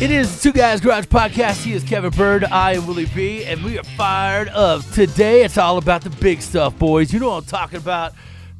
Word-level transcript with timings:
It 0.00 0.12
is 0.12 0.36
the 0.36 0.42
Two 0.42 0.56
Guys 0.56 0.80
Garage 0.80 1.06
Podcast. 1.06 1.64
He 1.64 1.72
is 1.72 1.82
Kevin 1.82 2.10
Byrd. 2.10 2.44
I 2.44 2.74
am 2.74 2.86
Willie 2.86 3.06
B. 3.06 3.44
And 3.44 3.64
we 3.64 3.78
are 3.80 3.82
fired 3.82 4.48
up. 4.50 4.88
Today, 4.92 5.42
it's 5.42 5.58
all 5.58 5.76
about 5.76 6.02
the 6.02 6.10
big 6.10 6.40
stuff, 6.40 6.78
boys. 6.78 7.12
You 7.12 7.18
know 7.18 7.30
what 7.30 7.38
I'm 7.38 7.44
talking 7.46 7.78
about? 7.78 8.12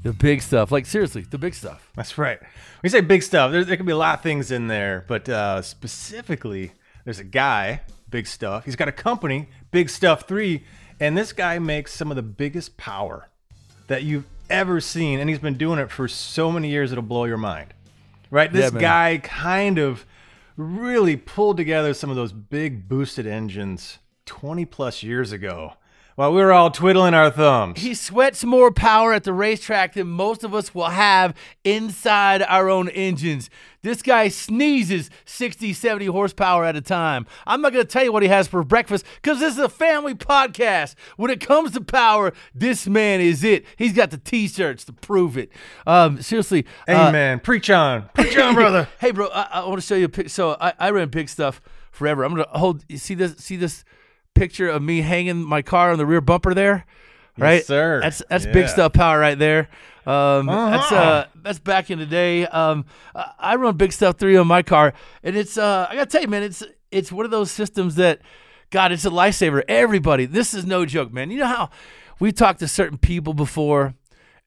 The 0.03 0.12
big 0.12 0.42
stuff. 0.42 0.72
Like, 0.72 0.84
seriously, 0.84 1.22
the 1.22 1.39
big 1.39 1.55
stuff. 1.55 1.92
That's 1.94 2.19
right. 2.19 2.41
When 2.41 2.48
you 2.83 2.89
say 2.91 3.03
big 3.03 3.22
stuff, 3.22 3.53
there, 3.53 3.64
there 3.64 3.77
can 3.77 3.86
be 3.86 3.92
a 3.92 3.97
lot 3.97 4.19
of 4.19 4.22
things 4.22 4.50
in 4.50 4.66
there, 4.66 5.05
but 5.06 5.28
uh, 5.28 5.62
specifically, 5.62 6.72
there's 7.05 7.20
a 7.20 7.25
guy, 7.25 7.83
Big 8.11 8.27
Stuff. 8.27 8.64
He's 8.64 8.77
got 8.77 8.89
a 8.89 8.92
company, 8.92 9.48
Big 9.70 9.91
Stuff 9.91 10.22
3, 10.27 10.64
and 10.98 11.16
this 11.16 11.33
guy 11.33 11.61
makes 11.61 11.92
some 11.94 12.11
of 12.11 12.16
the 12.16 12.22
biggest 12.22 12.77
power 12.77 13.28
that 13.86 14.03
you've 14.03 14.27
ever 14.50 14.81
seen, 14.81 15.20
and 15.20 15.28
he's 15.31 15.39
been 15.39 15.56
doing 15.56 15.78
it 15.78 15.91
for 15.92 16.09
so 16.09 16.50
many 16.50 16.69
years 16.69 16.91
it'll 16.91 17.03
blow 17.03 17.25
your 17.27 17.36
mind. 17.36 17.75
Right? 18.28 18.53
This 18.53 18.72
Yeah, 18.72 18.81
guy 18.81 19.20
kind 19.22 19.78
of 19.78 20.05
really 20.59 21.17
pulled 21.17 21.56
together 21.56 21.95
some 21.95 22.11
of 22.11 22.17
those 22.17 22.33
big 22.33 22.89
boosted 22.89 23.27
engines 23.27 23.98
20 24.27 24.65
plus 24.67 25.03
years 25.05 25.31
ago 25.33 25.75
while 26.19 26.33
we 26.33 26.43
were 26.43 26.53
all 26.53 26.69
twiddling 26.69 27.15
our 27.15 27.31
thumbs. 27.31 27.81
He 27.81 27.95
sweats 27.95 28.43
more 28.43 28.73
power 28.73 29.12
at 29.12 29.23
the 29.23 29.33
racetrack 29.33 29.95
than 29.95 30.09
most 30.09 30.43
of 30.43 30.53
us 30.53 30.75
will 30.75 30.89
have 30.89 31.33
inside 31.62 32.43
our 32.43 32.69
own 32.69 32.89
engines. 32.89 33.49
This 33.83 34.03
guy 34.03 34.27
sneezes 34.27 35.11
60, 35.27 35.73
70 35.73 36.07
horsepower 36.07 36.65
at 36.65 36.75
a 36.75 36.81
time. 36.81 37.25
I'm 37.47 37.61
not 37.61 37.73
going 37.73 37.84
to 37.84 37.89
tell 37.89 38.03
you 38.03 38.11
what 38.11 38.25
he 38.25 38.28
has 38.31 38.49
for 38.49 38.65
breakfast 38.65 39.07
because 39.23 39.39
this 39.39 39.53
is 39.53 39.61
a 39.61 39.69
family 39.69 40.17
podcast. 40.17 40.97
When 41.17 41.31
it 41.31 41.39
comes 41.39 41.71
to 41.75 41.81
power, 41.81 42.33
this 42.53 42.89
man 42.89 43.21
is 43.21 43.45
it. 43.45 43.65
He's 43.77 43.93
got 43.93 44.11
the 44.11 44.19
t 44.19 44.49
shirts 44.49 44.84
to 44.87 44.93
prove 44.93 45.39
it. 45.39 45.53
Um, 45.87 46.21
seriously. 46.21 46.67
uh, 46.89 46.95
Amen. 47.11 47.39
Preach 47.39 47.71
on. 47.71 48.11
Preach 48.15 48.37
on, 48.37 48.55
brother. 48.57 48.89
hey, 48.99 49.12
bro, 49.12 49.28
I, 49.28 49.43
I 49.53 49.65
want 49.69 49.81
to 49.81 49.87
show 49.87 49.95
you 49.95 50.07
a 50.07 50.09
pic. 50.09 50.31
So 50.31 50.57
I, 50.61 50.73
I 50.81 50.91
ran 50.91 51.11
big 51.11 51.28
stuff 51.28 51.61
forever. 51.93 52.25
I'm 52.25 52.33
gonna 52.33 52.49
hold. 52.59 52.84
You 52.89 52.99
see 52.99 53.15
this? 53.15 53.37
See 53.37 53.55
this 53.55 53.84
picture 54.38 54.69
of 54.69 54.82
me 54.82 55.00
hanging 55.03 55.43
my 55.43 55.62
car 55.62 55.91
on 55.93 55.99
the 55.99 56.06
rear 56.06 56.21
bumper 56.21 56.54
there? 56.54 56.84
Right, 57.37 57.65
sir. 57.65 58.00
That's 58.00 58.22
that's 58.28 58.47
big 58.47 58.69
stuff 58.69 58.93
power 58.94 59.19
right 59.19 59.38
there. 59.38 59.69
Um, 60.06 60.47
That's 60.47 60.91
Uh-huh. 60.91 60.97
uh, 60.97 61.26
that's 61.43 61.59
back 61.59 61.91
in 61.91 61.99
the 61.99 62.06
day. 62.06 62.47
Um, 62.47 62.84
I 63.15 63.31
I 63.38 63.56
run 63.56 63.77
big 63.77 63.93
stuff 63.93 64.16
three 64.19 64.37
on 64.37 64.47
my 64.47 64.62
car, 64.62 64.93
and 65.22 65.37
it's 65.37 65.56
uh, 65.59 65.87
I 65.88 65.94
gotta 65.94 66.10
tell 66.10 66.22
you, 66.22 66.28
man, 66.28 66.43
it's 66.43 66.62
it's 66.91 67.12
one 67.12 67.25
of 67.27 67.31
those 67.31 67.50
systems 67.50 67.94
that, 67.97 68.21
God, 68.71 68.91
it's 68.91 69.04
a 69.04 69.10
lifesaver. 69.10 69.62
Everybody, 69.69 70.25
this 70.25 70.54
is 70.54 70.65
no 70.65 70.84
joke, 70.87 71.12
man. 71.12 71.31
You 71.31 71.38
know 71.41 71.47
how 71.47 71.71
we 72.19 72.32
talked 72.32 72.60
to 72.60 72.69
certain 72.69 72.97
people 72.98 73.34
before, 73.34 73.94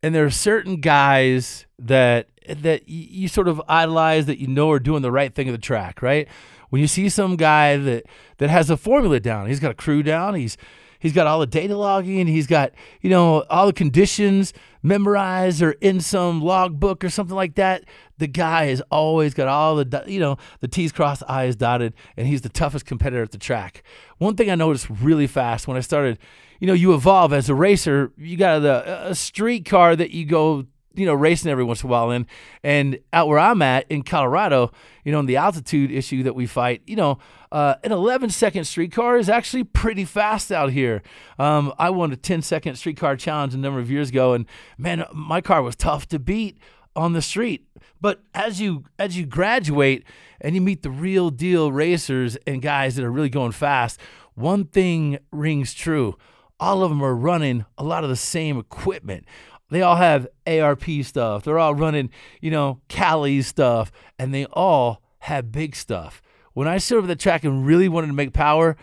and 0.04 0.14
there 0.16 0.26
are 0.26 0.32
certain 0.32 0.82
guys 0.82 1.68
that 1.80 2.28
that 2.50 2.90
you 2.90 3.28
sort 3.28 3.48
of 3.48 3.62
idolize 3.70 4.26
that 4.26 4.40
you 4.40 4.48
know 4.48 4.70
are 4.72 4.80
doing 4.80 5.04
the 5.04 5.12
right 5.12 5.34
thing 5.34 5.48
at 5.48 5.52
the 5.52 5.58
track, 5.60 6.02
right? 6.02 6.28
When 6.72 6.82
you 6.82 6.88
see 6.88 7.10
some 7.10 7.36
guy 7.36 7.76
that 7.76 8.06
that 8.38 8.50
has 8.50 8.70
a 8.70 8.78
formula 8.78 9.20
down, 9.20 9.48
he's 9.48 9.60
got 9.60 9.72
a 9.72 9.76
crew 9.76 10.04
down, 10.04 10.36
he's 10.36 10.56
he's 11.00 11.12
got 11.12 11.28
all 11.28 11.42
the 11.42 11.46
data 11.46 11.76
logging, 11.76 12.28
he's 12.28 12.48
got 12.48 12.72
you 13.02 13.10
know 13.10 13.42
all 13.50 13.68
the 13.68 13.74
conditions 13.74 14.54
memorized 14.82 15.62
or 15.62 15.74
in 15.74 16.00
some 16.00 16.42
logbook 16.42 17.04
or 17.04 17.10
something 17.10 17.36
like 17.36 17.56
that. 17.56 17.84
The 18.20 18.28
guy 18.28 18.68
has 18.68 18.82
always 18.90 19.34
got 19.34 19.50
all 19.50 19.76
the 19.76 20.04
you 20.08 20.22
know 20.22 20.38
the 20.62 20.70
T's 20.70 20.94
crossed, 20.94 21.24
I's 21.28 21.58
dotted, 21.58 21.94
and 22.16 22.26
he's 22.26 22.42
the 22.42 22.50
toughest 22.50 22.86
competitor 22.86 23.24
at 23.24 23.32
the 23.32 23.38
track. 23.38 23.84
One 24.18 24.38
thing 24.38 24.50
I 24.50 24.56
noticed 24.56 24.90
really 24.90 25.28
fast 25.28 25.68
when 25.68 25.76
I 25.76 25.82
started, 25.82 26.20
you 26.62 26.68
know, 26.68 26.74
you 26.74 26.94
evolve 26.94 27.34
as 27.34 27.50
a 27.50 27.56
racer. 27.56 28.14
You 28.16 28.38
got 28.38 28.64
a, 28.64 29.10
a 29.10 29.16
street 29.16 29.66
car 29.66 29.98
that 29.98 30.12
you 30.12 30.24
go 30.24 30.68
you 30.94 31.06
know, 31.06 31.14
racing 31.14 31.52
every 31.52 31.64
once 31.64 31.84
in 31.84 31.90
a 31.90 31.92
while 31.92 32.12
in. 32.12 32.28
And 32.64 33.00
out 33.14 33.28
where 33.28 33.40
I'm 33.40 33.62
at 33.62 33.86
in 33.90 34.04
Colorado, 34.04 34.72
you 35.04 35.12
know, 35.12 35.20
in 35.20 35.26
the 35.26 35.38
altitude 35.38 35.92
issue 35.92 36.24
that 36.24 36.36
we 36.36 36.46
fight, 36.46 36.82
you 36.86 36.96
know, 36.96 37.20
uh, 37.52 37.76
an 37.84 37.92
11 37.92 38.30
second 38.30 38.66
streetcar 38.66 39.18
is 39.18 39.30
actually 39.30 39.64
pretty 39.64 40.06
fast 40.06 40.52
out 40.52 40.72
here. 40.72 41.02
Um, 41.38 41.74
I 41.78 41.90
won 41.90 42.12
a 42.12 42.16
10 42.16 42.42
second 42.42 42.76
streetcar 42.76 43.16
challenge 43.16 43.54
a 43.54 43.58
number 43.58 43.80
of 43.80 43.92
years 43.92 44.10
ago, 44.10 44.34
and 44.34 44.46
man, 44.78 45.06
my 45.14 45.42
car 45.42 45.62
was 45.62 45.76
tough 45.76 46.08
to 46.10 46.20
beat 46.20 46.58
on 46.96 47.14
the 47.14 47.22
street. 47.22 47.68
But 48.00 48.22
as 48.34 48.60
you 48.60 48.86
as 48.98 49.18
you 49.18 49.26
graduate 49.26 50.04
and 50.40 50.56
you 50.56 50.62
meet 50.62 50.82
the 50.82 50.90
real 50.90 51.30
deal 51.30 51.72
racers 51.72 52.38
and 52.48 52.62
guys 52.62 52.96
that 52.96 53.06
are 53.06 53.12
really 53.12 53.30
going 53.30 53.52
fast, 53.52 54.00
one 54.34 54.66
thing 54.66 55.20
rings 55.32 55.74
true. 55.74 56.18
All 56.60 56.84
of 56.84 56.90
them 56.90 57.04
are 57.04 57.16
running 57.16 57.66
a 57.78 57.84
lot 57.84 58.04
of 58.04 58.10
the 58.10 58.16
same 58.16 58.58
equipment 58.60 59.26
they 59.72 59.82
all 59.82 59.96
have 59.96 60.28
ARP 60.46 60.84
stuff. 61.04 61.44
They're 61.44 61.60
all 61.60 61.74
running, 61.74 62.12
you 62.42 62.52
know, 62.52 62.82
Callies 62.90 63.46
stuff, 63.46 63.92
and 64.20 64.34
they 64.34 64.46
all 64.46 65.02
have 65.20 65.52
big 65.52 65.76
stuff. 65.76 66.22
When 66.54 66.68
I 66.68 66.78
stood 66.78 66.98
over 66.98 67.08
the 67.08 67.16
track 67.16 67.44
and 67.44 67.66
really 67.66 67.88
wanted 67.88 68.08
to 68.08 68.14
make 68.14 68.34
power, 68.34 68.76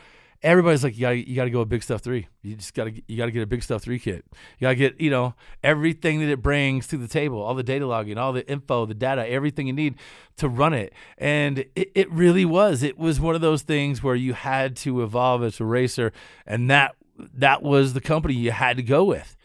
everybody's 0.43 0.83
like, 0.83 0.95
you 0.95 1.03
gotta, 1.03 1.29
you 1.29 1.37
gotta 1.37 1.51
go 1.51 1.59
with 1.61 1.69
Big 1.69 1.83
Stuff 1.83 2.01
Three. 2.01 2.29
You 2.43 2.57
just 2.57 2.73
gotta, 2.73 2.93
you 3.07 3.17
gotta 3.19 3.31
get 3.31 3.43
a 3.43 3.47
Big 3.47 3.63
Stuff 3.63 3.83
Three 3.83 3.99
kit. 3.99 4.25
You 4.59 4.63
gotta 4.63 4.77
get, 4.77 5.01
you 5.01 5.11
know, 5.11 5.35
everything 5.63 6.21
that 6.21 6.29
it 6.31 6.41
brings 6.41 6.87
to 6.89 6.97
the 6.97 7.09
table, 7.09 7.43
all 7.43 7.55
the 7.55 7.63
data 7.63 7.87
logging, 7.87 8.17
all 8.17 8.33
the 8.33 8.49
info, 8.51 8.87
the 8.87 8.95
data, 8.95 9.29
everything 9.29 9.67
you 9.67 9.73
need 9.75 9.97
to 10.37 10.49
run 10.49 10.73
it. 10.73 10.95
And 11.19 11.67
it, 11.77 11.93
it 11.95 12.11
really 12.11 12.45
was. 12.45 12.83
It 12.83 12.99
was 12.99 13.21
one 13.21 13.35
of 13.35 13.41
those 13.41 13.63
things 13.63 14.03
where 14.03 14.15
you 14.15 14.33
had 14.33 14.77
to 14.77 15.03
evolve 15.03 15.43
as 15.43 15.61
a 15.61 15.65
racer, 15.65 16.13
and 16.47 16.71
that 16.71 16.97
that 17.35 17.63
was 17.63 17.93
the 17.93 18.01
company 18.01 18.35
you 18.35 18.53
had 18.53 18.77
to 18.77 18.83
go 18.83 19.05
with. 19.05 19.37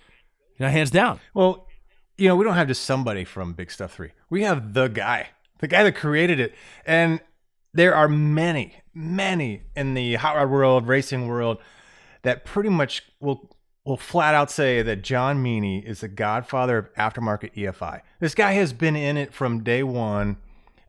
Hands 0.69 0.89
down. 0.89 1.19
Well, 1.33 1.67
you 2.17 2.27
know, 2.27 2.35
we 2.35 2.43
don't 2.43 2.55
have 2.55 2.67
just 2.67 2.83
somebody 2.83 3.23
from 3.23 3.53
Big 3.53 3.71
Stuff 3.71 3.93
3. 3.93 4.11
We 4.29 4.43
have 4.43 4.73
the 4.73 4.87
guy, 4.87 5.29
the 5.59 5.67
guy 5.67 5.83
that 5.83 5.95
created 5.95 6.39
it. 6.39 6.53
And 6.85 7.19
there 7.73 7.95
are 7.95 8.07
many, 8.07 8.75
many 8.93 9.63
in 9.75 9.93
the 9.93 10.15
hot 10.15 10.35
rod 10.35 10.49
world, 10.49 10.87
racing 10.87 11.27
world, 11.27 11.57
that 12.21 12.45
pretty 12.45 12.69
much 12.69 13.03
will 13.19 13.49
will 13.85 13.97
flat 13.97 14.33
out 14.33 14.49
say 14.49 14.81
that 14.81 15.01
John 15.01 15.43
Meaney 15.43 15.83
is 15.83 15.99
the 15.99 16.07
godfather 16.07 16.77
of 16.77 16.93
aftermarket 16.93 17.53
EFI. 17.53 18.01
This 18.19 18.33
guy 18.33 18.53
has 18.53 18.71
been 18.71 18.95
in 18.95 19.17
it 19.17 19.33
from 19.33 19.63
day 19.63 19.83
one 19.83 20.37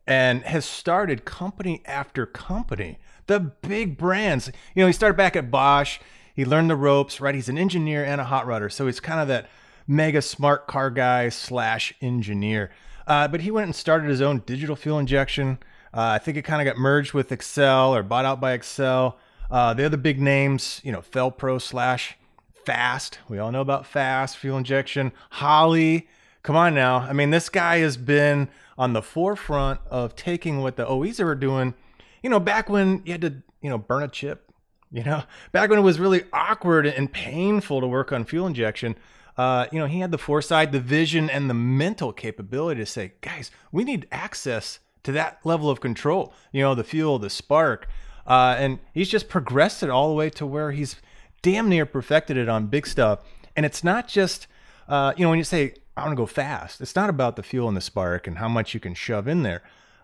and 0.07 0.43
has 0.43 0.65
started 0.65 1.25
company 1.25 1.81
after 1.85 2.25
company. 2.25 2.99
The 3.27 3.39
big 3.39 3.97
brands. 3.97 4.49
You 4.75 4.83
know, 4.83 4.87
he 4.87 4.93
started 4.93 5.17
back 5.17 5.35
at 5.35 5.51
Bosch. 5.51 5.99
He 6.35 6.45
learned 6.45 6.69
the 6.69 6.75
ropes, 6.75 7.19
right? 7.19 7.35
He's 7.35 7.49
an 7.49 7.57
engineer 7.57 8.05
and 8.05 8.21
a 8.21 8.25
hot 8.25 8.45
rodder. 8.45 8.71
So 8.71 8.85
he's 8.85 8.99
kind 8.99 9.19
of 9.19 9.27
that 9.27 9.49
mega 9.87 10.21
smart 10.21 10.67
car 10.67 10.89
guy 10.89 11.29
slash 11.29 11.93
engineer. 12.01 12.71
Uh, 13.07 13.27
but 13.27 13.41
he 13.41 13.51
went 13.51 13.65
and 13.65 13.75
started 13.75 14.09
his 14.09 14.21
own 14.21 14.39
digital 14.45 14.75
fuel 14.75 14.99
injection. 14.99 15.59
Uh, 15.93 16.01
I 16.15 16.17
think 16.17 16.37
it 16.37 16.41
kind 16.41 16.61
of 16.61 16.71
got 16.71 16.79
merged 16.79 17.13
with 17.13 17.29
Accel 17.29 17.89
or 17.89 18.03
bought 18.03 18.25
out 18.25 18.41
by 18.41 18.57
Accel. 18.57 19.15
Uh, 19.49 19.73
the 19.73 19.85
other 19.85 19.97
big 19.97 20.19
names, 20.19 20.81
you 20.83 20.91
know, 20.91 21.01
Fel-Pro 21.01 21.59
slash 21.59 22.17
Fast. 22.65 23.19
We 23.29 23.37
all 23.37 23.51
know 23.51 23.61
about 23.61 23.85
Fast 23.85 24.37
fuel 24.37 24.57
injection. 24.57 25.11
Holley. 25.31 26.07
Come 26.41 26.55
on 26.55 26.73
now. 26.73 26.97
I 26.97 27.13
mean, 27.13 27.29
this 27.29 27.49
guy 27.49 27.77
has 27.77 27.95
been 27.95 28.49
on 28.77 28.93
the 28.93 29.01
forefront 29.01 29.79
of 29.89 30.15
taking 30.15 30.61
what 30.61 30.75
the 30.75 30.87
OEs 30.87 31.19
were 31.19 31.35
doing. 31.35 31.75
You 32.23 32.29
know, 32.29 32.39
back 32.39 32.69
when 32.69 33.01
you 33.05 33.13
had 33.13 33.21
to, 33.21 33.35
you 33.61 33.69
know, 33.69 33.77
burn 33.77 34.03
a 34.03 34.07
chip. 34.07 34.51
You 34.91 35.03
know, 35.03 35.23
back 35.51 35.69
when 35.69 35.79
it 35.79 35.83
was 35.83 35.99
really 35.99 36.23
awkward 36.31 36.85
and 36.85 37.11
painful 37.11 37.81
to 37.81 37.87
work 37.87 38.11
on 38.11 38.25
fuel 38.25 38.47
injection. 38.47 38.95
Uh, 39.37 39.67
you 39.71 39.79
know, 39.79 39.87
he 39.87 39.99
had 39.99 40.11
the 40.11 40.17
foresight, 40.17 40.71
the 40.71 40.79
vision, 40.79 41.29
and 41.29 41.49
the 41.49 41.53
mental 41.53 42.13
capability 42.13 42.81
to 42.81 42.85
say, 42.85 43.13
guys, 43.21 43.51
we 43.71 43.83
need 43.83 44.07
access 44.11 44.79
to 45.03 45.11
that 45.11 45.39
level 45.43 45.69
of 45.69 45.81
control. 45.81 46.33
You 46.51 46.61
know, 46.61 46.75
the 46.75 46.83
fuel, 46.83 47.19
the 47.19 47.29
spark. 47.29 47.87
Uh, 48.25 48.55
and 48.57 48.79
he's 48.93 49.09
just 49.09 49.29
progressed 49.29 49.83
it 49.83 49.89
all 49.89 50.09
the 50.09 50.15
way 50.15 50.29
to 50.31 50.45
where 50.45 50.71
he's 50.71 50.95
damn 51.41 51.69
near 51.69 51.85
perfected 51.85 52.37
it 52.37 52.49
on 52.49 52.67
big 52.67 52.87
stuff. 52.87 53.19
And 53.55 53.65
it's 53.65 53.83
not 53.83 54.07
just, 54.07 54.47
uh, 54.87 55.13
you 55.15 55.23
know, 55.23 55.29
when 55.29 55.37
you 55.37 55.43
say, 55.43 55.75
I 55.95 56.01
want 56.01 56.13
to 56.13 56.17
go 56.17 56.25
fast, 56.25 56.81
it's 56.81 56.95
not 56.95 57.09
about 57.09 57.35
the 57.35 57.43
fuel 57.43 57.67
and 57.67 57.77
the 57.77 57.81
spark 57.81 58.27
and 58.27 58.37
how 58.37 58.49
much 58.49 58.73
you 58.73 58.79
can 58.79 58.93
shove 58.93 59.27
in 59.27 59.43
there. 59.43 59.63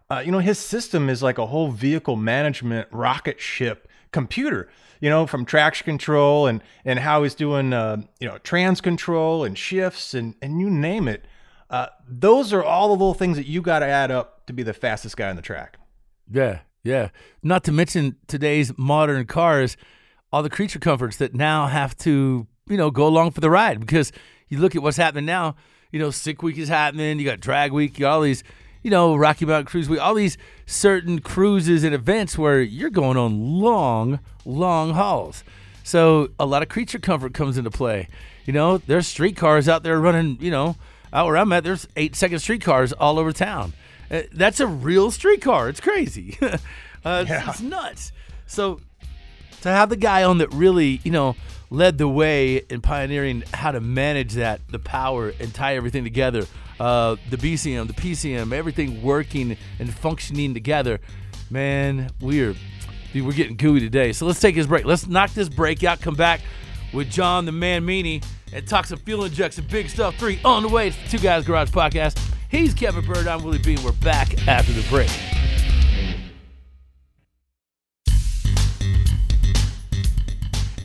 Uh, 0.09 0.21
you 0.25 0.31
know, 0.31 0.39
his 0.39 0.59
system 0.59 1.09
is 1.09 1.23
like 1.23 1.37
a 1.37 1.47
whole 1.47 1.71
vehicle 1.71 2.15
management 2.15 2.87
rocket 2.91 3.39
ship 3.39 3.87
computer, 4.11 4.69
you 4.99 5.09
know, 5.09 5.25
from 5.25 5.45
traction 5.45 5.85
control 5.85 6.47
and, 6.47 6.63
and 6.85 6.99
how 6.99 7.23
he's 7.23 7.35
doing, 7.35 7.73
uh, 7.73 8.01
you 8.19 8.27
know, 8.27 8.37
trans 8.39 8.81
control 8.81 9.43
and 9.43 9.57
shifts 9.57 10.13
and, 10.13 10.35
and 10.41 10.59
you 10.59 10.69
name 10.69 11.07
it. 11.07 11.25
Uh, 11.69 11.87
those 12.07 12.51
are 12.51 12.63
all 12.63 12.89
the 12.89 12.93
little 12.93 13.13
things 13.13 13.37
that 13.37 13.47
you 13.47 13.61
got 13.61 13.79
to 13.79 13.85
add 13.85 14.11
up 14.11 14.45
to 14.45 14.53
be 14.53 14.63
the 14.63 14.73
fastest 14.73 15.15
guy 15.15 15.29
on 15.29 15.37
the 15.37 15.41
track. 15.41 15.77
Yeah, 16.29 16.59
yeah. 16.83 17.09
Not 17.41 17.63
to 17.63 17.71
mention 17.71 18.17
today's 18.27 18.77
modern 18.77 19.25
cars, 19.25 19.77
all 20.31 20.43
the 20.43 20.49
creature 20.49 20.79
comforts 20.79 21.17
that 21.17 21.33
now 21.33 21.67
have 21.67 21.97
to, 21.99 22.47
you 22.67 22.77
know, 22.77 22.91
go 22.91 23.07
along 23.07 23.31
for 23.31 23.41
the 23.41 23.49
ride 23.49 23.79
because 23.79 24.11
you 24.49 24.59
look 24.59 24.75
at 24.75 24.83
what's 24.83 24.97
happening 24.97 25.25
now. 25.25 25.55
You 25.91 25.99
know, 25.99 26.11
sick 26.11 26.41
week 26.41 26.57
is 26.57 26.69
happening. 26.69 27.19
You 27.19 27.25
got 27.25 27.39
drag 27.39 27.71
week. 27.73 27.97
You 27.97 28.03
got 28.03 28.13
all 28.13 28.21
these, 28.21 28.43
you 28.83 28.91
know, 28.91 29.15
Rocky 29.15 29.45
Mountain 29.45 29.65
Cruise 29.65 29.89
Week. 29.89 29.99
All 29.99 30.13
these 30.13 30.37
certain 30.65 31.19
cruises 31.19 31.83
and 31.83 31.93
events 31.93 32.37
where 32.37 32.61
you're 32.61 32.89
going 32.89 33.17
on 33.17 33.59
long, 33.59 34.19
long 34.45 34.93
hauls. 34.93 35.43
So 35.83 36.29
a 36.39 36.45
lot 36.45 36.61
of 36.61 36.69
creature 36.69 36.99
comfort 36.99 37.33
comes 37.33 37.57
into 37.57 37.71
play. 37.71 38.07
You 38.45 38.53
know, 38.53 38.77
there's 38.77 39.07
streetcars 39.07 39.67
out 39.67 39.83
there 39.83 39.99
running. 39.99 40.37
You 40.39 40.51
know, 40.51 40.75
out 41.13 41.27
where 41.27 41.37
I'm 41.37 41.51
at, 41.53 41.63
there's 41.63 41.87
eight 41.95 42.15
second 42.15 42.39
streetcars 42.39 42.93
all 42.93 43.19
over 43.19 43.31
town. 43.31 43.73
Uh, 44.09 44.23
that's 44.33 44.59
a 44.59 44.67
real 44.67 45.11
streetcar. 45.11 45.69
It's 45.69 45.79
crazy. 45.79 46.37
uh, 46.41 46.57
yeah. 47.05 47.49
it's, 47.49 47.59
it's 47.59 47.61
nuts. 47.61 48.11
So 48.47 48.81
to 49.61 49.69
have 49.69 49.89
the 49.89 49.95
guy 49.95 50.23
on 50.23 50.39
that 50.39 50.51
really, 50.53 50.99
you 51.03 51.11
know, 51.11 51.35
led 51.69 51.97
the 51.97 52.07
way 52.07 52.57
in 52.69 52.81
pioneering 52.81 53.43
how 53.53 53.71
to 53.71 53.79
manage 53.79 54.33
that, 54.33 54.59
the 54.69 54.79
power, 54.79 55.33
and 55.39 55.53
tie 55.53 55.75
everything 55.75 56.03
together. 56.03 56.45
Uh, 56.81 57.15
the 57.29 57.37
BCM, 57.37 57.85
the 57.85 57.93
PCM, 57.93 58.51
everything 58.51 59.03
working 59.03 59.55
and 59.77 59.93
functioning 59.93 60.55
together. 60.55 60.99
Man, 61.51 62.09
we're 62.19 62.55
dude, 63.13 63.23
we're 63.23 63.33
getting 63.33 63.55
gooey 63.55 63.79
today. 63.79 64.13
So 64.13 64.25
let's 64.25 64.39
take 64.39 64.55
this 64.55 64.65
break. 64.65 64.83
Let's 64.83 65.05
knock 65.05 65.31
this 65.35 65.47
break 65.47 65.83
out. 65.83 66.01
Come 66.01 66.15
back 66.15 66.41
with 66.91 67.11
John 67.11 67.45
the 67.45 67.51
Man 67.51 67.85
Meaney 67.85 68.25
and 68.51 68.67
talk 68.67 68.87
some 68.87 68.97
fuel 68.97 69.25
injection, 69.25 69.67
big 69.69 69.89
stuff. 69.89 70.15
Three 70.15 70.39
on 70.43 70.63
the 70.63 70.69
way. 70.69 70.87
It's 70.87 70.97
the 71.03 71.17
Two 71.19 71.23
Guys 71.23 71.45
Garage 71.45 71.69
Podcast. 71.69 72.19
He's 72.49 72.73
Kevin 72.73 73.05
Byrd. 73.05 73.27
I'm 73.27 73.43
Willie 73.43 73.59
Bean. 73.59 73.77
We're 73.83 73.91
back 73.91 74.47
after 74.47 74.73
the 74.73 74.81
break. 74.89 75.11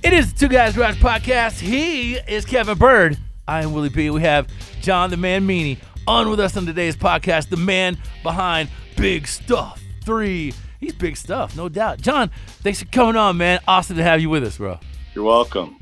It 0.03 0.13
is 0.13 0.35
the 0.35 0.39
Two 0.39 0.49
Guys 0.49 0.77
Garage 0.77 1.01
Podcast. 1.01 1.59
He 1.59 2.17
is 2.17 2.45
Kevin 2.45 2.77
Byrd. 2.77 3.17
I 3.49 3.63
am 3.63 3.73
Willie 3.73 3.91
B. 3.91 4.11
We 4.11 4.23
have 4.23 4.49
John 4.81 5.09
the 5.11 5.17
Man 5.17 5.47
Meaney 5.47 5.79
on 6.09 6.29
with 6.31 6.41
us 6.41 6.57
on 6.57 6.67
today's 6.67 6.97
podcast, 6.97 7.49
the 7.49 7.57
man 7.57 7.97
behind 8.25 8.69
Big 8.97 9.29
Stuff 9.29 9.81
3. 10.03 10.53
He's 10.81 10.93
big 10.95 11.17
stuff, 11.17 11.57
no 11.57 11.69
doubt. 11.69 12.01
John, 12.01 12.31
thanks 12.63 12.81
for 12.81 12.87
coming 12.87 13.15
on, 13.15 13.37
man. 13.37 13.61
Awesome 13.69 13.97
to 13.97 14.03
have 14.03 14.21
you 14.21 14.31
with 14.31 14.43
us, 14.43 14.57
bro. 14.59 14.81
You're 15.15 15.25
welcome. 15.25 15.79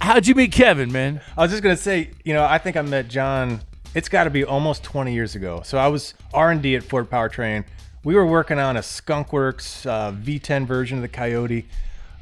How'd 0.00 0.26
you 0.26 0.34
meet 0.34 0.52
Kevin, 0.52 0.90
man? 0.90 1.20
I 1.36 1.42
was 1.42 1.50
just 1.50 1.62
gonna 1.62 1.76
say, 1.76 2.10
you 2.24 2.32
know, 2.32 2.44
I 2.44 2.56
think 2.56 2.78
I 2.78 2.82
met 2.82 3.08
John. 3.08 3.60
It's 3.94 4.08
got 4.08 4.24
to 4.24 4.30
be 4.30 4.44
almost 4.44 4.82
20 4.82 5.12
years 5.12 5.34
ago. 5.34 5.62
So 5.64 5.78
I 5.78 5.88
was 5.88 6.14
R&D 6.34 6.76
at 6.76 6.82
Ford 6.82 7.10
Powertrain. 7.10 7.64
We 8.04 8.14
were 8.14 8.26
working 8.26 8.58
on 8.58 8.76
a 8.76 8.80
Skunkworks 8.80 9.86
uh, 9.86 10.12
V10 10.12 10.66
version 10.66 10.98
of 10.98 11.02
the 11.02 11.08
Coyote 11.08 11.66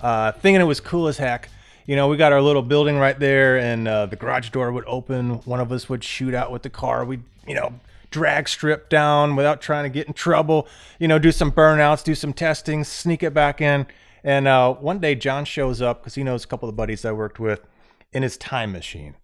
uh, 0.00 0.32
thinking 0.32 0.60
it 0.60 0.64
was 0.64 0.80
cool 0.80 1.08
as 1.08 1.16
heck. 1.18 1.48
You 1.86 1.96
know, 1.96 2.08
we 2.08 2.16
got 2.16 2.32
our 2.32 2.40
little 2.40 2.62
building 2.62 2.98
right 2.98 3.18
there, 3.18 3.58
and 3.58 3.86
uh, 3.86 4.06
the 4.06 4.16
garage 4.16 4.50
door 4.50 4.72
would 4.72 4.84
open. 4.86 5.42
One 5.42 5.60
of 5.60 5.70
us 5.70 5.88
would 5.88 6.02
shoot 6.02 6.34
out 6.34 6.50
with 6.50 6.62
the 6.62 6.70
car. 6.70 7.04
We'd, 7.04 7.22
you 7.46 7.54
know, 7.54 7.74
drag 8.10 8.48
strip 8.48 8.88
down 8.88 9.36
without 9.36 9.60
trying 9.60 9.84
to 9.84 9.90
get 9.90 10.06
in 10.06 10.14
trouble. 10.14 10.66
You 10.98 11.08
know, 11.08 11.18
do 11.18 11.30
some 11.30 11.52
burnouts, 11.52 12.02
do 12.02 12.14
some 12.14 12.32
testing, 12.32 12.84
sneak 12.84 13.22
it 13.22 13.34
back 13.34 13.60
in. 13.60 13.86
And 14.22 14.48
uh, 14.48 14.74
one 14.74 14.98
day, 14.98 15.14
John 15.14 15.44
shows 15.44 15.82
up 15.82 16.00
because 16.00 16.14
he 16.14 16.22
knows 16.22 16.44
a 16.44 16.46
couple 16.46 16.68
of 16.68 16.76
buddies 16.76 17.04
I 17.04 17.12
worked 17.12 17.38
with 17.38 17.60
in 18.12 18.22
his 18.22 18.36
time 18.36 18.72
machine. 18.72 19.16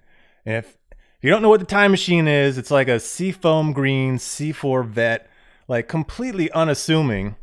And 0.45 0.57
if, 0.57 0.77
if 0.91 1.23
you 1.23 1.31
don't 1.31 1.41
know 1.41 1.49
what 1.49 1.61
the 1.61 1.67
time 1.67 1.91
machine 1.91 2.29
is, 2.29 2.59
it's 2.59 2.71
like 2.71 2.89
a 2.89 3.01
seafoam 3.01 3.73
green 3.73 4.19
C4 4.19 4.87
vet, 4.87 5.31
like 5.67 5.89
completely 5.89 6.51
unassuming 6.53 7.37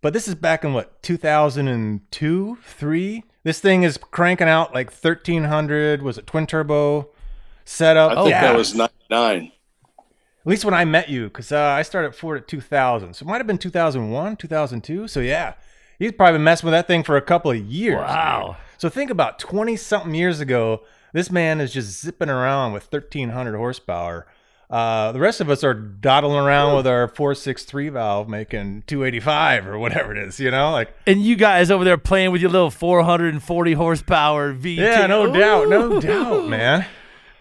but 0.00 0.14
this 0.14 0.26
is 0.26 0.34
back 0.34 0.64
in 0.64 0.72
what 0.72 1.02
2002, 1.02 2.58
three. 2.62 3.24
This 3.42 3.60
thing 3.60 3.82
is 3.82 3.96
cranking 3.96 4.48
out 4.48 4.74
like 4.74 4.90
1300. 4.90 6.02
Was 6.02 6.18
it 6.18 6.26
twin 6.26 6.46
turbo 6.46 7.08
setup? 7.64 8.12
I 8.12 8.14
think 8.16 8.30
yeah. 8.30 8.42
that 8.42 8.56
was 8.56 8.74
99. 8.74 9.52
At 9.96 10.46
least 10.46 10.64
when 10.64 10.74
I 10.74 10.84
met 10.84 11.08
you, 11.08 11.24
because 11.24 11.52
uh, 11.52 11.58
I 11.58 11.82
started 11.82 12.14
Ford 12.14 12.40
at 12.40 12.48
2000, 12.48 13.14
so 13.14 13.24
it 13.24 13.28
might 13.28 13.38
have 13.38 13.46
been 13.46 13.58
2001, 13.58 14.36
2002. 14.36 15.08
So 15.08 15.20
yeah, 15.20 15.54
he's 15.98 16.12
probably 16.12 16.34
been 16.34 16.44
messing 16.44 16.66
with 16.66 16.72
that 16.72 16.86
thing 16.86 17.02
for 17.02 17.16
a 17.16 17.22
couple 17.22 17.50
of 17.50 17.58
years. 17.58 17.98
Wow. 17.98 18.56
So 18.78 18.88
think 18.88 19.10
about 19.10 19.38
20 19.38 19.76
something 19.76 20.14
years 20.14 20.40
ago, 20.40 20.82
this 21.12 21.30
man 21.30 21.60
is 21.60 21.72
just 21.72 22.00
zipping 22.00 22.30
around 22.30 22.72
with 22.72 22.90
1300 22.90 23.56
horsepower 23.56 24.26
uh, 24.70 25.10
the 25.10 25.18
rest 25.18 25.40
of 25.40 25.50
us 25.50 25.64
are 25.64 25.74
dawdling 25.74 26.38
around 26.38 26.76
with 26.76 26.86
our 26.86 27.08
463 27.08 27.88
valve 27.88 28.28
making 28.28 28.84
285 28.86 29.66
or 29.66 29.78
whatever 29.78 30.12
it 30.12 30.18
is, 30.18 30.38
you 30.38 30.50
know? 30.50 30.70
Like 30.70 30.94
And 31.08 31.20
you 31.20 31.34
guys 31.34 31.72
over 31.72 31.82
there 31.82 31.98
playing 31.98 32.30
with 32.30 32.40
your 32.40 32.50
little 32.50 32.70
440 32.70 33.72
horsepower 33.72 34.52
V. 34.52 34.74
Yeah, 34.74 35.08
no 35.08 35.26
Ooh. 35.26 35.32
doubt, 35.36 35.68
no 35.68 36.00
doubt, 36.00 36.48
man. 36.48 36.86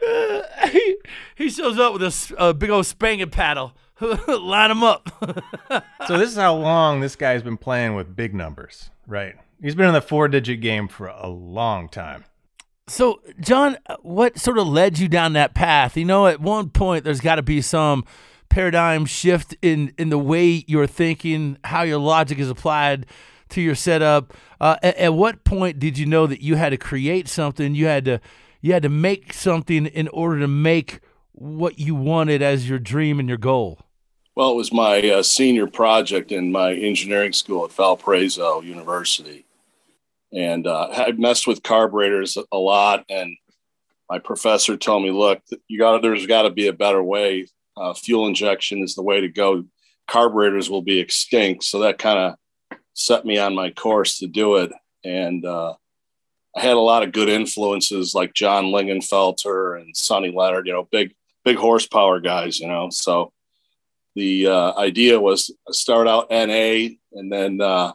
Uh, 0.05 0.41
he, 0.69 0.97
he 1.35 1.49
shows 1.49 1.77
up 1.77 1.93
with 1.93 2.01
a, 2.01 2.35
a 2.37 2.53
big 2.53 2.71
old 2.71 2.87
spanking 2.87 3.29
paddle. 3.29 3.73
Line 4.27 4.71
him 4.71 4.83
up. 4.83 5.11
so 6.07 6.17
this 6.17 6.31
is 6.31 6.35
how 6.35 6.55
long 6.55 6.99
this 6.99 7.15
guy's 7.15 7.43
been 7.43 7.57
playing 7.57 7.93
with 7.93 8.15
big 8.15 8.33
numbers, 8.33 8.89
right? 9.05 9.35
He's 9.61 9.75
been 9.75 9.87
in 9.87 9.93
the 9.93 10.01
four 10.01 10.29
digit 10.29 10.61
game 10.61 10.87
for 10.87 11.07
a 11.07 11.27
long 11.27 11.89
time. 11.89 12.23
So, 12.89 13.21
John, 13.39 13.77
what 14.01 14.39
sort 14.39 14.57
of 14.57 14.67
led 14.67 14.97
you 14.97 15.07
down 15.07 15.33
that 15.33 15.53
path? 15.53 15.95
You 15.95 16.05
know, 16.05 16.25
at 16.25 16.41
one 16.41 16.69
point, 16.69 17.03
there's 17.03 17.21
got 17.21 17.35
to 17.35 17.43
be 17.43 17.61
some 17.61 18.03
paradigm 18.49 19.05
shift 19.05 19.55
in 19.61 19.93
in 19.99 20.09
the 20.09 20.17
way 20.17 20.65
you're 20.67 20.87
thinking, 20.87 21.57
how 21.63 21.83
your 21.83 21.99
logic 21.99 22.39
is 22.39 22.49
applied 22.49 23.05
to 23.49 23.61
your 23.61 23.75
setup. 23.75 24.33
Uh, 24.59 24.77
at, 24.81 24.97
at, 24.97 25.13
what 25.13 25.43
point 25.43 25.77
did 25.77 25.99
you 25.99 26.07
know 26.07 26.25
that 26.25 26.41
you 26.41 26.55
had 26.55 26.69
to 26.69 26.77
create 26.77 27.27
something? 27.27 27.75
You 27.75 27.85
had 27.85 28.05
to 28.05 28.19
you 28.59 28.73
had 28.73 28.83
to 28.83 28.89
make 28.89 29.33
something 29.33 29.85
in 29.85 30.07
order 30.07 30.39
to 30.39 30.47
make 30.47 30.99
what 31.31 31.77
you 31.77 31.93
wanted 31.93 32.41
as 32.41 32.67
your 32.67 32.79
dream 32.79 33.19
and 33.19 33.29
your 33.29 33.37
goal. 33.37 33.79
Well, 34.33 34.51
it 34.51 34.55
was 34.55 34.73
my 34.73 34.99
uh, 35.07 35.21
senior 35.21 35.67
project 35.67 36.31
in 36.31 36.51
my 36.51 36.73
engineering 36.73 37.33
school 37.33 37.65
at 37.65 37.71
Valparaiso 37.71 38.61
University 38.61 39.45
and 40.33 40.67
uh, 40.67 40.89
I 40.91 41.11
messed 41.11 41.47
with 41.47 41.63
carburetors 41.63 42.37
a 42.51 42.57
lot. 42.57 43.05
And 43.09 43.35
my 44.09 44.19
professor 44.19 44.77
told 44.77 45.03
me, 45.03 45.11
"Look, 45.11 45.41
you 45.67 45.79
got 45.79 46.01
there's 46.01 46.25
got 46.25 46.43
to 46.43 46.49
be 46.49 46.67
a 46.67 46.73
better 46.73 47.01
way. 47.01 47.47
Uh, 47.77 47.93
fuel 47.93 48.27
injection 48.27 48.83
is 48.83 48.95
the 48.95 49.03
way 49.03 49.21
to 49.21 49.29
go. 49.29 49.65
Carburetors 50.07 50.69
will 50.69 50.81
be 50.81 50.99
extinct." 50.99 51.63
So 51.63 51.79
that 51.79 51.97
kind 51.97 52.19
of 52.19 52.79
set 52.93 53.25
me 53.25 53.37
on 53.37 53.55
my 53.55 53.71
course 53.71 54.19
to 54.19 54.27
do 54.27 54.57
it. 54.57 54.71
And 55.03 55.45
uh, 55.45 55.75
I 56.55 56.61
had 56.61 56.75
a 56.75 56.79
lot 56.79 57.03
of 57.03 57.11
good 57.11 57.29
influences 57.29 58.13
like 58.13 58.33
John 58.33 58.65
Lingenfelter 58.65 59.79
and 59.79 59.95
Sonny 59.95 60.31
Leonard. 60.31 60.67
You 60.67 60.73
know, 60.73 60.87
big 60.91 61.13
big 61.43 61.57
horsepower 61.57 62.19
guys. 62.19 62.59
You 62.59 62.67
know, 62.67 62.89
so 62.91 63.31
the 64.15 64.47
uh, 64.47 64.73
idea 64.77 65.19
was 65.19 65.51
start 65.69 66.07
out 66.07 66.29
NA 66.29 66.95
and 67.13 67.31
then 67.31 67.61
uh, 67.61 67.93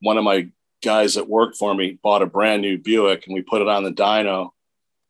one 0.00 0.18
of 0.18 0.24
my 0.24 0.48
guys 0.86 1.14
that 1.14 1.28
worked 1.28 1.56
for 1.56 1.74
me 1.74 1.98
bought 2.00 2.22
a 2.22 2.26
brand 2.26 2.62
new 2.62 2.78
Buick 2.78 3.26
and 3.26 3.34
we 3.34 3.42
put 3.42 3.60
it 3.60 3.68
on 3.68 3.82
the 3.82 3.92
dyno 3.92 4.50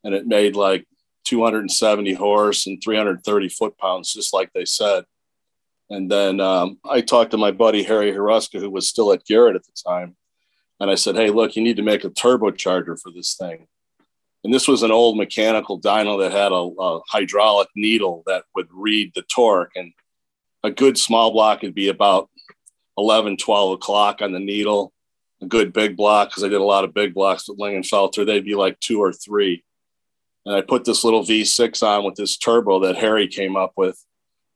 and 0.02 0.14
it 0.14 0.26
made 0.26 0.56
like 0.56 0.87
270 1.25 2.14
horse 2.14 2.66
and 2.66 2.83
330 2.83 3.49
foot 3.50 3.76
pounds, 3.76 4.11
just 4.11 4.33
like 4.33 4.50
they 4.54 4.64
said. 4.64 5.04
And 5.90 6.11
then 6.11 6.40
um, 6.40 6.78
I 6.88 7.02
talked 7.02 7.33
to 7.33 7.37
my 7.37 7.50
buddy 7.50 7.83
Harry 7.83 8.11
Hruska, 8.12 8.59
who 8.59 8.71
was 8.71 8.88
still 8.88 9.12
at 9.12 9.26
Garrett 9.26 9.54
at 9.54 9.64
the 9.64 9.73
time. 9.87 10.16
And 10.80 10.90
I 10.90 10.95
said, 10.95 11.14
Hey, 11.14 11.28
look, 11.30 11.56
you 11.56 11.62
need 11.62 11.76
to 11.76 11.83
make 11.83 12.04
a 12.04 12.11
turbocharger 12.11 12.99
for 12.99 13.11
this 13.12 13.35
thing. 13.35 13.66
And 14.45 14.54
this 14.54 14.66
was 14.66 14.83
an 14.83 14.92
old 14.92 15.18
mechanical 15.18 15.78
dyno 15.78 16.21
that 16.21 16.33
had 16.33 16.52
a, 16.52 16.54
a 16.54 17.00
hydraulic 17.09 17.68
needle 17.76 18.23
that 18.26 18.45
would 18.54 18.68
read 18.73 19.12
the 19.14 19.23
torque. 19.23 19.73
And 19.76 19.92
a 20.64 20.71
good 20.71 20.97
small 20.97 21.33
block 21.33 21.62
would 21.62 21.75
be 21.75 21.88
about 21.88 22.30
11, 22.97 23.37
12 23.37 23.73
o'clock 23.73 24.23
on 24.23 24.33
the 24.33 24.40
needle. 24.40 24.92
Good 25.48 25.72
big 25.72 25.96
block, 25.96 26.28
because 26.28 26.44
I 26.44 26.48
did 26.48 26.60
a 26.60 26.64
lot 26.64 26.84
of 26.84 26.94
big 26.94 27.14
blocks 27.14 27.48
with 27.48 27.58
Lingenfelter, 27.58 28.26
they'd 28.26 28.44
be 28.44 28.54
like 28.54 28.80
two 28.80 29.00
or 29.00 29.12
three. 29.12 29.64
And 30.44 30.54
I 30.54 30.60
put 30.60 30.84
this 30.84 31.04
little 31.04 31.24
V6 31.24 31.82
on 31.82 32.04
with 32.04 32.14
this 32.14 32.36
turbo 32.36 32.80
that 32.80 32.96
Harry 32.96 33.26
came 33.26 33.56
up 33.56 33.72
with. 33.76 34.02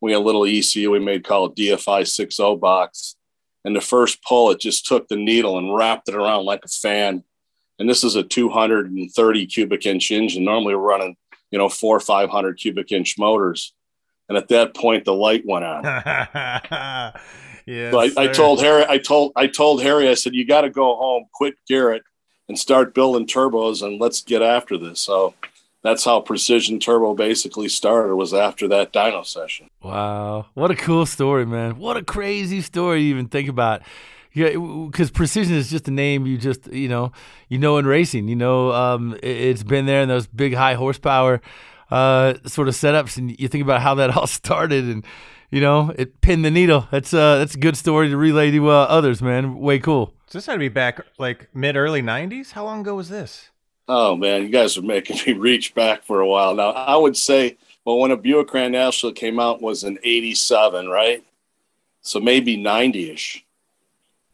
We 0.01 0.13
had 0.13 0.19
a 0.19 0.25
little 0.25 0.47
ECU 0.47 0.91
we 0.91 1.01
made 1.01 1.25
called 1.25 1.57
DFI 1.57 2.07
60 2.07 2.57
box. 2.57 3.17
And 3.65 3.77
the 3.77 3.81
first 3.81 4.23
pull, 4.23 4.51
it 4.51 4.61
just 4.61 4.87
took 4.87 5.09
the 5.09 5.17
needle 5.17 5.59
and 5.59 5.75
wrapped 5.75 6.09
it 6.09 6.15
around 6.15 6.45
like 6.45 6.65
a 6.65 6.69
fan. 6.69 7.25
And 7.79 7.89
this 7.89 8.05
is 8.05 8.15
a 8.15 8.23
230 8.23 9.47
cubic 9.47 9.85
inch 9.85 10.11
engine. 10.11 10.45
Normally 10.45 10.75
we're 10.75 10.83
running, 10.83 11.17
you 11.51 11.59
know, 11.59 11.69
four 11.69 11.97
or 11.97 12.01
500 12.01 12.59
cubic 12.59 12.93
inch 12.93 13.17
motors. 13.19 13.75
And 14.29 14.39
at 14.39 14.49
that 14.49 14.75
point, 14.75 15.05
the 15.05 15.13
light 15.13 15.43
went 15.45 15.65
on. 15.65 15.83
yeah. 17.71 17.91
So 17.91 18.01
I, 18.01 18.11
I 18.17 18.27
told 18.29 18.61
Harry, 18.61 18.85
I 18.89 18.99
told, 18.99 19.33
I 19.37 19.47
told 19.47 19.83
Harry, 19.83 20.09
I 20.09 20.15
said, 20.15 20.35
you 20.35 20.47
got 20.47 20.63
to 20.63 20.71
go 20.71 20.97
home, 20.97 21.27
quit 21.33 21.55
Garrett, 21.69 22.03
and 22.49 22.59
start 22.59 22.95
building 22.95 23.27
turbos, 23.27 23.83
and 23.83 24.01
let's 24.01 24.23
get 24.23 24.43
after 24.43 24.77
this. 24.77 25.01
So 25.01 25.35
that's 25.83 26.05
how 26.05 26.21
Precision 26.21 26.81
Turbo 26.81 27.15
basically 27.15 27.69
started. 27.69 28.15
Was 28.17 28.35
after 28.35 28.69
that 28.69 28.93
dyno 28.93 29.25
session. 29.25 29.71
Wow, 29.83 30.47
what 30.55 30.71
a 30.71 30.75
cool 30.75 31.07
story, 31.07 31.47
man! 31.47 31.79
What 31.79 31.97
a 31.97 32.03
crazy 32.03 32.61
story 32.61 33.01
to 33.01 33.05
even 33.05 33.29
think 33.29 33.49
about. 33.49 33.83
Yeah, 34.33 34.51
because 34.87 35.11
precision 35.11 35.57
is 35.57 35.71
just 35.71 35.89
a 35.89 35.91
name 35.91 36.25
you 36.25 36.39
just 36.39 36.67
you 36.73 36.89
know 36.89 37.13
you 37.49 37.59
know 37.59 37.79
in 37.79 37.87
racing. 37.87 38.29
You 38.29 38.37
know, 38.37 38.73
um, 38.73 39.19
it, 39.23 39.51
has 39.53 39.65
been 39.65 39.87
there 39.87 40.03
in 40.03 40.09
those 40.09 40.27
big 40.27 40.55
high 40.55 40.75
horsepower 40.75 41.41
uh, 41.91 42.35
sort 42.47 42.69
of 42.69 42.75
setups, 42.75 43.17
and 43.17 43.39
you 43.41 43.49
think 43.49 43.63
about 43.63 43.81
how 43.81 43.95
that 43.95 44.11
all 44.17 44.27
started, 44.27 44.85
and 44.85 45.05
you 45.51 45.61
know 45.61 45.93
it 45.97 46.21
pinned 46.21 46.45
the 46.45 46.51
needle. 46.51 46.89
That's 46.91 47.13
uh, 47.13 47.39
that's 47.39 47.55
a 47.55 47.59
good 47.59 47.77
story 47.77 48.09
to 48.09 48.17
relay 48.17 48.51
to 48.51 48.71
uh, 48.71 48.87
others, 48.89 49.21
man. 49.21 49.59
Way 49.59 49.79
cool. 49.79 50.15
So 50.27 50.39
this 50.39 50.47
had 50.47 50.55
to 50.55 50.59
be 50.59 50.69
back 50.69 51.01
like 51.19 51.49
mid 51.55 51.77
early 51.77 52.03
'90s. 52.03 52.53
How 52.53 52.65
long 52.65 52.81
ago 52.81 52.95
was 52.95 53.09
this? 53.09 53.51
Oh 53.89 54.15
man, 54.15 54.43
you 54.43 54.49
guys 54.49 54.79
are 54.79 54.83
making 54.83 55.19
me 55.27 55.33
reach 55.39 55.75
back 55.75 56.05
for 56.05 56.21
a 56.21 56.27
while 56.29 56.55
now. 56.55 56.71
I 56.71 56.97
would 56.97 57.17
say, 57.17 57.57
well, 57.85 57.99
when 57.99 58.13
a 58.13 58.17
Buick 58.17 58.49
Grand 58.49 58.73
National 58.73 59.13
came 59.13 59.41
out 59.41 59.61
was 59.61 59.83
in 59.83 59.99
'87, 60.05 60.89
right? 60.89 61.25
So 62.01 62.21
maybe 62.21 62.57
'90ish. 62.57 63.43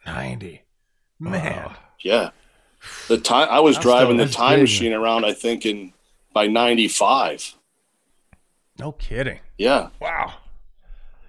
'90, 0.04 0.62
man. 1.18 1.64
Wow. 1.64 1.76
Yeah, 2.00 2.30
the 3.08 3.18
time 3.18 3.48
I 3.50 3.60
was 3.60 3.78
driving 3.78 4.18
the 4.18 4.28
time 4.28 4.56
big, 4.56 4.64
machine 4.64 4.92
around. 4.92 5.24
I 5.24 5.32
think 5.32 5.64
in 5.64 5.94
by 6.32 6.46
'95. 6.46 7.54
No 8.78 8.92
kidding. 8.92 9.40
Yeah. 9.56 9.88
Wow. 10.00 10.34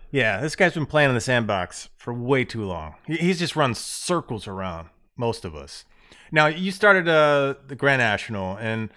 Yeah, 0.10 0.40
this 0.40 0.56
guy's 0.56 0.74
been 0.74 0.86
playing 0.86 1.10
in 1.10 1.16
the 1.16 1.22
sandbox 1.22 1.90
for 1.98 2.14
way 2.14 2.46
too 2.46 2.64
long. 2.64 2.96
He's 3.06 3.40
just 3.40 3.56
run 3.56 3.76
circles 3.76 4.48
around 4.48 4.90
most 5.18 5.44
of 5.44 5.56
us. 5.56 5.84
Now 6.32 6.48
you 6.48 6.72
started 6.72 7.10
uh, 7.10 7.56
the 7.68 7.76
Grand 7.76 8.00
National, 8.00 8.56
and 8.58 8.90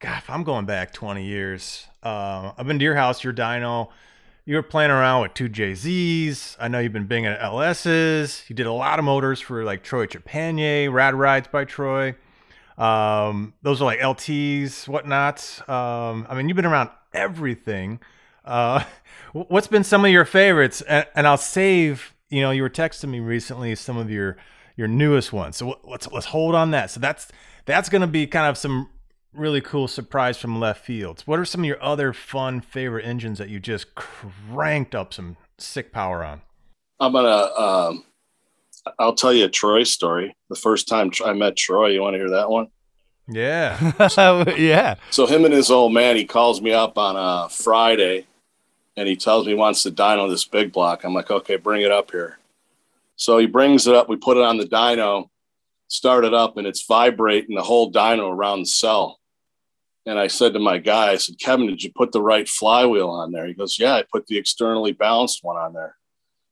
God, 0.00 0.22
I'm 0.28 0.42
going 0.42 0.66
back 0.66 0.92
20 0.92 1.24
years. 1.24 1.86
Uh, 2.02 2.52
I've 2.58 2.66
been 2.66 2.78
to 2.78 2.84
your 2.84 2.96
house, 2.96 3.22
your 3.22 3.32
dyno. 3.32 3.88
You 4.44 4.56
were 4.56 4.62
playing 4.62 4.90
around 4.90 5.22
with 5.22 5.34
two 5.34 5.48
JZs. 5.48 6.56
I 6.60 6.68
know 6.68 6.78
you've 6.78 6.92
been 6.92 7.08
binging 7.08 7.32
at 7.32 7.40
LSs. 7.40 8.48
You 8.48 8.54
did 8.54 8.66
a 8.66 8.72
lot 8.72 8.98
of 8.98 9.04
motors 9.04 9.40
for 9.40 9.64
like 9.64 9.82
Troy 9.82 10.06
Trepanier, 10.06 10.92
Rad 10.92 11.14
Rides 11.14 11.48
by 11.48 11.64
Troy. 11.64 12.14
Um, 12.78 13.54
those 13.62 13.80
are 13.80 13.84
like 13.84 14.00
LTs, 14.00 14.86
whatnot. 14.86 15.60
Um, 15.68 16.26
I 16.28 16.34
mean, 16.36 16.48
you've 16.48 16.56
been 16.56 16.66
around 16.66 16.90
everything. 17.12 18.00
Uh, 18.46 18.84
what's 19.32 19.66
been 19.66 19.84
some 19.84 20.04
of 20.04 20.10
your 20.10 20.24
favorites? 20.24 20.80
And, 20.82 21.06
and 21.14 21.26
I'll 21.26 21.36
save. 21.36 22.14
You 22.28 22.40
know, 22.40 22.50
you 22.50 22.62
were 22.62 22.70
texting 22.70 23.08
me 23.08 23.20
recently 23.20 23.74
some 23.74 23.96
of 23.96 24.10
your 24.10 24.36
your 24.76 24.88
newest 24.88 25.32
ones. 25.32 25.56
So 25.56 25.78
let's 25.84 26.10
let's 26.10 26.26
hold 26.26 26.54
on 26.54 26.70
that. 26.72 26.90
So 26.90 27.00
that's 27.00 27.28
that's 27.64 27.88
going 27.88 28.00
to 28.00 28.06
be 28.06 28.26
kind 28.26 28.48
of 28.48 28.56
some 28.56 28.88
really 29.32 29.60
cool 29.60 29.88
surprise 29.88 30.38
from 30.38 30.58
left 30.58 30.84
fields. 30.84 31.26
What 31.26 31.38
are 31.38 31.44
some 31.44 31.62
of 31.62 31.66
your 31.66 31.82
other 31.82 32.12
fun 32.12 32.60
favorite 32.60 33.04
engines 33.04 33.38
that 33.38 33.48
you 33.48 33.60
just 33.60 33.94
cranked 33.94 34.94
up 34.94 35.12
some 35.12 35.36
sick 35.58 35.92
power 35.92 36.24
on? 36.24 36.42
I'm 36.98 37.12
gonna. 37.12 37.28
Um, 37.28 38.04
I'll 38.98 39.14
tell 39.14 39.32
you 39.32 39.44
a 39.44 39.48
Troy 39.48 39.82
story. 39.82 40.36
The 40.48 40.56
first 40.56 40.88
time 40.88 41.10
I 41.24 41.32
met 41.32 41.56
Troy, 41.56 41.88
you 41.88 42.00
want 42.00 42.14
to 42.14 42.18
hear 42.18 42.30
that 42.30 42.50
one? 42.50 42.68
Yeah, 43.28 44.08
so, 44.08 44.44
yeah. 44.56 44.94
So 45.10 45.26
him 45.26 45.44
and 45.44 45.52
his 45.52 45.70
old 45.70 45.92
man, 45.92 46.16
he 46.16 46.24
calls 46.24 46.60
me 46.62 46.72
up 46.72 46.96
on 46.96 47.16
a 47.16 47.48
Friday, 47.48 48.26
and 48.96 49.08
he 49.08 49.16
tells 49.16 49.44
me 49.44 49.52
he 49.52 49.58
wants 49.58 49.82
to 49.82 49.90
dyno 49.90 50.28
this 50.28 50.44
big 50.44 50.72
block. 50.72 51.04
I'm 51.04 51.14
like, 51.14 51.30
okay, 51.30 51.56
bring 51.56 51.82
it 51.82 51.92
up 51.92 52.10
here. 52.10 52.38
So 53.16 53.38
he 53.38 53.46
brings 53.46 53.86
it 53.86 53.94
up. 53.94 54.08
We 54.08 54.16
put 54.16 54.36
it 54.36 54.42
on 54.42 54.58
the 54.58 54.64
dyno, 54.64 55.28
start 55.88 56.24
it 56.24 56.34
up, 56.34 56.56
and 56.56 56.66
it's 56.66 56.86
vibrating 56.86 57.56
the 57.56 57.62
whole 57.62 57.92
dyno 57.92 58.30
around 58.30 58.60
the 58.60 58.66
cell. 58.66 59.18
And 60.06 60.18
I 60.18 60.28
said 60.28 60.52
to 60.52 60.60
my 60.60 60.78
guy, 60.78 61.10
I 61.10 61.16
said, 61.16 61.38
Kevin, 61.38 61.66
did 61.66 61.82
you 61.82 61.90
put 61.94 62.12
the 62.12 62.22
right 62.22 62.48
flywheel 62.48 63.10
on 63.10 63.32
there? 63.32 63.46
He 63.46 63.54
goes, 63.54 63.78
Yeah, 63.78 63.94
I 63.94 64.04
put 64.10 64.26
the 64.26 64.38
externally 64.38 64.92
balanced 64.92 65.42
one 65.42 65.56
on 65.56 65.72
there. 65.72 65.96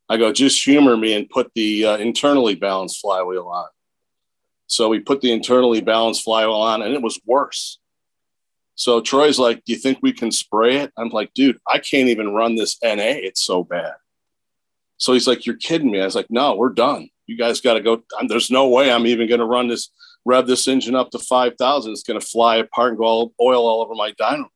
I 0.09 0.17
go, 0.17 0.33
just 0.33 0.63
humor 0.63 0.97
me 0.97 1.15
and 1.15 1.31
put 1.31 1.53
the 1.55 1.87
uh, 1.87 1.97
internally 1.97 2.57
balanced 2.57 3.01
flywheel 3.01 3.47
on. 3.47 3.69
So 4.67 4.89
we 4.89 5.01
put 5.01 5.21
the 5.21 5.33
internally 5.33 5.81
balanced 5.81 6.25
flywheel 6.25 6.55
on, 6.55 6.83
and 6.83 6.93
it 6.93 7.01
was 7.01 7.21
worse. 7.25 7.79
So 8.75 9.01
Troy's 9.01 9.39
like, 9.39 9.65
Do 9.65 9.73
you 9.73 9.79
think 9.79 9.99
we 10.03 10.13
can 10.13 10.31
spray 10.31 10.77
it? 10.77 10.93
I'm 10.97 11.11
like, 11.11 11.33
Dude, 11.35 11.59
I 11.67 11.79
can't 11.79 12.09
even 12.09 12.35
run 12.35 12.57
this 12.57 12.79
NA. 12.83 12.93
It's 12.97 13.43
so 13.43 13.65
bad. 13.65 13.95
So 14.97 15.13
he's 15.13 15.27
like, 15.27 15.47
You're 15.47 15.57
kidding 15.57 15.91
me. 15.91 16.01
I 16.01 16.05
was 16.05 16.15
like, 16.15 16.31
No, 16.31 16.57
we're 16.57 16.71
done. 16.71 17.09
You 17.27 17.37
guys 17.37 17.61
got 17.61 17.75
to 17.75 17.81
go. 17.81 18.03
There's 18.29 18.51
no 18.51 18.69
way 18.69 18.93
I'm 18.93 19.07
even 19.07 19.29
going 19.29 19.41
to 19.41 19.47
run 19.47 19.69
this, 19.69 19.91
rev 20.25 20.47
this 20.47 20.69
engine 20.69 20.95
up 20.95 21.11
to 21.13 21.19
5,000. 21.19 21.93
It's 21.93 22.03
going 22.03 22.21
to 22.21 22.27
fly 22.27 22.57
apart 22.57 22.91
and 22.91 22.99
go 22.99 23.05
all, 23.05 23.33
oil 23.41 23.67
all 23.67 23.83
over 23.83 23.95
my 23.95 24.13
dyno. 24.13 24.47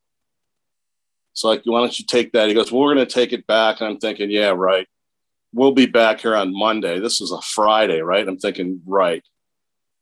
So, 1.33 1.49
like, 1.49 1.63
why 1.65 1.81
don't 1.81 1.99
you 1.99 2.05
take 2.05 2.33
that? 2.33 2.49
He 2.49 2.55
goes, 2.55 2.73
Well, 2.73 2.83
we're 2.83 2.95
going 2.95 3.07
to 3.07 3.13
take 3.13 3.33
it 3.33 3.47
back. 3.47 3.81
And 3.81 3.89
I'm 3.89 3.99
thinking, 3.99 4.31
Yeah, 4.31 4.51
right. 4.51 4.87
We'll 5.55 5.73
be 5.73 5.87
back 5.87 6.21
here 6.21 6.37
on 6.37 6.53
Monday. 6.53 6.99
This 6.99 7.21
is 7.21 7.33
a 7.33 7.41
Friday, 7.41 8.01
right? 8.01 8.27
I'm 8.27 8.39
thinking, 8.39 8.83
Right. 8.85 9.23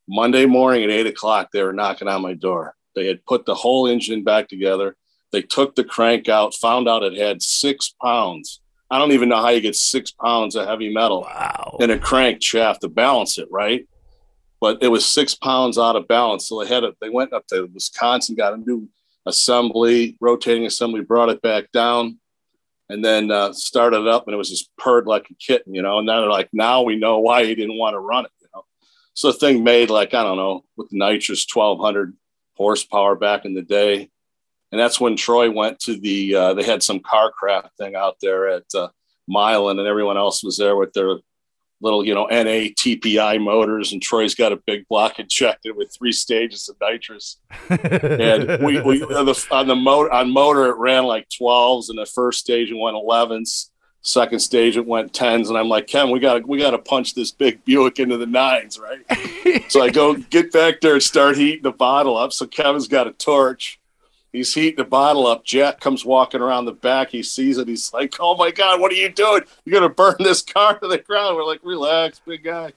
Monday 0.08 0.46
morning 0.46 0.84
at 0.84 0.90
eight 0.90 1.06
o'clock, 1.06 1.50
they 1.52 1.62
were 1.62 1.72
knocking 1.72 2.08
on 2.08 2.22
my 2.22 2.32
door. 2.32 2.74
They 2.96 3.06
had 3.06 3.24
put 3.24 3.46
the 3.46 3.54
whole 3.54 3.86
engine 3.86 4.24
back 4.24 4.48
together. 4.48 4.96
They 5.30 5.42
took 5.42 5.76
the 5.76 5.84
crank 5.84 6.28
out, 6.28 6.54
found 6.54 6.88
out 6.88 7.04
it 7.04 7.16
had 7.16 7.42
six 7.42 7.94
pounds 8.02 8.60
I 8.90 8.98
don't 8.98 9.12
even 9.12 9.28
know 9.28 9.40
how 9.40 9.48
you 9.48 9.60
get 9.60 9.74
six 9.74 10.12
pounds 10.12 10.54
of 10.54 10.66
heavy 10.66 10.92
metal 10.92 11.22
wow. 11.22 11.76
in 11.80 11.90
a 11.90 11.98
crank 11.98 12.42
shaft 12.42 12.82
to 12.82 12.88
balance 12.88 13.36
it, 13.38 13.48
right? 13.50 13.86
But 14.60 14.82
it 14.82 14.88
was 14.88 15.04
six 15.04 15.34
pounds 15.34 15.76
out 15.76 15.96
of 15.96 16.06
balance. 16.06 16.48
So 16.48 16.62
they 16.62 16.72
had 16.72 16.84
it, 16.84 16.94
they 17.00 17.10
went 17.10 17.32
up 17.32 17.46
to 17.48 17.68
Wisconsin, 17.74 18.36
got 18.36 18.54
a 18.54 18.58
new 18.58 18.88
assembly, 19.26 20.16
rotating 20.20 20.66
assembly, 20.66 21.00
brought 21.00 21.30
it 21.30 21.42
back 21.42 21.72
down, 21.72 22.18
and 22.88 23.04
then 23.04 23.32
uh, 23.32 23.52
started 23.52 24.02
it 24.02 24.08
up, 24.08 24.26
and 24.26 24.34
it 24.34 24.38
was 24.38 24.50
just 24.50 24.70
purred 24.76 25.06
like 25.06 25.28
a 25.30 25.34
kitten, 25.34 25.74
you 25.74 25.82
know. 25.82 25.98
And 25.98 26.08
then 26.08 26.20
they're 26.20 26.30
like, 26.30 26.48
now 26.52 26.82
we 26.82 26.94
know 26.94 27.18
why 27.18 27.44
he 27.44 27.56
didn't 27.56 27.78
want 27.78 27.94
to 27.94 28.00
run 28.00 28.24
it, 28.24 28.30
you 28.40 28.46
know. 28.54 28.64
So 29.14 29.32
the 29.32 29.38
thing 29.38 29.64
made 29.64 29.90
like, 29.90 30.14
I 30.14 30.22
don't 30.22 30.36
know, 30.36 30.64
with 30.76 30.90
the 30.90 30.98
nitrous 30.98 31.44
1200 31.52 32.14
horsepower 32.56 33.14
back 33.14 33.44
in 33.44 33.54
the 33.54 33.62
day 33.62 34.10
and 34.72 34.80
that's 34.80 35.00
when 35.00 35.16
Troy 35.16 35.50
went 35.50 35.78
to 35.80 35.98
the. 35.98 36.34
Uh, 36.34 36.54
they 36.54 36.64
had 36.64 36.82
some 36.82 37.00
car 37.00 37.30
craft 37.30 37.76
thing 37.78 37.94
out 37.94 38.16
there 38.20 38.48
at 38.48 38.64
uh, 38.74 38.88
Milan, 39.28 39.78
and 39.78 39.88
everyone 39.88 40.16
else 40.16 40.42
was 40.42 40.56
there 40.56 40.76
with 40.76 40.92
their 40.92 41.16
little, 41.80 42.04
you 42.04 42.14
know, 42.14 42.26
NA 42.26 42.72
TPI 42.74 43.42
motors, 43.42 43.92
and 43.92 44.02
Troy's 44.02 44.34
got 44.34 44.52
a 44.52 44.60
big 44.66 44.86
block 44.88 45.18
injected 45.18 45.76
with 45.76 45.94
three 45.96 46.12
stages 46.12 46.68
of 46.68 46.76
nitrous. 46.80 47.38
and 47.70 48.62
we, 48.64 48.80
we 48.80 49.02
on 49.02 49.26
the 49.26 49.46
on 49.50 49.66
the 49.68 49.76
motor 49.76 50.12
on 50.12 50.30
motor 50.30 50.66
it 50.66 50.76
ran 50.76 51.04
like 51.04 51.28
12s, 51.28 51.88
and 51.88 51.98
the 51.98 52.06
first 52.06 52.40
stage 52.40 52.70
it 52.70 52.76
went 52.76 52.96
11s. 52.96 53.70
Second 54.06 54.38
stage 54.38 54.76
it 54.76 54.86
went 54.86 55.12
tens, 55.12 55.48
and 55.48 55.58
I'm 55.58 55.68
like, 55.68 55.88
Ken, 55.88 56.10
we 56.10 56.20
got 56.20 56.34
to 56.38 56.46
we 56.46 56.58
got 56.58 56.70
to 56.70 56.78
punch 56.78 57.14
this 57.14 57.32
big 57.32 57.64
Buick 57.64 57.98
into 57.98 58.16
the 58.16 58.26
nines, 58.26 58.78
right? 58.78 59.64
so 59.68 59.82
I 59.82 59.90
go 59.90 60.14
get 60.14 60.52
back 60.52 60.80
there 60.80 60.94
and 60.94 61.02
start 61.02 61.36
heating 61.36 61.62
the 61.62 61.72
bottle 61.72 62.16
up. 62.16 62.32
So 62.32 62.46
Kevin's 62.46 62.88
got 62.88 63.08
a 63.08 63.12
torch 63.12 63.80
He's 64.36 64.52
heating 64.52 64.76
the 64.76 64.84
bottle 64.84 65.26
up. 65.26 65.44
Jack 65.44 65.80
comes 65.80 66.04
walking 66.04 66.42
around 66.42 66.66
the 66.66 66.72
back. 66.72 67.08
He 67.08 67.22
sees 67.22 67.56
it. 67.56 67.68
He's 67.68 67.90
like, 67.94 68.16
"Oh 68.20 68.36
my 68.36 68.50
god, 68.50 68.80
what 68.80 68.92
are 68.92 68.96
you 68.96 69.08
doing? 69.08 69.40
You're 69.64 69.80
gonna 69.80 69.92
burn 69.92 70.16
this 70.18 70.42
car 70.42 70.78
to 70.78 70.86
the 70.86 70.98
ground." 70.98 71.36
We're 71.36 71.46
like, 71.46 71.60
"Relax, 71.62 72.20
big 72.26 72.44
guy." 72.44 72.74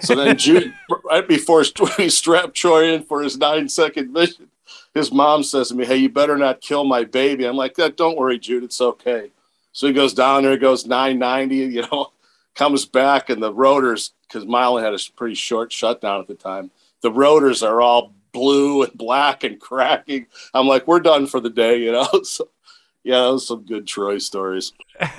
So 0.00 0.14
then, 0.14 0.36
Jude, 0.38 0.72
right 1.04 1.28
before 1.28 1.62
we 1.98 2.08
strapped 2.08 2.54
Troy 2.54 2.94
in 2.94 3.02
for 3.02 3.22
his 3.22 3.36
nine 3.36 3.68
second 3.68 4.10
mission, 4.10 4.48
his 4.94 5.12
mom 5.12 5.42
says 5.42 5.68
to 5.68 5.74
me, 5.74 5.84
"Hey, 5.84 5.98
you 5.98 6.08
better 6.08 6.38
not 6.38 6.62
kill 6.62 6.84
my 6.84 7.04
baby." 7.04 7.44
I'm 7.44 7.56
like, 7.56 7.74
that 7.74 7.98
"Don't 7.98 8.16
worry, 8.16 8.38
Jude. 8.38 8.64
It's 8.64 8.80
okay." 8.80 9.32
So 9.76 9.86
he 9.86 9.92
goes 9.92 10.14
down 10.14 10.44
there, 10.44 10.56
goes 10.56 10.86
990, 10.86 11.74
you 11.74 11.82
know, 11.82 12.10
comes 12.54 12.86
back, 12.86 13.28
and 13.28 13.42
the 13.42 13.52
rotors, 13.52 14.12
because 14.26 14.46
Milan 14.46 14.82
had 14.82 14.94
a 14.94 14.98
pretty 15.14 15.34
short 15.34 15.70
shutdown 15.70 16.18
at 16.18 16.26
the 16.26 16.34
time, 16.34 16.70
the 17.02 17.12
rotors 17.12 17.62
are 17.62 17.82
all 17.82 18.14
blue 18.32 18.84
and 18.84 18.94
black 18.94 19.44
and 19.44 19.60
cracking. 19.60 20.28
I'm 20.54 20.66
like, 20.66 20.86
we're 20.86 21.00
done 21.00 21.26
for 21.26 21.40
the 21.40 21.50
day, 21.50 21.76
you 21.76 21.92
know. 21.92 22.08
So, 22.24 22.48
yeah, 23.04 23.18
those 23.18 23.46
some 23.46 23.66
good 23.66 23.86
Troy 23.86 24.16
stories. 24.16 24.72
but 24.98 25.10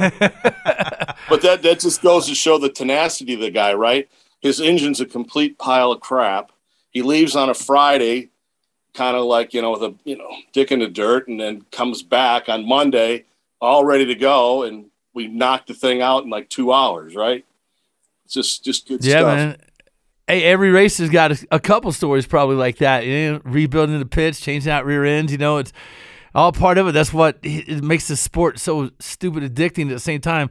that 1.44 1.60
that 1.62 1.80
just 1.80 2.02
goes 2.02 2.26
to 2.26 2.34
show 2.34 2.58
the 2.58 2.68
tenacity 2.68 3.36
of 3.36 3.42
the 3.42 3.52
guy, 3.52 3.76
right? 3.76 4.10
His 4.40 4.60
engine's 4.60 5.00
a 5.00 5.06
complete 5.06 5.60
pile 5.60 5.92
of 5.92 6.02
crap. 6.02 6.52
He 6.90 7.04
leaves 7.04 7.36
on 7.36 7.52
a 7.52 7.54
Friday, 7.54 8.32
kind 8.96 9.16
of 9.16 9.26
like 9.26 9.54
you 9.54 9.62
know, 9.62 9.72
with 9.72 9.84
a 9.84 9.96
you 10.04 10.18
know, 10.18 10.32
dick 10.52 10.72
in 10.72 10.80
the 10.80 10.88
dirt, 10.88 11.28
and 11.28 11.40
then 11.40 11.64
comes 11.72 12.02
back 12.02 12.50
on 12.50 12.68
Monday 12.68 13.24
all 13.60 13.86
ready 13.86 14.06
to 14.06 14.16
go, 14.16 14.64
and 14.64 14.86
we 15.14 15.28
knocked 15.28 15.68
the 15.68 15.74
thing 15.74 16.02
out 16.02 16.24
in 16.24 16.30
like 16.30 16.50
two 16.50 16.72
hours, 16.72 17.16
right? 17.16 17.46
It's 18.26 18.34
just 18.34 18.64
just 18.64 18.88
good 18.88 19.04
yeah, 19.04 19.20
stuff. 19.20 19.36
man. 19.36 19.58
Hey, 20.28 20.44
every 20.44 20.72
race 20.72 20.98
has 20.98 21.10
got 21.10 21.32
a, 21.32 21.48
a, 21.52 21.60
couple 21.60 21.90
stories 21.94 22.28
probably 22.28 22.58
like 22.58 22.78
that. 22.80 23.06
You 23.06 23.34
know, 23.34 23.42
rebuilding 23.46 23.98
the 23.98 24.06
pits, 24.06 24.42
changing 24.42 24.72
out 24.72 24.86
rear 24.86 25.06
ends. 25.06 25.32
You 25.32 25.38
know, 25.38 25.58
it's 25.58 25.72
all 26.36 26.52
part 26.52 26.78
of 26.78 26.88
it. 26.88 26.92
That's 26.92 27.14
what 27.14 27.40
it 27.44 27.82
makes 27.82 28.10
the 28.10 28.18
sport 28.18 28.60
so 28.60 28.92
stupid 29.00 29.44
addicting. 29.44 29.84
At 29.84 29.94
the 29.94 30.00
same 30.00 30.20
time, 30.20 30.50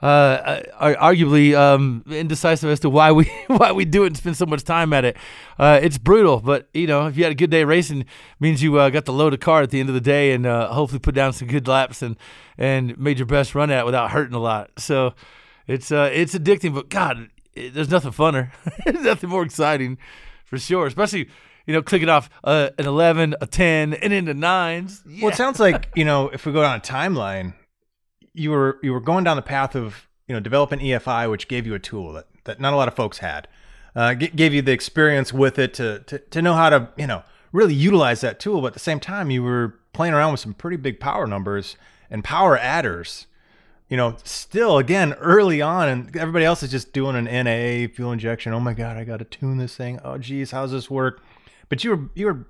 uh, 0.00 0.60
arguably 0.80 1.56
um, 1.56 2.04
indecisive 2.08 2.70
as 2.70 2.80
to 2.80 2.90
why 2.90 3.10
we 3.10 3.24
why 3.48 3.72
we 3.72 3.84
do 3.84 4.04
it 4.04 4.08
and 4.08 4.16
spend 4.16 4.36
so 4.36 4.46
much 4.46 4.62
time 4.64 4.92
at 4.92 5.04
it. 5.04 5.16
Uh, 5.58 5.80
it's 5.82 5.98
brutal, 5.98 6.40
but 6.40 6.68
you 6.72 6.86
know, 6.86 7.06
if 7.06 7.16
you 7.16 7.24
had 7.24 7.32
a 7.32 7.36
good 7.36 7.50
day 7.50 7.64
racing, 7.64 8.04
means 8.38 8.62
you 8.62 8.78
uh, 8.78 8.90
got 8.90 9.04
to 9.06 9.12
load 9.12 9.34
a 9.34 9.38
car 9.38 9.62
at 9.62 9.70
the 9.70 9.80
end 9.80 9.88
of 9.88 9.94
the 9.94 10.00
day, 10.00 10.32
and 10.32 10.46
uh, 10.46 10.72
hopefully 10.72 11.00
put 11.00 11.14
down 11.14 11.32
some 11.32 11.48
good 11.48 11.66
laps 11.66 12.02
and 12.02 12.16
and 12.56 12.98
made 12.98 13.18
your 13.18 13.26
best 13.26 13.54
run 13.54 13.70
at 13.70 13.80
it 13.80 13.86
without 13.86 14.12
hurting 14.12 14.34
a 14.34 14.40
lot. 14.40 14.70
So 14.78 15.14
it's 15.66 15.90
uh, 15.90 16.10
it's 16.12 16.34
addicting, 16.34 16.74
but 16.74 16.88
God, 16.88 17.30
it, 17.54 17.74
there's 17.74 17.90
nothing 17.90 18.12
funner, 18.12 18.52
there's 18.84 19.04
nothing 19.04 19.30
more 19.30 19.42
exciting, 19.42 19.98
for 20.44 20.58
sure. 20.58 20.86
Especially 20.86 21.28
you 21.66 21.74
know, 21.74 21.82
clicking 21.82 22.08
off 22.08 22.30
uh, 22.44 22.70
an 22.78 22.86
11, 22.86 23.34
a 23.42 23.46
10, 23.46 23.92
and 23.92 24.10
into 24.10 24.32
nines. 24.32 25.02
Yeah. 25.06 25.24
Well, 25.24 25.32
it 25.34 25.36
sounds 25.36 25.60
like, 25.60 25.90
you 25.94 26.02
know, 26.02 26.30
if 26.30 26.46
we 26.46 26.52
go 26.54 26.62
down 26.62 26.78
a 26.78 26.80
timeline, 26.80 27.52
you 28.38 28.50
were 28.50 28.78
you 28.82 28.92
were 28.92 29.00
going 29.00 29.24
down 29.24 29.36
the 29.36 29.42
path 29.42 29.74
of 29.74 30.08
you 30.26 30.34
know 30.34 30.40
developing 30.40 30.78
EFI, 30.80 31.30
which 31.30 31.48
gave 31.48 31.66
you 31.66 31.74
a 31.74 31.78
tool 31.78 32.12
that, 32.12 32.26
that 32.44 32.60
not 32.60 32.72
a 32.72 32.76
lot 32.76 32.88
of 32.88 32.94
folks 32.94 33.18
had. 33.18 33.48
Uh, 33.96 34.14
g- 34.14 34.28
gave 34.28 34.54
you 34.54 34.62
the 34.62 34.72
experience 34.72 35.32
with 35.32 35.58
it 35.58 35.74
to, 35.74 36.00
to 36.00 36.18
to 36.18 36.42
know 36.42 36.54
how 36.54 36.70
to 36.70 36.88
you 36.96 37.06
know 37.06 37.22
really 37.52 37.74
utilize 37.74 38.20
that 38.20 38.38
tool. 38.38 38.60
But 38.60 38.68
at 38.68 38.72
the 38.74 38.80
same 38.80 39.00
time, 39.00 39.30
you 39.30 39.42
were 39.42 39.74
playing 39.92 40.14
around 40.14 40.32
with 40.32 40.40
some 40.40 40.54
pretty 40.54 40.76
big 40.76 41.00
power 41.00 41.26
numbers 41.26 41.76
and 42.10 42.22
power 42.22 42.56
adders. 42.56 43.26
You 43.88 43.96
know, 43.96 44.16
still 44.22 44.76
again 44.76 45.14
early 45.14 45.62
on, 45.62 45.88
and 45.88 46.16
everybody 46.16 46.44
else 46.44 46.62
is 46.62 46.70
just 46.70 46.92
doing 46.92 47.16
an 47.16 47.24
NA 47.24 47.92
fuel 47.92 48.12
injection. 48.12 48.52
Oh 48.52 48.60
my 48.60 48.74
god, 48.74 48.96
I 48.96 49.04
got 49.04 49.18
to 49.18 49.24
tune 49.24 49.56
this 49.58 49.74
thing. 49.74 49.98
Oh 50.04 50.18
geez, 50.18 50.50
how's 50.50 50.72
this 50.72 50.90
work? 50.90 51.22
But 51.68 51.82
you 51.84 51.90
were 51.90 52.10
you 52.14 52.26
were 52.26 52.46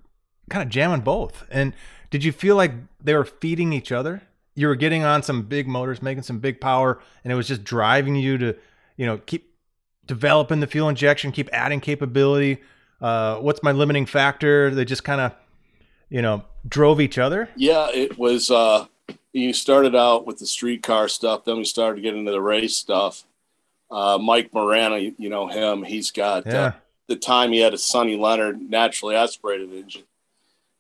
kind 0.48 0.62
of 0.62 0.68
jamming 0.68 1.00
both. 1.00 1.46
And 1.50 1.74
did 2.10 2.24
you 2.24 2.32
feel 2.32 2.56
like 2.56 2.72
they 3.02 3.14
were 3.14 3.24
feeding 3.24 3.72
each 3.72 3.92
other? 3.92 4.22
You 4.58 4.66
were 4.66 4.74
getting 4.74 5.04
on 5.04 5.22
some 5.22 5.42
big 5.42 5.68
motors, 5.68 6.02
making 6.02 6.24
some 6.24 6.40
big 6.40 6.60
power, 6.60 7.00
and 7.22 7.32
it 7.32 7.36
was 7.36 7.46
just 7.46 7.62
driving 7.62 8.16
you 8.16 8.36
to, 8.38 8.56
you 8.96 9.06
know, 9.06 9.18
keep 9.18 9.54
developing 10.06 10.58
the 10.58 10.66
fuel 10.66 10.88
injection, 10.88 11.30
keep 11.30 11.48
adding 11.52 11.78
capability. 11.78 12.58
Uh, 13.00 13.36
what's 13.36 13.62
my 13.62 13.70
limiting 13.70 14.04
factor? 14.04 14.74
They 14.74 14.84
just 14.84 15.04
kind 15.04 15.20
of, 15.20 15.32
you 16.10 16.22
know, 16.22 16.44
drove 16.66 17.00
each 17.00 17.18
other. 17.18 17.48
Yeah, 17.54 17.88
it 17.94 18.18
was. 18.18 18.50
Uh, 18.50 18.86
you 19.32 19.52
started 19.52 19.94
out 19.94 20.26
with 20.26 20.38
the 20.38 20.46
streetcar 20.46 21.06
stuff, 21.06 21.44
then 21.44 21.58
we 21.58 21.64
started 21.64 21.96
to 21.96 22.02
get 22.02 22.16
into 22.16 22.32
the 22.32 22.42
race 22.42 22.74
stuff. 22.74 23.24
Uh, 23.88 24.18
Mike 24.18 24.52
Morana, 24.52 24.98
you, 24.98 25.14
you, 25.18 25.28
know 25.28 25.46
him. 25.46 25.84
He's 25.84 26.10
got 26.10 26.48
uh, 26.48 26.50
yeah. 26.50 26.72
the 27.06 27.14
time 27.14 27.52
he 27.52 27.60
had 27.60 27.74
a 27.74 27.78
Sonny 27.78 28.16
Leonard 28.16 28.60
naturally 28.60 29.14
aspirated 29.14 29.72
engine 29.72 30.02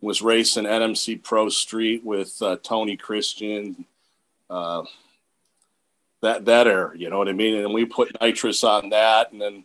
was 0.00 0.22
racing 0.22 0.64
NMC 0.64 1.22
Pro 1.22 1.48
Street 1.48 2.04
with 2.04 2.40
uh, 2.40 2.56
Tony 2.62 2.96
Christian, 2.96 3.84
uh, 4.48 4.84
that 6.22 6.44
that 6.44 6.66
era. 6.66 6.96
You 6.96 7.10
know 7.10 7.18
what 7.18 7.28
I 7.28 7.32
mean? 7.32 7.56
And 7.64 7.74
we 7.74 7.84
put 7.84 8.20
nitrous 8.20 8.64
on 8.64 8.90
that, 8.90 9.32
and 9.32 9.40
then 9.40 9.64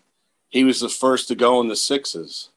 he 0.49 0.63
was 0.63 0.79
the 0.79 0.89
first 0.89 1.27
to 1.27 1.35
go 1.35 1.61
in 1.61 1.67
the 1.67 1.75
sixes. 1.75 2.49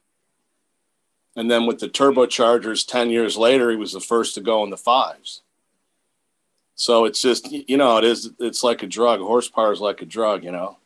And 1.35 1.51
then 1.51 1.67
with 1.67 1.79
the 1.79 1.89
turbochargers, 1.89 2.87
ten 2.87 3.09
years 3.09 3.37
later, 3.37 3.69
he 3.69 3.77
was 3.77 3.93
the 3.93 3.99
first 3.99 4.35
to 4.35 4.41
go 4.41 4.63
in 4.63 4.69
the 4.69 4.77
fives. 4.77 5.41
So 6.75 7.05
it's 7.05 7.21
just 7.21 7.51
you 7.51 7.77
know 7.77 7.97
it 7.97 8.03
is 8.03 8.31
it's 8.39 8.63
like 8.63 8.83
a 8.83 8.87
drug. 8.87 9.19
Horsepower 9.19 9.71
is 9.71 9.81
like 9.81 10.01
a 10.01 10.05
drug. 10.05 10.43
You 10.43 10.51
know 10.51 10.77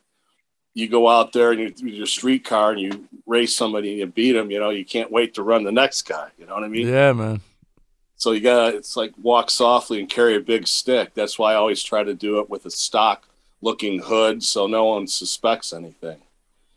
you 0.73 0.87
go 0.87 1.07
out 1.07 1.33
there 1.33 1.51
and 1.51 1.79
you 1.79 1.87
your 1.87 2.05
street 2.05 2.45
car 2.45 2.71
and 2.71 2.79
you 2.79 3.07
race 3.25 3.55
somebody 3.55 3.89
and 3.89 3.99
you 3.99 4.05
beat 4.05 4.33
them, 4.33 4.51
you 4.51 4.59
know, 4.59 4.69
you 4.69 4.85
can't 4.85 5.11
wait 5.11 5.33
to 5.33 5.43
run 5.43 5.63
the 5.63 5.71
next 5.71 6.03
guy. 6.03 6.29
You 6.37 6.45
know 6.45 6.53
what 6.53 6.63
I 6.63 6.67
mean? 6.67 6.87
Yeah, 6.87 7.13
man. 7.13 7.41
So 8.15 8.31
you 8.31 8.41
gotta, 8.41 8.77
it's 8.77 8.95
like 8.95 9.13
walk 9.21 9.49
softly 9.49 9.99
and 9.99 10.09
carry 10.09 10.35
a 10.35 10.39
big 10.39 10.67
stick. 10.67 11.13
That's 11.13 11.39
why 11.39 11.53
I 11.53 11.55
always 11.55 11.83
try 11.83 12.03
to 12.03 12.13
do 12.13 12.39
it 12.39 12.49
with 12.49 12.65
a 12.65 12.71
stock 12.71 13.27
looking 13.61 13.99
hood 13.99 14.43
so 14.43 14.67
no 14.67 14.85
one 14.85 15.07
suspects 15.07 15.73
anything. 15.73 16.19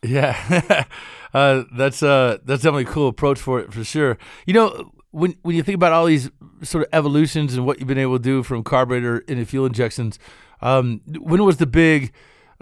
Yeah, 0.03 0.85
uh, 1.35 1.65
that's 1.77 2.03
uh, 2.03 2.39
that's 2.45 2.63
definitely 2.63 2.85
a 2.85 2.93
cool 2.93 3.09
approach 3.09 3.39
for 3.39 3.61
it 3.61 3.73
for 3.73 3.85
sure. 3.85 4.19
You 4.47 4.55
know, 4.55 4.93
when 5.13 5.35
when 5.43 5.57
you 5.57 5.63
think 5.63 5.77
about 5.77 5.93
all 5.93 6.05
these 6.07 6.31
sort 6.63 6.85
of 6.85 6.91
evolutions 6.93 7.55
and 7.55 7.65
what 7.65 7.79
you've 7.79 7.89
been 7.89 7.99
able 7.99 8.19
to 8.19 8.23
do 8.23 8.43
from 8.43 8.63
carburetor 8.65 9.19
into 9.21 9.47
fuel 9.47 9.65
injections, 9.65 10.19
um, 10.61 11.01
when 11.07 11.43
was 11.45 11.57
the 11.57 11.67
big 11.67 12.13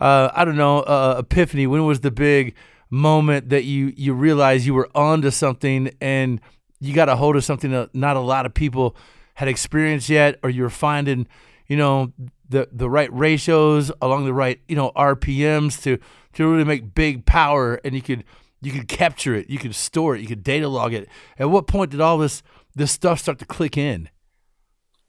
uh, 0.02 0.32
I 0.34 0.44
don't 0.44 0.56
know, 0.56 0.80
uh, 0.80 1.16
epiphany? 1.20 1.68
When 1.68 1.84
was 1.86 2.00
the 2.00 2.10
big 2.10 2.54
moment 2.90 3.50
that 3.50 3.62
you 3.64 3.92
you 3.96 4.12
realized 4.12 4.66
you 4.66 4.74
were 4.74 4.90
onto 4.94 5.30
something 5.30 5.90
and 6.00 6.40
you 6.80 6.92
got 6.92 7.08
a 7.08 7.14
hold 7.14 7.36
of 7.36 7.44
something 7.44 7.70
that 7.70 7.94
not 7.94 8.16
a 8.16 8.20
lot 8.20 8.44
of 8.44 8.52
people 8.52 8.96
had 9.34 9.46
experienced 9.46 10.08
yet, 10.08 10.40
or 10.42 10.50
you're 10.50 10.68
finding, 10.68 11.28
you 11.68 11.76
know, 11.76 12.12
the 12.48 12.68
the 12.72 12.90
right 12.90 13.12
ratios 13.12 13.92
along 14.02 14.24
the 14.24 14.34
right, 14.34 14.60
you 14.66 14.74
know, 14.74 14.90
RPMs 14.96 15.80
to 15.82 15.98
to 16.32 16.48
really 16.48 16.64
make 16.64 16.96
big 16.96 17.24
power, 17.24 17.80
and 17.84 17.94
you 17.94 18.02
could 18.02 18.24
you 18.60 18.72
could 18.72 18.88
capture 18.88 19.36
it, 19.36 19.48
you 19.48 19.58
could 19.58 19.74
store 19.74 20.16
it, 20.16 20.20
you 20.20 20.26
could 20.26 20.42
data 20.42 20.66
log 20.66 20.92
it. 20.92 21.08
At 21.38 21.48
what 21.50 21.68
point 21.68 21.92
did 21.92 22.00
all 22.00 22.18
this 22.18 22.42
this 22.74 22.90
stuff 22.90 23.20
start 23.20 23.38
to 23.38 23.44
click 23.44 23.76
in? 23.76 24.08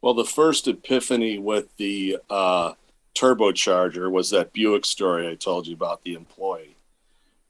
Well, 0.04 0.14
the 0.14 0.24
first 0.24 0.68
epiphany 0.68 1.40
with 1.40 1.76
the 1.78 2.20
uh, 2.30 2.74
turbocharger 3.16 4.12
was 4.12 4.30
that 4.32 4.54
Buick 4.54 4.86
story 4.86 5.28
I 5.28 5.36
told 5.36 5.68
you 5.68 5.76
about 5.76 6.04
the 6.04 6.14
employee. 6.14 6.76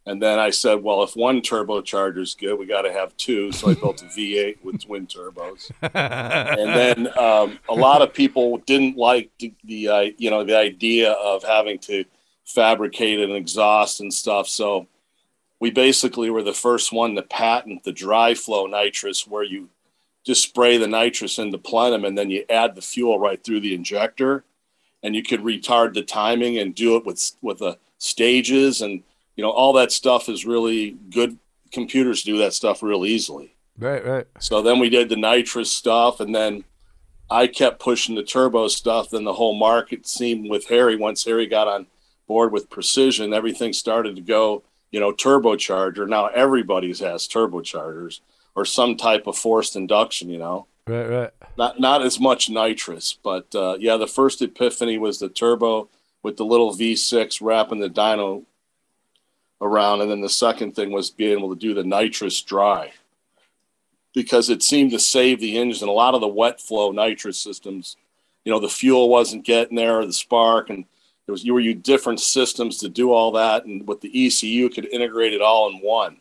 And 0.05 0.21
then 0.21 0.37
I 0.37 0.49
said, 0.49 0.83
well, 0.83 1.03
if 1.03 1.15
one 1.15 1.39
turbocharger 1.41 2.19
is 2.19 2.35
good, 2.35 2.59
we 2.59 2.65
got 2.65 2.81
to 2.81 2.91
have 2.91 3.15
two. 3.15 3.53
So 3.53 3.69
I 3.69 3.73
built 3.73 4.01
a 4.01 4.05
V8 4.05 4.57
with 4.63 4.83
twin 4.83 5.07
turbos. 5.07 5.71
and 5.81 5.89
then 7.13 7.17
um, 7.17 7.57
a 7.69 7.73
lot 7.73 8.01
of 8.01 8.13
people 8.13 8.57
didn't 8.59 8.97
like 8.97 9.31
the, 9.39 9.53
the 9.63 9.87
uh, 9.87 10.05
you 10.17 10.29
know 10.29 10.43
the 10.43 10.57
idea 10.57 11.13
of 11.13 11.43
having 11.43 11.79
to 11.79 12.03
fabricate 12.43 13.21
an 13.21 13.31
exhaust 13.31 14.01
and 14.01 14.13
stuff. 14.13 14.49
So 14.49 14.87
we 15.61 15.71
basically 15.71 16.29
were 16.29 16.43
the 16.43 16.53
first 16.53 16.91
one 16.91 17.15
to 17.15 17.21
patent 17.21 17.85
the 17.85 17.93
dry 17.93 18.33
flow 18.33 18.67
nitrous, 18.67 19.25
where 19.25 19.43
you 19.43 19.69
just 20.25 20.43
spray 20.43 20.77
the 20.77 20.87
nitrous 20.87 21.39
into 21.39 21.57
plenum 21.57 22.03
and 22.03 22.17
then 22.17 22.29
you 22.29 22.43
add 22.49 22.75
the 22.75 22.81
fuel 22.81 23.19
right 23.19 23.41
through 23.41 23.61
the 23.61 23.73
injector 23.73 24.43
and 25.03 25.15
you 25.15 25.21
could 25.21 25.41
retard 25.41 25.93
the 25.93 26.01
timing 26.01 26.57
and 26.57 26.73
do 26.73 26.95
it 26.95 27.05
with 27.05 27.31
with 27.41 27.59
the 27.59 27.77
stages 27.97 28.81
and 28.81 29.03
you 29.35 29.43
know 29.43 29.51
all 29.51 29.73
that 29.73 29.91
stuff 29.91 30.29
is 30.29 30.45
really 30.45 30.97
good. 31.11 31.37
Computers 31.71 32.23
do 32.23 32.37
that 32.37 32.53
stuff 32.53 32.81
real 32.81 33.05
easily. 33.05 33.55
Right 33.77 34.05
right. 34.05 34.27
So 34.39 34.61
then 34.61 34.79
we 34.79 34.89
did 34.89 35.09
the 35.09 35.15
nitrous 35.15 35.71
stuff 35.71 36.19
and 36.19 36.33
then 36.33 36.63
i 37.29 37.47
kept 37.47 37.79
pushing 37.79 38.15
the 38.15 38.23
turbo 38.23 38.67
stuff. 38.67 39.09
Then 39.09 39.23
the 39.23 39.33
whole 39.33 39.55
market 39.55 40.07
seemed 40.07 40.49
with 40.49 40.67
harry 40.67 40.95
once 40.95 41.23
harry 41.25 41.47
got 41.47 41.67
on 41.67 41.87
board 42.27 42.53
with 42.53 42.69
precision 42.69 43.33
everything 43.33 43.73
started 43.73 44.15
to 44.15 44.21
go 44.21 44.63
you 44.91 44.99
know 44.99 45.11
turbocharger. 45.11 46.07
Now 46.07 46.27
everybody's 46.27 46.99
has 46.99 47.27
turbochargers 47.27 48.21
or 48.55 48.65
some 48.65 48.95
type 48.95 49.25
of 49.27 49.35
forced 49.35 49.75
induction 49.75 50.29
you 50.29 50.37
know 50.37 50.67
Right, 50.85 51.07
right. 51.07 51.31
Not 51.57 51.79
not 51.79 52.01
as 52.01 52.19
much 52.19 52.49
nitrous, 52.49 53.17
but 53.23 53.53
uh, 53.55 53.77
yeah, 53.79 53.95
the 53.95 54.07
first 54.07 54.41
epiphany 54.41 54.97
was 54.97 55.19
the 55.19 55.29
turbo 55.29 55.87
with 56.23 56.35
the 56.35 56.45
little 56.45 56.73
V6 56.73 57.39
wrapping 57.41 57.79
the 57.79 57.89
dyno 57.89 58.43
around, 59.61 60.01
and 60.01 60.11
then 60.11 60.19
the 60.19 60.29
second 60.29 60.75
thing 60.75 60.91
was 60.91 61.09
being 61.09 61.37
able 61.37 61.53
to 61.53 61.59
do 61.59 61.73
the 61.73 61.83
nitrous 61.83 62.41
dry 62.41 62.91
because 64.13 64.49
it 64.49 64.61
seemed 64.61 64.91
to 64.91 64.99
save 64.99 65.39
the 65.39 65.57
engine. 65.57 65.87
A 65.87 65.91
lot 65.91 66.15
of 66.15 66.21
the 66.21 66.27
wet 66.27 66.59
flow 66.59 66.91
nitrous 66.91 67.39
systems, 67.39 67.95
you 68.43 68.51
know, 68.51 68.59
the 68.59 68.67
fuel 68.67 69.07
wasn't 69.09 69.45
getting 69.45 69.77
there, 69.77 70.05
the 70.05 70.11
spark, 70.11 70.69
and 70.69 70.83
there 71.25 71.31
was 71.31 71.45
you 71.45 71.53
were 71.53 71.61
you 71.61 71.73
different 71.73 72.19
systems 72.19 72.77
to 72.79 72.89
do 72.89 73.13
all 73.13 73.31
that, 73.31 73.63
and 73.63 73.87
with 73.87 74.01
the 74.01 74.27
ECU 74.27 74.69
could 74.69 74.85
integrate 74.87 75.33
it 75.33 75.41
all 75.41 75.69
in 75.69 75.77
one 75.77 76.17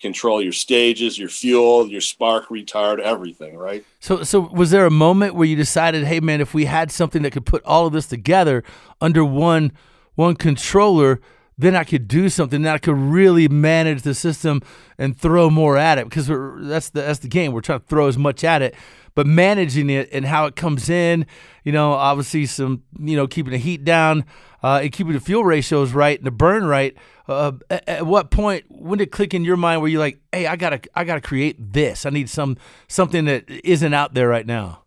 control 0.00 0.40
your 0.40 0.52
stages, 0.52 1.18
your 1.18 1.28
fuel, 1.28 1.88
your 1.88 2.00
spark 2.00 2.48
retard, 2.48 3.00
everything, 3.00 3.56
right? 3.56 3.84
So, 4.00 4.22
so 4.22 4.40
was 4.40 4.70
there 4.70 4.86
a 4.86 4.90
moment 4.90 5.34
where 5.34 5.46
you 5.46 5.56
decided, 5.56 6.04
hey, 6.04 6.20
man, 6.20 6.40
if 6.40 6.54
we 6.54 6.66
had 6.66 6.90
something 6.90 7.22
that 7.22 7.32
could 7.32 7.46
put 7.46 7.64
all 7.64 7.86
of 7.86 7.92
this 7.92 8.06
together 8.06 8.62
under 9.00 9.24
one 9.24 9.72
one 10.14 10.34
controller, 10.34 11.20
then 11.56 11.76
I 11.76 11.84
could 11.84 12.08
do 12.08 12.28
something. 12.28 12.62
that 12.62 12.74
I 12.74 12.78
could 12.78 12.96
really 12.96 13.48
manage 13.48 14.02
the 14.02 14.14
system 14.14 14.62
and 14.98 15.16
throw 15.16 15.48
more 15.50 15.76
at 15.76 15.98
it 15.98 16.06
because 16.06 16.26
that's 16.26 16.90
the 16.90 17.02
that's 17.02 17.20
the 17.20 17.28
game. 17.28 17.52
We're 17.52 17.60
trying 17.60 17.80
to 17.80 17.86
throw 17.86 18.06
as 18.06 18.18
much 18.18 18.44
at 18.44 18.62
it, 18.62 18.74
but 19.14 19.26
managing 19.26 19.90
it 19.90 20.08
and 20.12 20.24
how 20.24 20.46
it 20.46 20.56
comes 20.56 20.88
in. 20.88 21.26
You 21.64 21.72
know, 21.72 21.92
obviously 21.92 22.46
some 22.46 22.82
you 22.98 23.16
know 23.16 23.26
keeping 23.26 23.52
the 23.52 23.58
heat 23.58 23.84
down 23.84 24.24
uh, 24.62 24.80
and 24.82 24.92
keeping 24.92 25.12
the 25.12 25.20
fuel 25.20 25.44
ratios 25.44 25.92
right 25.92 26.18
and 26.18 26.26
the 26.26 26.32
burn 26.32 26.64
right. 26.64 26.96
Uh, 27.28 27.52
at, 27.68 27.88
at, 27.88 28.06
what 28.06 28.30
point 28.30 28.64
when 28.68 28.98
did 28.98 29.08
it 29.08 29.10
click 29.12 29.34
in 29.34 29.44
your 29.44 29.56
mind 29.56 29.80
where 29.80 29.90
you're 29.90 30.00
like, 30.00 30.18
hey, 30.32 30.46
I 30.46 30.56
gotta 30.56 30.80
I 30.94 31.04
gotta 31.04 31.20
create 31.20 31.72
this. 31.72 32.06
I 32.06 32.10
need 32.10 32.30
some 32.30 32.56
something 32.88 33.26
that 33.26 33.48
isn't 33.48 33.94
out 33.94 34.14
there 34.14 34.28
right 34.28 34.46
now. 34.46 34.84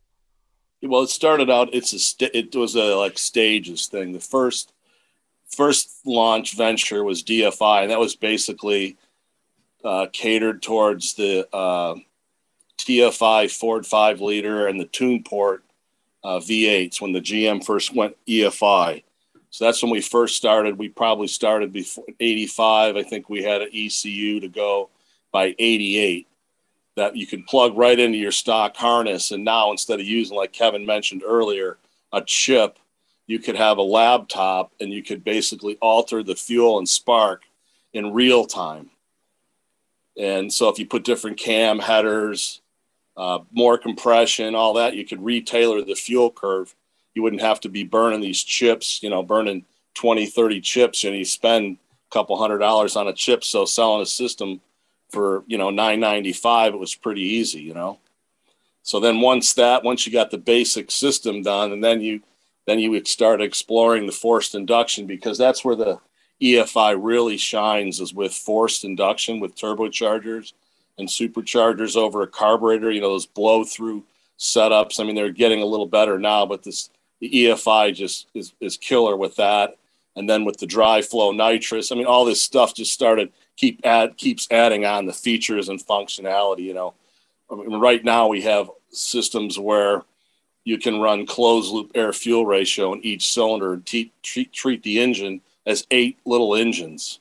Well, 0.81 1.03
it 1.03 1.09
started 1.09 1.49
out. 1.51 1.69
It's 1.73 1.93
a 1.93 1.99
st- 1.99 2.33
it 2.33 2.55
was 2.55 2.75
a 2.75 2.95
like 2.95 3.19
stages 3.19 3.85
thing. 3.85 4.13
The 4.13 4.19
first 4.19 4.73
first 5.47 5.99
launch 6.05 6.55
venture 6.55 7.03
was 7.03 7.23
DFI, 7.23 7.83
and 7.83 7.91
that 7.91 7.99
was 7.99 8.15
basically 8.15 8.97
uh, 9.83 10.07
catered 10.11 10.63
towards 10.63 11.13
the 11.13 11.47
uh, 11.53 11.95
TFI 12.79 13.51
Ford 13.51 13.85
five 13.85 14.21
liter 14.21 14.67
and 14.67 14.79
the 14.79 14.85
Tuneport 14.85 15.59
uh, 16.23 16.39
V8s 16.39 17.01
when 17.01 17.11
the 17.11 17.21
GM 17.21 17.63
first 17.63 17.93
went 17.93 18.15
EFI. 18.27 19.03
So 19.51 19.65
that's 19.65 19.83
when 19.83 19.91
we 19.91 20.01
first 20.01 20.37
started. 20.37 20.77
We 20.77 20.87
probably 20.87 21.27
started 21.27 21.73
before 21.73 22.05
85. 22.19 22.95
I 22.95 23.03
think 23.03 23.29
we 23.29 23.43
had 23.43 23.61
an 23.61 23.69
ECU 23.73 24.39
to 24.39 24.47
go 24.47 24.89
by 25.31 25.53
88 25.59 26.27
that 26.95 27.17
you 27.17 27.27
could 27.27 27.45
plug 27.45 27.77
right 27.77 27.99
into 27.99 28.17
your 28.17 28.31
stock 28.31 28.77
harness. 28.77 29.31
And 29.31 29.43
now 29.43 29.71
instead 29.71 29.99
of 29.99 30.05
using, 30.05 30.37
like 30.37 30.53
Kevin 30.53 30.85
mentioned 30.85 31.23
earlier, 31.25 31.77
a 32.13 32.21
chip, 32.21 32.79
you 33.27 33.39
could 33.39 33.57
have 33.57 33.77
a 33.77 33.83
laptop 33.83 34.71
and 34.79 34.91
you 34.91 35.03
could 35.03 35.23
basically 35.23 35.77
alter 35.81 36.23
the 36.23 36.35
fuel 36.35 36.77
and 36.77 36.87
spark 36.87 37.43
in 37.93 38.13
real 38.13 38.45
time. 38.45 38.89
And 40.17 40.51
so 40.51 40.69
if 40.69 40.79
you 40.79 40.85
put 40.85 41.03
different 41.03 41.37
cam 41.37 41.79
headers, 41.79 42.61
uh, 43.17 43.39
more 43.51 43.77
compression, 43.77 44.55
all 44.55 44.73
that, 44.75 44.95
you 44.95 45.05
could 45.05 45.21
retailor 45.21 45.81
the 45.81 45.95
fuel 45.95 46.31
curve 46.31 46.73
you 47.13 47.21
wouldn't 47.21 47.41
have 47.41 47.59
to 47.61 47.69
be 47.69 47.83
burning 47.83 48.21
these 48.21 48.43
chips, 48.43 49.01
you 49.03 49.09
know, 49.09 49.23
burning 49.23 49.65
20, 49.95 50.25
30 50.25 50.61
chips 50.61 51.03
and 51.03 51.15
you 51.15 51.25
spend 51.25 51.77
a 51.77 52.13
couple 52.13 52.37
hundred 52.37 52.59
dollars 52.59 52.95
on 52.95 53.07
a 53.07 53.13
chip. 53.13 53.43
So 53.43 53.65
selling 53.65 54.01
a 54.01 54.05
system 54.05 54.61
for, 55.09 55.43
you 55.47 55.57
know, 55.57 55.69
995, 55.69 56.73
it 56.73 56.77
was 56.77 56.95
pretty 56.95 57.21
easy, 57.21 57.61
you 57.61 57.73
know? 57.73 57.99
So 58.83 58.99
then 58.99 59.21
once 59.21 59.53
that, 59.53 59.83
once 59.83 60.05
you 60.05 60.13
got 60.13 60.31
the 60.31 60.37
basic 60.37 60.89
system 60.89 61.43
done 61.43 61.71
and 61.71 61.83
then 61.83 62.01
you, 62.01 62.21
then 62.65 62.79
you 62.79 62.91
would 62.91 63.07
start 63.07 63.41
exploring 63.41 64.05
the 64.05 64.11
forced 64.11 64.55
induction 64.55 65.05
because 65.05 65.37
that's 65.37 65.65
where 65.65 65.75
the 65.75 65.99
EFI 66.41 66.97
really 66.99 67.37
shines 67.37 67.99
is 67.99 68.13
with 68.13 68.33
forced 68.33 68.83
induction 68.83 69.39
with 69.39 69.55
turbochargers 69.55 70.53
and 70.97 71.07
superchargers 71.07 71.95
over 71.95 72.21
a 72.21 72.27
carburetor, 72.27 72.91
you 72.91 73.01
know, 73.01 73.09
those 73.09 73.25
blow 73.25 73.63
through 73.63 74.03
setups. 74.39 74.99
I 74.99 75.03
mean, 75.03 75.15
they're 75.15 75.29
getting 75.29 75.61
a 75.61 75.65
little 75.65 75.85
better 75.85 76.17
now, 76.17 76.45
but 76.45 76.63
this 76.63 76.89
the 77.21 77.29
EFI 77.29 77.93
just 77.93 78.27
is, 78.33 78.53
is 78.59 78.75
killer 78.75 79.15
with 79.15 79.37
that. 79.37 79.77
And 80.17 80.29
then 80.29 80.43
with 80.43 80.57
the 80.57 80.65
dry 80.65 81.01
flow 81.01 81.31
nitrous, 81.31 81.91
I 81.91 81.95
mean, 81.95 82.05
all 82.05 82.25
this 82.25 82.41
stuff 82.41 82.75
just 82.75 82.91
started 82.91 83.31
keep 83.55 83.79
add 83.85 84.17
keeps 84.17 84.47
adding 84.51 84.85
on 84.85 85.05
the 85.05 85.13
features 85.13 85.69
and 85.69 85.79
functionality. 85.79 86.63
You 86.63 86.73
know, 86.73 86.93
I 87.49 87.55
mean, 87.55 87.79
right 87.79 88.03
now 88.03 88.27
we 88.27 88.41
have 88.41 88.69
systems 88.89 89.57
where 89.57 90.03
you 90.63 90.77
can 90.77 90.99
run 90.99 91.25
closed 91.25 91.71
loop 91.71 91.91
air 91.95 92.11
fuel 92.11 92.45
ratio 92.45 92.93
in 92.93 93.05
each 93.05 93.31
cylinder 93.31 93.73
and 93.73 93.85
treat, 93.85 94.53
treat 94.53 94.83
the 94.83 94.99
engine 94.99 95.41
as 95.65 95.87
eight 95.91 96.19
little 96.25 96.55
engines. 96.55 97.19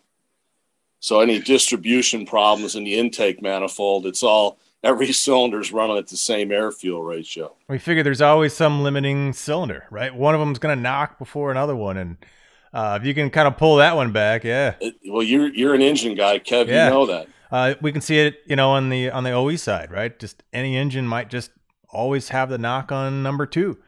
So 1.01 1.21
any 1.21 1.39
distribution 1.39 2.27
problems 2.27 2.77
in 2.77 2.85
the 2.85 2.99
intake 2.99 3.41
manifold, 3.41 4.07
it's 4.07 4.23
all 4.23 4.59
every 4.83 5.07
cylinder's 5.12 5.73
running 5.73 5.97
at 5.97 6.09
the 6.09 6.16
same 6.16 6.53
air 6.53 6.71
fuel 6.71 7.03
ratio. 7.03 7.55
We 7.69 7.79
figure 7.79 8.03
there's 8.03 8.21
always 8.21 8.55
some 8.55 8.83
limiting 8.83 9.33
cylinder, 9.33 9.87
right? 9.90 10.14
One 10.14 10.35
of 10.35 10.40
them's 10.40 10.59
going 10.59 10.77
to 10.77 10.83
knock 10.83 11.19
before 11.19 11.51
another 11.51 11.77
one, 11.77 11.97
and 11.97 12.16
uh, 12.73 12.99
if 13.01 13.07
you 13.07 13.14
can 13.14 13.31
kind 13.31 13.49
of 13.49 13.57
pull 13.57 13.77
that 13.77 13.97
one 13.97 14.12
back, 14.12 14.45
yeah. 14.45 14.75
It, 14.81 14.95
well, 15.09 15.23
you're 15.23 15.49
you're 15.49 15.75
an 15.75 15.83
engine 15.83 16.14
guy, 16.14 16.38
Kev. 16.38 16.69
Yeah. 16.69 16.87
You 16.87 16.90
know 16.90 17.07
that. 17.07 17.29
Uh, 17.51 17.75
we 17.81 17.90
can 17.90 18.01
see 18.01 18.19
it, 18.21 18.43
you 18.47 18.55
know, 18.55 18.71
on 18.71 18.90
the 18.90 19.11
on 19.11 19.25
the 19.25 19.33
OE 19.33 19.57
side, 19.57 19.90
right? 19.90 20.16
Just 20.19 20.43
any 20.53 20.77
engine 20.77 21.07
might 21.07 21.31
just 21.31 21.51
always 21.93 22.29
have 22.29 22.49
the 22.49 22.59
knock 22.59 22.93
on 22.93 23.23
number 23.23 23.47
two. 23.47 23.79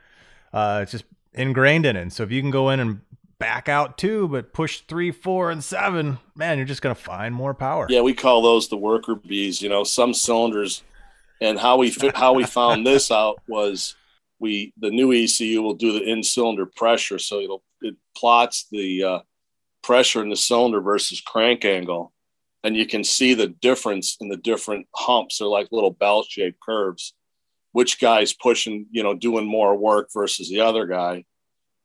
Uh, 0.52 0.80
it's 0.82 0.92
just 0.92 1.04
ingrained 1.32 1.86
in 1.86 1.96
it. 1.96 2.12
So 2.12 2.24
if 2.24 2.32
you 2.32 2.40
can 2.40 2.50
go 2.50 2.70
in 2.70 2.80
and 2.80 3.00
back 3.42 3.68
out 3.68 3.98
two, 3.98 4.28
but 4.28 4.52
push 4.52 4.82
three, 4.82 5.10
four, 5.10 5.50
and 5.50 5.64
seven, 5.64 6.18
man, 6.36 6.58
you're 6.58 6.64
just 6.64 6.80
going 6.80 6.94
to 6.94 7.02
find 7.02 7.34
more 7.34 7.54
power. 7.54 7.88
Yeah, 7.90 8.02
we 8.02 8.14
call 8.14 8.40
those 8.40 8.68
the 8.68 8.76
worker 8.76 9.16
bees. 9.16 9.60
You 9.60 9.68
know, 9.68 9.82
some 9.82 10.14
cylinders, 10.14 10.84
and 11.40 11.58
how 11.58 11.76
we 11.76 11.92
how 12.14 12.34
we 12.34 12.44
found 12.44 12.86
this 12.86 13.10
out 13.10 13.42
was 13.48 13.96
we 14.38 14.72
the 14.78 14.90
new 14.90 15.12
ECU 15.12 15.60
will 15.60 15.74
do 15.74 15.92
the 15.92 16.08
in 16.08 16.22
cylinder 16.22 16.66
pressure, 16.66 17.18
so 17.18 17.40
it'll 17.40 17.64
it 17.80 17.96
plots 18.16 18.68
the 18.70 19.02
uh, 19.02 19.18
pressure 19.82 20.22
in 20.22 20.28
the 20.28 20.36
cylinder 20.36 20.80
versus 20.80 21.20
crank 21.20 21.64
angle, 21.64 22.12
and 22.62 22.76
you 22.76 22.86
can 22.86 23.02
see 23.02 23.34
the 23.34 23.48
difference 23.48 24.16
in 24.20 24.28
the 24.28 24.36
different 24.36 24.86
humps. 24.94 25.38
They're 25.38 25.48
like 25.48 25.66
little 25.72 25.90
bell 25.90 26.22
shaped 26.22 26.60
curves. 26.60 27.12
Which 27.72 27.98
guy's 27.98 28.34
pushing, 28.34 28.86
you 28.90 29.02
know, 29.02 29.14
doing 29.14 29.46
more 29.46 29.74
work 29.74 30.10
versus 30.12 30.50
the 30.50 30.60
other 30.60 30.86
guy 30.86 31.24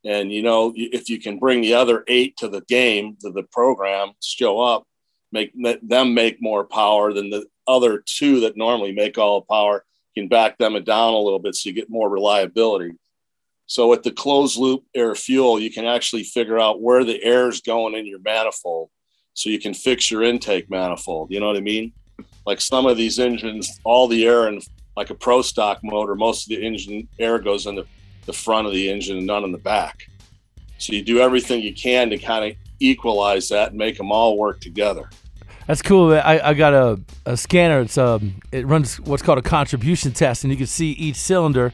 and 0.07 0.31
you 0.31 0.41
know, 0.41 0.71
if 0.75 1.09
you 1.09 1.19
can 1.19 1.37
bring 1.37 1.59
the 1.59 1.73
other 1.73 2.05
eight 2.07 2.37
to 2.37 2.47
the 2.47 2.61
game, 2.61 3.17
to 3.19 3.29
the 3.29 3.43
program, 3.43 4.13
show 4.23 4.61
up, 4.61 4.87
make 5.33 5.51
them 5.83 6.13
make 6.13 6.41
more 6.41 6.63
power 6.63 7.11
than 7.11 7.29
the 7.29 7.45
other 7.67 8.01
two 8.05 8.39
that 8.39 8.55
normally 8.55 8.93
make 8.93 9.17
all 9.17 9.41
the 9.41 9.45
power. 9.47 9.83
You 10.15 10.23
can 10.23 10.29
back 10.29 10.57
them 10.57 10.81
down 10.85 11.13
a 11.13 11.19
little 11.19 11.39
bit 11.39 11.55
so 11.55 11.67
you 11.67 11.75
get 11.75 11.89
more 11.89 12.09
reliability. 12.09 12.93
So 13.65 13.89
with 13.89 14.03
the 14.03 14.11
closed 14.11 14.57
loop 14.57 14.85
air 14.95 15.13
fuel, 15.13 15.59
you 15.59 15.69
can 15.69 15.83
actually 15.83 16.23
figure 16.23 16.57
out 16.57 16.81
where 16.81 17.03
the 17.03 17.21
air 17.21 17.49
is 17.49 17.59
going 17.59 17.93
in 17.93 18.05
your 18.05 18.19
manifold, 18.19 18.89
so 19.33 19.49
you 19.49 19.59
can 19.59 19.73
fix 19.73 20.09
your 20.09 20.23
intake 20.23 20.69
manifold. 20.69 21.31
You 21.31 21.41
know 21.41 21.47
what 21.47 21.57
I 21.57 21.61
mean? 21.61 21.91
Like 22.45 22.61
some 22.61 22.85
of 22.85 22.95
these 22.95 23.19
engines, 23.19 23.77
all 23.83 24.07
the 24.07 24.25
air 24.25 24.47
in 24.47 24.61
like 24.95 25.09
a 25.09 25.15
pro 25.15 25.41
stock 25.41 25.79
motor, 25.83 26.15
most 26.15 26.45
of 26.45 26.49
the 26.49 26.65
engine 26.65 27.09
air 27.19 27.39
goes 27.39 27.65
in 27.65 27.75
the 27.75 27.85
the 28.27 28.33
front 28.33 28.67
of 28.67 28.73
the 28.73 28.91
engine 28.91 29.17
and 29.17 29.25
none 29.25 29.43
in 29.43 29.51
the 29.51 29.57
back. 29.57 30.07
So 30.77 30.93
you 30.93 31.03
do 31.03 31.19
everything 31.19 31.63
you 31.63 31.73
can 31.73 32.11
to 32.11 32.19
kind 32.19 32.45
of 32.45 32.57
equalize 32.79 33.49
that 33.49 33.69
and 33.69 33.77
make 33.77 33.97
them 33.97 34.11
all 34.11 34.37
work 34.37 34.61
together. 34.61 35.09
That's 35.65 35.81
cool. 35.81 36.13
I, 36.13 36.39
I 36.43 36.53
got 36.53 36.73
a, 36.73 37.01
a 37.25 37.35
scanner. 37.35 37.81
It's 37.81 37.97
um 37.97 38.35
it 38.51 38.65
runs 38.67 38.99
what's 38.99 39.23
called 39.23 39.39
a 39.39 39.41
contribution 39.41 40.11
test, 40.11 40.43
and 40.43 40.51
you 40.51 40.57
can 40.57 40.67
see 40.67 40.91
each 40.91 41.17
cylinder 41.17 41.73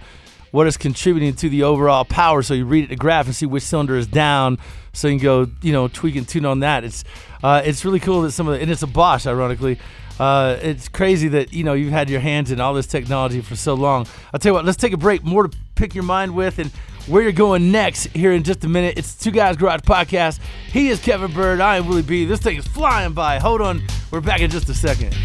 what 0.52 0.68
is 0.68 0.78
contributing 0.78 1.36
to 1.36 1.50
the 1.50 1.64
overall 1.64 2.06
power. 2.06 2.42
So 2.42 2.54
you 2.54 2.66
read 2.66 2.86
it 2.86 2.90
the 2.90 2.96
graph 2.96 3.26
and 3.26 3.36
see 3.36 3.46
which 3.46 3.64
cylinder 3.64 3.96
is 3.98 4.08
down, 4.08 4.58
so 4.94 5.08
you 5.08 5.18
can 5.20 5.24
go 5.24 5.48
you 5.62 5.74
know 5.74 5.88
tweak 5.88 6.16
and 6.16 6.28
tune 6.28 6.46
on 6.46 6.62
that. 6.62 6.84
It's 6.84 7.04
uh, 7.44 7.62
it's 7.66 7.86
really 7.86 8.00
cool 8.00 8.22
that 8.24 8.32
some 8.32 8.48
of 8.48 8.56
the 8.56 8.62
and 8.62 8.72
it's 8.72 8.82
a 8.82 8.88
Bosch, 8.88 9.28
ironically. 9.28 9.78
Uh, 10.20 10.58
it's 10.62 10.88
crazy 10.88 11.28
that 11.30 11.54
you 11.54 11.64
know 11.64 11.74
you've 11.74 11.92
had 11.92 12.10
your 12.10 12.20
hands 12.20 12.52
in 12.52 12.60
all 12.60 12.74
this 12.74 12.88
technology 12.88 13.42
for 13.42 13.56
so 13.56 13.74
long. 13.74 14.08
I'll 14.34 14.40
tell 14.40 14.52
you 14.52 14.54
what. 14.54 14.66
Let's 14.66 14.78
take 14.78 14.94
a 14.94 14.98
break. 14.98 15.24
More 15.24 15.48
to 15.48 15.58
pick 15.76 15.96
your 15.96 16.04
mind 16.04 16.36
with 16.36 16.60
and 16.60 16.72
where 17.08 17.22
you're 17.22 17.32
going 17.32 17.72
next 17.72 18.06
here 18.08 18.32
in 18.32 18.44
just 18.44 18.64
a 18.64 18.70
minute. 18.70 18.98
It's 18.98 19.16
Two 19.16 19.32
Guys 19.32 19.58
Garage 19.58 19.82
Podcast. 19.82 20.40
He 20.72 20.90
is 20.90 21.02
Kevin 21.02 21.32
Byrd. 21.34 21.60
I 21.60 21.78
am 21.78 21.88
Willie 21.88 22.02
B. 22.02 22.26
This 22.26 22.40
thing 22.40 22.58
is 22.58 22.68
flying 22.68 23.14
by. 23.14 23.40
Hold 23.40 23.62
on. 23.62 23.82
We're 24.12 24.22
back 24.22 24.42
in 24.42 24.50
just 24.50 24.70
a 24.70 24.74
second. 24.74 25.16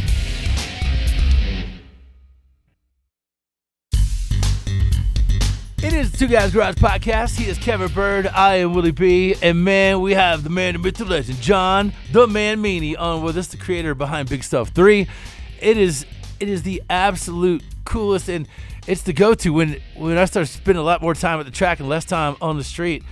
It 5.80 5.92
is 5.92 6.10
the 6.10 6.18
Two 6.18 6.26
Guys 6.26 6.52
Garage 6.52 6.74
Podcast. 6.74 7.38
He 7.38 7.48
is 7.48 7.56
Kevin 7.56 7.92
Byrd. 7.92 8.26
I 8.26 8.56
am 8.56 8.74
Willie 8.74 8.90
B. 8.90 9.36
And 9.40 9.64
man, 9.64 10.00
we 10.00 10.12
have 10.12 10.42
the 10.42 10.50
man, 10.50 10.72
the 10.72 10.80
myth, 10.80 10.96
the 10.96 11.04
legend, 11.04 11.40
John 11.40 11.92
the 12.10 12.26
Man 12.26 12.60
Meaney 12.60 12.98
on 12.98 13.22
with 13.22 13.38
us, 13.38 13.46
the 13.46 13.58
creator 13.58 13.94
behind 13.94 14.28
Big 14.28 14.42
Stuff 14.42 14.70
3. 14.70 15.06
It 15.60 15.76
is 15.76 16.04
it 16.40 16.48
is 16.48 16.64
the 16.64 16.82
absolute 16.90 17.62
coolest 17.84 18.28
and 18.28 18.48
it's 18.88 19.02
the 19.02 19.12
go-to 19.12 19.52
when 19.52 19.80
when 19.94 20.18
I 20.18 20.24
start 20.24 20.48
spending 20.48 20.80
a 20.80 20.84
lot 20.84 21.00
more 21.00 21.14
time 21.14 21.38
at 21.38 21.46
the 21.46 21.52
track 21.52 21.78
and 21.78 21.88
less 21.88 22.04
time 22.04 22.34
on 22.40 22.58
the 22.58 22.64
street. 22.64 23.04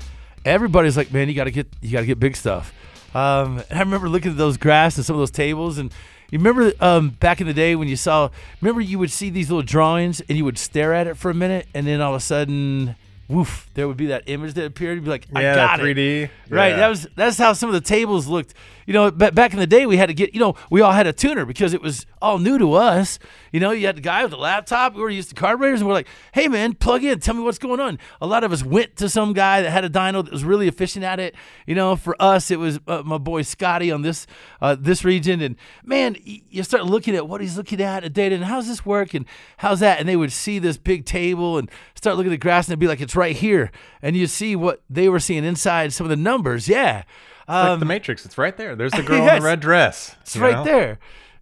Everybody's 0.44 0.96
like, 0.96 1.12
"Man, 1.12 1.28
you 1.28 1.34
got 1.34 1.44
to 1.44 1.52
get 1.52 1.68
you 1.80 1.92
got 1.92 2.00
to 2.00 2.06
get 2.06 2.18
big 2.18 2.36
stuff." 2.36 2.72
Um, 3.14 3.62
I 3.70 3.78
remember 3.78 4.08
looking 4.08 4.32
at 4.32 4.36
those 4.38 4.56
grass 4.56 4.96
and 4.96 5.06
some 5.06 5.14
of 5.14 5.20
those 5.20 5.30
tables, 5.30 5.78
and 5.78 5.92
you 6.30 6.38
remember 6.38 6.72
um, 6.80 7.10
back 7.10 7.40
in 7.40 7.46
the 7.46 7.54
day 7.54 7.76
when 7.76 7.88
you 7.88 7.96
saw. 7.96 8.30
Remember, 8.60 8.80
you 8.80 8.98
would 8.98 9.10
see 9.10 9.30
these 9.30 9.48
little 9.50 9.62
drawings 9.62 10.20
and 10.28 10.36
you 10.36 10.44
would 10.44 10.58
stare 10.58 10.92
at 10.94 11.06
it 11.06 11.16
for 11.16 11.30
a 11.30 11.34
minute, 11.34 11.66
and 11.74 11.86
then 11.86 12.00
all 12.00 12.14
of 12.14 12.18
a 12.18 12.24
sudden, 12.24 12.96
woof, 13.28 13.68
there 13.74 13.86
would 13.88 13.96
be 13.96 14.06
that 14.06 14.24
image 14.26 14.54
that 14.54 14.64
appeared. 14.64 14.96
You'd 14.96 15.04
be 15.04 15.10
like, 15.10 15.26
I 15.34 15.42
yeah, 15.42 15.54
got 15.54 15.78
that 15.78 15.86
it. 15.86 15.96
3D. 15.96 16.30
Right. 16.50 16.68
Yeah. 16.70 16.76
That 16.76 16.88
was 16.88 17.08
that's 17.14 17.38
how 17.38 17.52
some 17.52 17.68
of 17.68 17.74
the 17.74 17.80
tables 17.80 18.26
looked. 18.26 18.54
You 18.86 18.92
know, 18.92 19.10
ba- 19.10 19.32
back 19.32 19.52
in 19.52 19.58
the 19.58 19.66
day, 19.66 19.84
we 19.84 19.96
had 19.96 20.06
to 20.06 20.14
get. 20.14 20.32
You 20.32 20.40
know, 20.40 20.54
we 20.70 20.80
all 20.80 20.92
had 20.92 21.06
a 21.06 21.12
tuner 21.12 21.44
because 21.44 21.74
it 21.74 21.82
was 21.82 22.06
all 22.22 22.38
new 22.38 22.58
to 22.58 22.74
us. 22.74 23.18
You 23.52 23.60
know, 23.60 23.72
you 23.72 23.86
had 23.86 23.96
the 23.96 24.00
guy 24.00 24.22
with 24.22 24.30
the 24.30 24.38
laptop. 24.38 24.94
We 24.94 25.02
were 25.02 25.10
used 25.10 25.28
to 25.30 25.34
carburetors, 25.34 25.80
and 25.80 25.88
we're 25.88 25.94
like, 25.94 26.08
"Hey, 26.32 26.48
man, 26.48 26.74
plug 26.74 27.02
in. 27.04 27.18
Tell 27.18 27.34
me 27.34 27.42
what's 27.42 27.58
going 27.58 27.80
on." 27.80 27.98
A 28.20 28.26
lot 28.26 28.44
of 28.44 28.52
us 28.52 28.64
went 28.64 28.96
to 28.96 29.08
some 29.08 29.32
guy 29.32 29.62
that 29.62 29.70
had 29.70 29.84
a 29.84 29.90
dyno 29.90 30.24
that 30.24 30.32
was 30.32 30.44
really 30.44 30.68
efficient 30.68 31.04
at 31.04 31.18
it. 31.18 31.34
You 31.66 31.74
know, 31.74 31.96
for 31.96 32.14
us, 32.20 32.50
it 32.50 32.58
was 32.58 32.78
uh, 32.86 33.02
my 33.04 33.18
boy 33.18 33.42
Scotty 33.42 33.90
on 33.90 34.02
this 34.02 34.26
uh, 34.60 34.76
this 34.78 35.04
region, 35.04 35.40
and 35.40 35.56
man, 35.84 36.16
you 36.24 36.62
start 36.62 36.86
looking 36.86 37.16
at 37.16 37.28
what 37.28 37.40
he's 37.40 37.56
looking 37.56 37.80
at, 37.80 38.04
at 38.04 38.12
data, 38.12 38.34
and 38.34 38.44
how's 38.44 38.68
this 38.68 38.86
work, 38.86 39.14
and 39.14 39.26
how's 39.58 39.80
that, 39.80 39.98
and 39.98 40.08
they 40.08 40.16
would 40.16 40.32
see 40.32 40.58
this 40.58 40.78
big 40.78 41.04
table 41.04 41.58
and 41.58 41.70
start 41.94 42.16
looking 42.16 42.32
at 42.32 42.34
the 42.34 42.38
grass, 42.38 42.66
and 42.66 42.72
it'd 42.72 42.80
be 42.80 42.86
like 42.86 43.00
it's 43.00 43.16
right 43.16 43.36
here, 43.36 43.72
and 44.00 44.16
you 44.16 44.26
see 44.26 44.54
what 44.54 44.82
they 44.88 45.08
were 45.08 45.20
seeing 45.20 45.44
inside 45.44 45.92
some 45.92 46.04
of 46.04 46.10
the 46.10 46.16
numbers. 46.16 46.68
Yeah. 46.68 47.02
It's 47.46 47.52
like 47.52 47.68
Um, 47.70 47.80
the 47.80 47.86
Matrix. 47.86 48.24
It's 48.26 48.36
right 48.38 48.56
there. 48.56 48.74
There's 48.76 48.92
the 48.96 49.02
girl 49.02 49.28
in 49.28 49.36
the 49.36 49.40
red 49.44 49.60
dress. 49.60 50.16
it's 50.22 50.36
right 50.36 50.56
know? 50.56 50.64
there. 50.64 50.98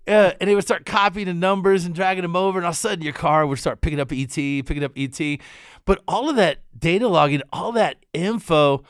Uh, 0.07 0.33
and 0.39 0.51
they 0.51 0.55
would 0.55 0.65
start 0.65 0.85
copying 0.85 1.27
the 1.27 1.33
numbers 1.35 1.87
and 1.87 1.95
dragging 1.95 2.21
them 2.23 2.37
over, 2.37 2.59
and 2.59 2.67
all 2.67 2.71
of 2.71 2.77
a 2.77 2.79
sudden 2.79 3.03
your 3.03 3.15
car 3.15 3.47
would 3.47 3.59
start 3.59 3.81
picking 3.81 3.99
up 4.01 4.13
ET, 4.13 4.35
picking 4.35 4.85
up 4.85 4.93
ET. 4.97 5.19
But 5.87 6.03
all 6.07 6.29
of 6.29 6.37
that 6.37 6.59
data 6.79 7.09
logging, 7.09 7.41
all 7.53 7.73
that 7.73 7.97
info, 8.13 8.83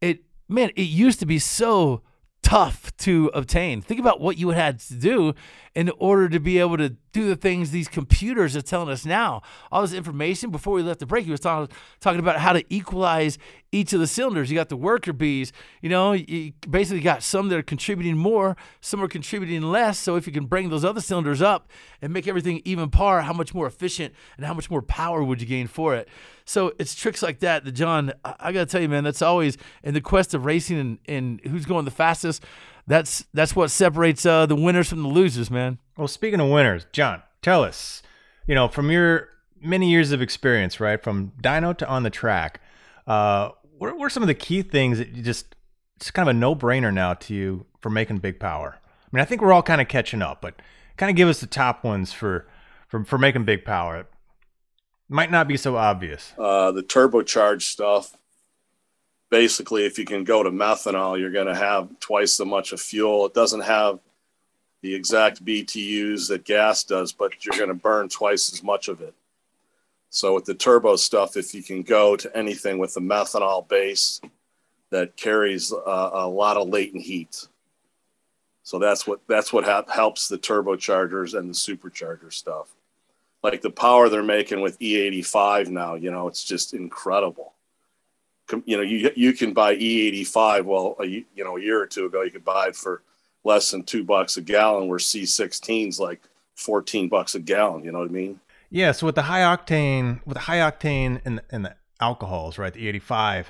it 0.00 0.20
man, 0.48 0.70
it 0.76 0.84
used 0.84 1.20
to 1.20 1.26
be 1.26 1.38
so 1.38 2.00
tough 2.42 2.94
to 2.98 3.30
obtain. 3.34 3.82
Think 3.82 4.00
about 4.00 4.20
what 4.20 4.38
you 4.38 4.50
had 4.50 4.78
to 4.80 4.94
do 4.94 5.34
in 5.74 5.90
order 5.98 6.28
to 6.30 6.40
be 6.40 6.58
able 6.58 6.78
to 6.78 6.96
do 7.12 7.28
the 7.28 7.36
things 7.36 7.70
these 7.70 7.88
computers 7.88 8.56
are 8.56 8.62
telling 8.62 8.88
us 8.88 9.04
now. 9.04 9.42
All 9.70 9.82
this 9.82 9.92
information 9.92 10.50
before 10.50 10.74
we 10.74 10.82
left 10.82 11.00
the 11.00 11.06
break, 11.06 11.24
he 11.24 11.30
was 11.30 11.40
talking 11.40 11.74
talking 12.00 12.20
about 12.20 12.38
how 12.38 12.52
to 12.52 12.64
equalize 12.70 13.38
each 13.70 13.92
of 13.92 14.00
the 14.00 14.06
cylinders. 14.06 14.50
You 14.50 14.56
got 14.56 14.68
the 14.68 14.76
worker 14.76 15.12
bees, 15.12 15.52
you 15.80 15.88
know, 15.88 16.12
you 16.12 16.52
basically 16.68 17.00
got 17.00 17.22
some 17.22 17.48
that 17.48 17.58
are 17.58 17.62
contributing 17.62 18.16
more, 18.16 18.56
some 18.80 19.02
are 19.02 19.08
contributing 19.08 19.62
less. 19.62 19.98
So 19.98 20.16
if 20.16 20.26
you 20.26 20.32
can 20.32 20.46
bring 20.46 20.70
those 20.70 20.84
other 20.84 21.00
cylinders 21.00 21.40
up 21.40 21.70
and 22.00 22.12
make 22.12 22.26
everything 22.26 22.60
even 22.64 22.90
par, 22.90 23.22
how 23.22 23.32
much 23.32 23.54
more 23.54 23.66
efficient 23.66 24.14
and 24.36 24.46
how 24.46 24.54
much 24.54 24.70
more 24.70 24.82
power 24.82 25.22
would 25.22 25.40
you 25.40 25.46
gain 25.46 25.66
for 25.66 25.94
it? 25.94 26.08
So 26.44 26.72
it's 26.78 26.94
tricks 26.94 27.22
like 27.22 27.40
that 27.40 27.64
that 27.64 27.72
John, 27.72 28.12
I, 28.24 28.34
I 28.40 28.52
gotta 28.52 28.66
tell 28.66 28.80
you, 28.80 28.88
man, 28.88 29.04
that's 29.04 29.22
always 29.22 29.56
in 29.82 29.94
the 29.94 30.00
quest 30.00 30.34
of 30.34 30.44
racing 30.44 30.78
and, 30.78 30.98
and 31.06 31.40
who's 31.46 31.66
going 31.66 31.84
the 31.84 31.90
fastest. 31.90 32.44
That's 32.86 33.24
that's 33.32 33.54
what 33.54 33.70
separates 33.70 34.26
uh, 34.26 34.46
the 34.46 34.56
winners 34.56 34.88
from 34.88 35.02
the 35.02 35.08
losers, 35.08 35.50
man. 35.50 35.78
Well, 35.96 36.08
speaking 36.08 36.40
of 36.40 36.48
winners, 36.50 36.86
John, 36.92 37.22
tell 37.40 37.62
us, 37.62 38.02
you 38.46 38.54
know, 38.54 38.68
from 38.68 38.90
your 38.90 39.28
many 39.60 39.88
years 39.90 40.10
of 40.12 40.20
experience, 40.20 40.80
right, 40.80 41.02
from 41.02 41.32
dyno 41.40 41.76
to 41.78 41.88
on 41.88 42.02
the 42.02 42.10
track, 42.10 42.60
uh, 43.06 43.50
what 43.78 43.96
what 43.96 44.06
are 44.06 44.10
some 44.10 44.22
of 44.22 44.26
the 44.26 44.34
key 44.34 44.62
things 44.62 44.98
that 44.98 45.10
you 45.10 45.22
just 45.22 45.54
it's 45.96 46.10
kind 46.10 46.28
of 46.28 46.34
a 46.34 46.38
no 46.38 46.56
brainer 46.56 46.92
now 46.92 47.14
to 47.14 47.34
you 47.34 47.66
for 47.80 47.90
making 47.90 48.18
big 48.18 48.40
power? 48.40 48.78
I 48.84 49.08
mean, 49.16 49.22
I 49.22 49.24
think 49.26 49.42
we're 49.42 49.52
all 49.52 49.62
kind 49.62 49.80
of 49.80 49.88
catching 49.88 50.22
up, 50.22 50.40
but 50.42 50.54
kind 50.96 51.08
of 51.10 51.16
give 51.16 51.28
us 51.28 51.40
the 51.40 51.46
top 51.46 51.84
ones 51.84 52.12
for 52.12 52.46
for 52.88 53.04
for 53.04 53.16
making 53.18 53.44
big 53.44 53.64
power. 53.64 53.98
It 53.98 54.06
Might 55.08 55.30
not 55.30 55.46
be 55.46 55.56
so 55.56 55.76
obvious. 55.76 56.32
uh, 56.36 56.72
the 56.72 56.82
turbocharged 56.82 57.62
stuff. 57.62 58.16
Basically, 59.32 59.86
if 59.86 59.98
you 59.98 60.04
can 60.04 60.24
go 60.24 60.42
to 60.42 60.50
methanol, 60.50 61.18
you're 61.18 61.30
going 61.30 61.46
to 61.46 61.54
have 61.54 61.88
twice 62.00 62.36
the 62.36 62.44
much 62.44 62.74
of 62.74 62.82
fuel. 62.82 63.24
It 63.24 63.32
doesn't 63.32 63.62
have 63.62 63.98
the 64.82 64.94
exact 64.94 65.42
BTUs 65.42 66.28
that 66.28 66.44
gas 66.44 66.84
does, 66.84 67.12
but 67.12 67.42
you're 67.42 67.56
going 67.56 67.68
to 67.68 67.74
burn 67.74 68.10
twice 68.10 68.52
as 68.52 68.62
much 68.62 68.88
of 68.88 69.00
it. 69.00 69.14
So 70.10 70.34
with 70.34 70.44
the 70.44 70.52
turbo 70.52 70.96
stuff, 70.96 71.38
if 71.38 71.54
you 71.54 71.62
can 71.62 71.80
go 71.80 72.14
to 72.14 72.36
anything 72.36 72.76
with 72.76 72.94
a 72.98 73.00
methanol 73.00 73.66
base 73.66 74.20
that 74.90 75.16
carries 75.16 75.72
uh, 75.72 76.10
a 76.12 76.28
lot 76.28 76.58
of 76.58 76.68
latent 76.68 77.02
heat, 77.02 77.48
so 78.64 78.78
that's 78.78 79.06
what 79.06 79.20
that's 79.26 79.50
what 79.50 79.64
ha- 79.64 79.84
helps 79.88 80.28
the 80.28 80.36
turbochargers 80.36 81.36
and 81.36 81.48
the 81.48 81.54
supercharger 81.54 82.30
stuff 82.30 82.74
like 83.42 83.60
the 83.60 83.70
power 83.70 84.08
they're 84.08 84.22
making 84.22 84.60
with 84.60 84.78
E85 84.78 85.68
now, 85.68 85.94
you 85.94 86.10
know, 86.10 86.28
it's 86.28 86.44
just 86.44 86.74
incredible. 86.74 87.54
You 88.66 88.76
know, 88.76 88.82
you 88.82 89.10
you 89.14 89.32
can 89.32 89.52
buy 89.52 89.76
E85. 89.76 90.64
Well, 90.64 90.96
a, 91.00 91.06
you 91.06 91.24
know, 91.36 91.56
a 91.56 91.60
year 91.60 91.80
or 91.80 91.86
two 91.86 92.06
ago, 92.06 92.22
you 92.22 92.30
could 92.30 92.44
buy 92.44 92.68
it 92.68 92.76
for 92.76 93.02
less 93.44 93.70
than 93.70 93.82
two 93.82 94.04
bucks 94.04 94.36
a 94.36 94.42
gallon, 94.42 94.88
where 94.88 94.98
C16's 94.98 95.98
like 95.98 96.22
14 96.54 97.08
bucks 97.08 97.34
a 97.34 97.40
gallon. 97.40 97.84
You 97.84 97.92
know 97.92 98.00
what 98.00 98.08
I 98.08 98.12
mean? 98.12 98.40
Yeah, 98.70 98.92
so 98.92 99.06
with 99.06 99.16
the 99.16 99.22
high 99.22 99.40
octane, 99.40 100.24
with 100.24 100.34
the 100.34 100.40
high 100.40 100.58
octane 100.58 101.20
and 101.24 101.38
the, 101.38 101.44
and 101.50 101.64
the 101.64 101.76
alcohols, 102.00 102.56
right, 102.56 102.72
the 102.72 102.92
E85, 102.92 103.46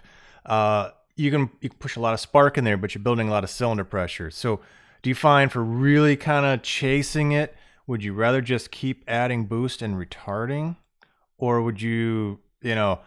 uh, 0.47 0.91
you 1.15 1.31
can 1.31 1.51
you 1.61 1.69
can 1.69 1.79
push 1.79 1.97
a 1.97 2.01
lot 2.01 2.15
of 2.15 2.21
spark 2.21 2.59
in 2.59 2.65
there, 2.65 2.77
but 2.77 2.95
you're 2.95 3.03
building 3.03 3.29
a 3.29 3.31
lot 3.31 3.45
of 3.45 3.51
cylinder 3.51 3.85
pressure. 3.85 4.31
So, 4.31 4.61
do 5.03 5.11
you 5.11 5.15
find 5.15 5.53
for 5.53 5.63
really 5.63 6.17
kind 6.17 6.47
of 6.47 6.63
chasing 6.63 7.33
it, 7.33 7.55
would 7.87 8.03
you 8.03 8.13
rather 8.15 8.41
just 8.41 8.71
keep 8.71 9.05
adding 9.07 9.47
boost 9.47 9.83
and 9.83 9.97
retarding, 9.97 10.77
or 11.39 11.63
would 11.63 11.81
you, 11.81 12.41
you 12.61 12.75
know, 12.75 13.01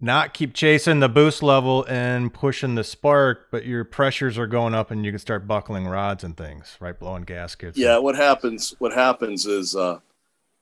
not 0.00 0.34
keep 0.34 0.52
chasing 0.52 1.00
the 1.00 1.08
boost 1.08 1.42
level 1.42 1.84
and 1.88 2.32
pushing 2.32 2.74
the 2.74 2.84
spark, 2.84 3.48
but 3.50 3.64
your 3.64 3.84
pressures 3.84 4.36
are 4.36 4.46
going 4.46 4.74
up 4.74 4.90
and 4.90 5.04
you 5.04 5.12
can 5.12 5.18
start 5.18 5.46
buckling 5.46 5.86
rods 5.86 6.22
and 6.22 6.36
things, 6.36 6.76
right, 6.80 6.98
blowing 6.98 7.22
gaskets. 7.22 7.78
Yeah. 7.78 7.98
What 7.98 8.16
happens? 8.16 8.74
What 8.78 8.92
happens 8.92 9.46
is 9.46 9.74
uh, 9.74 10.00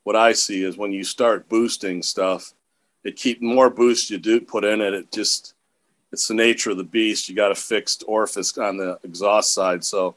what 0.05 0.17
I 0.17 0.33
see 0.33 0.63
is 0.63 0.77
when 0.77 0.93
you 0.93 1.03
start 1.03 1.49
boosting 1.49 2.03
stuff, 2.03 2.55
it 3.03 3.17
keep 3.17 3.43
more 3.43 3.71
boost 3.71 4.11
you 4.11 4.19
do 4.19 4.41
put 4.41 4.65
in 4.65 4.81
it. 4.81 4.95
It 4.95 5.11
just 5.13 5.55
it's 6.13 6.29
the 6.29 6.35
nature 6.35 6.71
of 6.71 6.77
the 6.77 6.85
beast. 6.85 7.29
You 7.29 7.35
got 7.35 7.51
a 7.51 7.57
fixed 7.57 8.05
orifice 8.07 8.57
on 8.57 8.77
the 8.77 9.01
exhaust 9.03 9.53
side, 9.53 9.85
so 9.85 10.15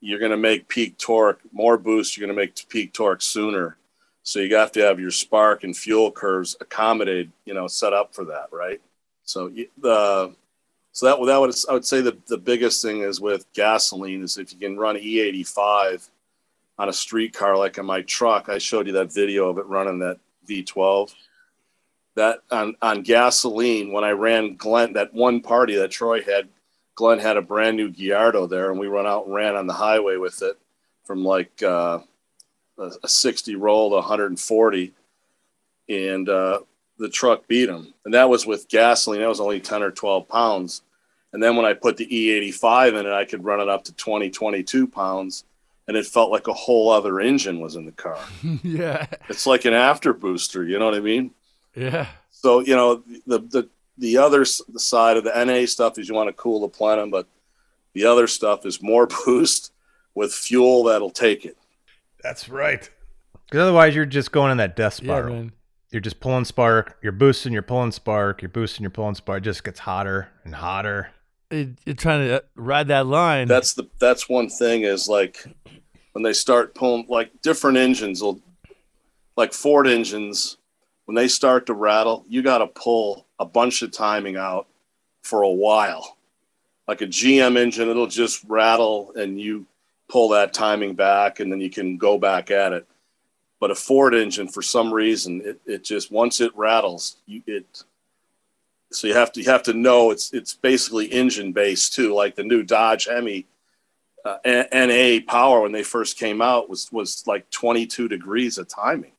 you're 0.00 0.18
going 0.18 0.30
to 0.30 0.36
make 0.36 0.68
peak 0.68 0.98
torque 0.98 1.40
more 1.50 1.78
boost. 1.78 2.16
You're 2.16 2.26
going 2.26 2.36
to 2.36 2.40
make 2.40 2.68
peak 2.68 2.92
torque 2.92 3.22
sooner. 3.22 3.78
So 4.24 4.40
you 4.40 4.56
have 4.56 4.72
to 4.72 4.80
have 4.80 4.98
your 4.98 5.10
spark 5.10 5.64
and 5.64 5.76
fuel 5.76 6.10
curves 6.10 6.56
accommodate, 6.60 7.30
you 7.44 7.52
know, 7.52 7.66
set 7.66 7.92
up 7.92 8.14
for 8.14 8.24
that, 8.24 8.48
right? 8.50 8.80
So 9.24 9.50
the 9.78 10.34
so 10.92 11.06
that 11.06 11.26
that 11.26 11.40
would 11.40 11.54
I 11.68 11.72
would 11.74 11.84
say 11.84 12.00
the 12.00 12.16
the 12.26 12.38
biggest 12.38 12.82
thing 12.82 13.02
is 13.02 13.20
with 13.20 13.46
gasoline 13.52 14.22
is 14.22 14.38
if 14.38 14.52
you 14.52 14.58
can 14.58 14.78
run 14.78 14.96
E85 14.96 16.08
on 16.78 16.88
a 16.88 16.92
street 16.92 17.34
car 17.34 17.56
like 17.56 17.76
in 17.76 17.84
my 17.84 18.00
truck. 18.02 18.48
I 18.48 18.58
showed 18.58 18.86
you 18.86 18.94
that 18.94 19.12
video 19.12 19.50
of 19.50 19.58
it 19.58 19.66
running 19.66 19.98
that 20.00 20.18
V12. 20.48 21.14
That 22.16 22.38
on 22.50 22.76
on 22.80 23.02
gasoline 23.02 23.92
when 23.92 24.04
I 24.04 24.10
ran 24.10 24.56
Glenn 24.56 24.94
that 24.94 25.12
one 25.12 25.42
party 25.42 25.76
that 25.76 25.90
Troy 25.90 26.22
had, 26.22 26.48
Glenn 26.94 27.18
had 27.18 27.36
a 27.36 27.42
brand 27.42 27.76
new 27.76 27.90
Gallardo 27.90 28.46
there, 28.46 28.70
and 28.70 28.80
we 28.80 28.86
run 28.86 29.06
out 29.06 29.26
and 29.26 29.34
ran 29.34 29.56
on 29.56 29.66
the 29.66 29.74
highway 29.74 30.16
with 30.16 30.40
it 30.42 30.56
from 31.04 31.24
like 31.24 31.62
uh, 31.62 31.98
a, 32.78 32.92
a 33.02 33.08
60 33.08 33.56
roll 33.56 33.90
to 33.90 33.96
140, 33.96 34.92
and 35.88 36.28
uh, 36.28 36.60
the 36.98 37.08
truck 37.08 37.46
beat 37.48 37.68
him. 37.68 37.92
And 38.04 38.14
that 38.14 38.28
was 38.28 38.46
with 38.46 38.68
gasoline. 38.68 39.20
That 39.20 39.28
was 39.28 39.40
only 39.40 39.60
10 39.60 39.82
or 39.82 39.90
12 39.90 40.28
pounds. 40.28 40.82
And 41.32 41.42
then 41.42 41.56
when 41.56 41.66
I 41.66 41.74
put 41.74 41.96
the 41.96 42.06
E85 42.06 43.00
in 43.00 43.06
it, 43.06 43.12
I 43.12 43.24
could 43.24 43.44
run 43.44 43.60
it 43.60 43.68
up 43.68 43.84
to 43.84 43.92
20, 43.94 44.30
22 44.30 44.86
pounds. 44.86 45.44
And 45.86 45.96
it 45.96 46.06
felt 46.06 46.30
like 46.30 46.46
a 46.46 46.52
whole 46.52 46.90
other 46.90 47.20
engine 47.20 47.60
was 47.60 47.76
in 47.76 47.84
the 47.84 47.92
car. 47.92 48.18
yeah. 48.62 49.06
It's 49.28 49.46
like 49.46 49.64
an 49.64 49.74
after 49.74 50.14
booster. 50.14 50.64
You 50.64 50.78
know 50.78 50.86
what 50.86 50.94
I 50.94 51.00
mean? 51.00 51.32
Yeah. 51.74 52.06
So, 52.30 52.60
you 52.60 52.76
know, 52.76 53.02
the, 53.26 53.40
the, 53.40 53.68
the 53.98 54.18
other 54.18 54.40
the 54.40 54.80
side 54.80 55.16
of 55.16 55.24
the 55.24 55.44
NA 55.44 55.66
stuff 55.66 55.98
is 55.98 56.08
you 56.08 56.14
want 56.14 56.28
to 56.28 56.32
cool 56.32 56.60
the 56.60 56.68
plenum, 56.68 57.10
but 57.10 57.26
the 57.92 58.06
other 58.06 58.26
stuff 58.26 58.64
is 58.66 58.82
more 58.82 59.06
boost 59.26 59.72
with 60.14 60.32
fuel 60.32 60.84
that'll 60.84 61.10
take 61.10 61.44
it. 61.44 61.56
That's 62.24 62.48
right. 62.48 62.88
Because 63.46 63.60
otherwise, 63.60 63.94
you're 63.94 64.04
just 64.06 64.32
going 64.32 64.50
in 64.50 64.56
that 64.56 64.74
death 64.74 64.98
Yeah, 65.00 65.06
spiral. 65.14 65.34
man. 65.34 65.52
you're 65.92 66.00
just 66.00 66.18
pulling 66.18 66.44
spark. 66.46 66.96
You're 67.02 67.12
boosting. 67.12 67.52
You're 67.52 67.62
pulling 67.62 67.92
spark. 67.92 68.42
You're 68.42 68.48
boosting. 68.48 68.82
You're 68.82 68.90
pulling 68.90 69.14
spark. 69.14 69.38
It 69.42 69.44
just 69.44 69.62
gets 69.62 69.78
hotter 69.78 70.28
and 70.42 70.54
hotter. 70.56 71.10
It, 71.50 71.68
you're 71.84 71.94
trying 71.94 72.26
to 72.26 72.36
uh, 72.38 72.40
ride 72.56 72.88
that 72.88 73.06
line. 73.06 73.46
That's 73.46 73.74
the 73.74 73.86
that's 74.00 74.28
one 74.28 74.48
thing 74.48 74.82
is 74.82 75.06
like 75.06 75.44
when 76.12 76.24
they 76.24 76.32
start 76.32 76.74
pulling 76.74 77.06
like 77.08 77.30
different 77.42 77.76
engines 77.76 78.22
will 78.22 78.40
like 79.36 79.52
Ford 79.52 79.86
engines 79.86 80.56
when 81.04 81.14
they 81.14 81.28
start 81.28 81.66
to 81.66 81.74
rattle, 81.74 82.24
you 82.28 82.42
got 82.42 82.58
to 82.58 82.66
pull 82.68 83.26
a 83.38 83.44
bunch 83.44 83.82
of 83.82 83.92
timing 83.92 84.36
out 84.36 84.66
for 85.22 85.42
a 85.42 85.50
while. 85.50 86.16
Like 86.88 87.02
a 87.02 87.06
GM 87.06 87.58
engine, 87.58 87.90
it'll 87.90 88.06
just 88.06 88.42
rattle 88.48 89.12
and 89.14 89.38
you 89.38 89.66
pull 90.08 90.28
that 90.30 90.52
timing 90.52 90.94
back 90.94 91.40
and 91.40 91.50
then 91.50 91.60
you 91.60 91.70
can 91.70 91.96
go 91.96 92.18
back 92.18 92.50
at 92.50 92.72
it. 92.72 92.86
But 93.60 93.70
a 93.70 93.74
Ford 93.74 94.14
engine, 94.14 94.48
for 94.48 94.62
some 94.62 94.92
reason, 94.92 95.40
it, 95.44 95.60
it 95.64 95.84
just 95.84 96.12
once 96.12 96.40
it 96.40 96.54
rattles, 96.56 97.16
you 97.26 97.42
it 97.46 97.84
so 98.92 99.08
you 99.08 99.14
have 99.14 99.32
to 99.32 99.40
you 99.40 99.50
have 99.50 99.62
to 99.64 99.72
know 99.72 100.10
it's 100.10 100.32
it's 100.32 100.54
basically 100.54 101.06
engine 101.06 101.52
based 101.52 101.94
too. 101.94 102.14
Like 102.14 102.36
the 102.36 102.44
new 102.44 102.62
Dodge 102.62 103.06
Hemi 103.06 103.46
uh, 104.24 104.38
NA 104.44 105.18
power 105.26 105.60
when 105.60 105.72
they 105.72 105.82
first 105.82 106.18
came 106.18 106.40
out 106.40 106.68
was 106.68 106.90
was 106.92 107.24
like 107.26 107.50
22 107.50 108.08
degrees 108.08 108.58
of 108.58 108.68
timing. 108.68 109.12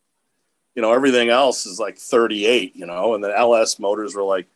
you 0.76 0.82
know, 0.82 0.94
everything 0.94 1.30
else 1.30 1.66
is 1.66 1.80
like 1.80 1.98
38, 1.98 2.76
you 2.76 2.86
know, 2.86 3.16
and 3.16 3.24
the 3.24 3.38
LS 3.38 3.80
motors 3.80 4.14
were 4.14 4.24
like 4.24 4.48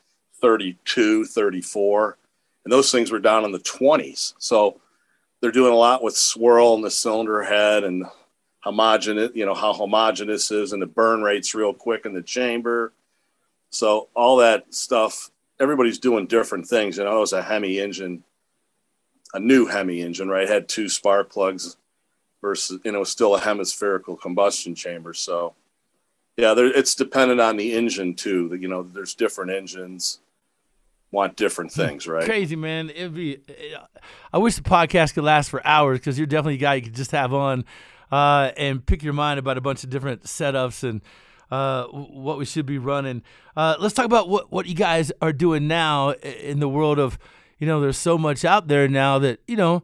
32, 0.41 1.25
34, 1.25 2.17
and 2.65 2.71
those 2.71 2.91
things 2.91 3.11
were 3.11 3.19
down 3.19 3.45
in 3.45 3.51
the 3.51 3.59
20s. 3.59 4.33
So 4.37 4.81
they're 5.41 5.51
doing 5.51 5.73
a 5.73 5.77
lot 5.77 6.03
with 6.03 6.15
swirl 6.15 6.75
in 6.75 6.81
the 6.81 6.91
cylinder 6.91 7.41
head 7.43 7.83
and 7.83 8.05
homogeneous, 8.59 9.31
you 9.33 9.45
know, 9.45 9.53
how 9.53 9.73
homogenous 9.73 10.51
is 10.51 10.73
and 10.73 10.81
the 10.81 10.87
burn 10.87 11.21
rates 11.21 11.55
real 11.55 11.73
quick 11.73 12.05
in 12.05 12.13
the 12.13 12.21
chamber. 12.21 12.93
So 13.69 14.09
all 14.15 14.37
that 14.37 14.73
stuff, 14.73 15.31
everybody's 15.59 15.99
doing 15.99 16.27
different 16.27 16.67
things. 16.67 16.97
You 16.97 17.05
know, 17.05 17.17
it 17.17 17.21
was 17.21 17.33
a 17.33 17.41
Hemi 17.41 17.79
engine, 17.79 18.23
a 19.33 19.39
new 19.39 19.65
Hemi 19.65 20.01
engine, 20.01 20.27
right? 20.27 20.43
It 20.43 20.49
had 20.49 20.67
two 20.67 20.89
spark 20.89 21.31
plugs 21.31 21.77
versus, 22.41 22.79
you 22.83 22.91
know, 22.91 23.03
still 23.03 23.35
a 23.35 23.39
hemispherical 23.39 24.17
combustion 24.17 24.75
chamber. 24.75 25.13
So 25.13 25.53
yeah, 26.35 26.53
there, 26.53 26.67
it's 26.67 26.95
dependent 26.95 27.39
on 27.41 27.57
the 27.57 27.73
engine 27.73 28.13
too. 28.15 28.57
You 28.59 28.67
know, 28.67 28.83
there's 28.83 29.13
different 29.13 29.51
engines 29.51 30.19
want 31.11 31.35
different 31.35 31.71
things, 31.71 32.07
right? 32.07 32.25
Crazy, 32.25 32.55
man. 32.55 32.89
It'd 32.89 33.13
be. 33.13 33.39
I 34.31 34.37
wish 34.37 34.55
the 34.55 34.61
podcast 34.61 35.13
could 35.13 35.23
last 35.23 35.49
for 35.49 35.65
hours 35.65 35.99
because 35.99 36.17
you're 36.17 36.27
definitely 36.27 36.55
a 36.55 36.57
guy 36.57 36.75
you 36.75 36.81
could 36.83 36.95
just 36.95 37.11
have 37.11 37.33
on 37.33 37.65
uh, 38.11 38.51
and 38.57 38.85
pick 38.85 39.03
your 39.03 39.13
mind 39.13 39.39
about 39.39 39.57
a 39.57 39.61
bunch 39.61 39.83
of 39.83 39.89
different 39.89 40.23
setups 40.23 40.87
and 40.87 41.01
uh, 41.51 41.85
what 41.85 42.37
we 42.37 42.45
should 42.45 42.65
be 42.65 42.77
running. 42.77 43.23
Uh, 43.55 43.75
let's 43.79 43.93
talk 43.93 44.05
about 44.05 44.29
what 44.29 44.51
what 44.51 44.65
you 44.65 44.75
guys 44.75 45.11
are 45.21 45.33
doing 45.33 45.67
now 45.67 46.11
in 46.11 46.59
the 46.59 46.69
world 46.69 46.99
of. 46.99 47.17
You 47.57 47.67
know, 47.67 47.81
there's 47.81 47.97
so 47.97 48.17
much 48.17 48.45
out 48.45 48.69
there 48.69 48.87
now 48.87 49.19
that 49.19 49.41
you 49.45 49.57
know 49.57 49.83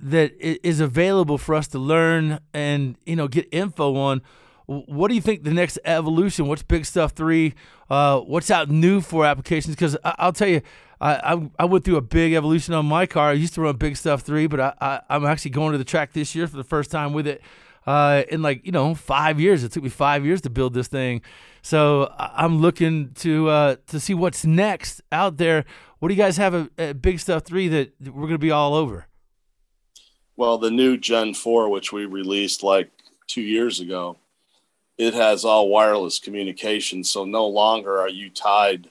that 0.00 0.32
is 0.40 0.80
available 0.80 1.38
for 1.38 1.54
us 1.54 1.68
to 1.68 1.78
learn 1.78 2.40
and 2.52 2.96
you 3.06 3.14
know 3.14 3.28
get 3.28 3.48
info 3.52 3.94
on 3.96 4.20
what 4.66 5.08
do 5.08 5.14
you 5.14 5.20
think 5.20 5.44
the 5.44 5.52
next 5.52 5.78
evolution? 5.84 6.46
What's 6.46 6.62
Big 6.62 6.86
Stuff 6.86 7.12
Three? 7.12 7.54
Uh, 7.90 8.20
what's 8.20 8.50
out 8.50 8.70
new 8.70 9.00
for 9.00 9.26
applications? 9.26 9.74
Because 9.74 9.96
I- 10.04 10.26
will 10.26 10.32
tell 10.32 10.48
you, 10.48 10.62
I-, 11.00 11.34
I, 11.34 11.50
I 11.58 11.64
went 11.66 11.84
through 11.84 11.96
a 11.96 12.02
big 12.02 12.32
evolution 12.32 12.72
on 12.74 12.86
my 12.86 13.06
car. 13.06 13.30
I 13.30 13.32
used 13.34 13.54
to 13.54 13.60
run 13.60 13.76
Big 13.76 13.96
Stuff 13.96 14.22
Three, 14.22 14.46
but 14.46 14.60
I, 14.60 15.00
I 15.08 15.16
am 15.16 15.24
actually 15.26 15.50
going 15.50 15.72
to 15.72 15.78
the 15.78 15.84
track 15.84 16.12
this 16.12 16.34
year 16.34 16.46
for 16.46 16.56
the 16.56 16.64
first 16.64 16.90
time 16.90 17.12
with 17.12 17.26
it. 17.26 17.42
Uh, 17.86 18.22
in 18.30 18.40
like 18.40 18.64
you 18.64 18.72
know 18.72 18.94
five 18.94 19.38
years, 19.38 19.62
it 19.62 19.72
took 19.72 19.82
me 19.82 19.90
five 19.90 20.24
years 20.24 20.40
to 20.40 20.50
build 20.50 20.72
this 20.72 20.88
thing. 20.88 21.20
So 21.60 22.10
I'm 22.18 22.60
looking 22.60 23.12
to 23.16 23.48
uh, 23.48 23.76
to 23.88 24.00
see 24.00 24.14
what's 24.14 24.44
next 24.46 25.02
out 25.12 25.36
there. 25.36 25.66
What 25.98 26.08
do 26.08 26.14
you 26.14 26.22
guys 26.22 26.38
have 26.38 26.70
at 26.78 27.02
Big 27.02 27.20
Stuff 27.20 27.44
Three 27.44 27.68
that 27.68 27.92
we're 28.00 28.22
going 28.22 28.32
to 28.32 28.38
be 28.38 28.50
all 28.50 28.74
over? 28.74 29.06
Well, 30.36 30.58
the 30.58 30.70
new 30.70 30.96
Gen 30.96 31.34
Four, 31.34 31.68
which 31.68 31.92
we 31.92 32.06
released 32.06 32.62
like 32.62 32.90
two 33.26 33.42
years 33.42 33.80
ago, 33.80 34.16
it 34.96 35.14
has 35.14 35.44
all 35.44 35.68
wireless 35.68 36.18
communication. 36.18 37.02
So 37.04 37.24
no 37.24 37.46
longer 37.46 38.00
are 38.00 38.08
you 38.08 38.30
tied 38.30 38.88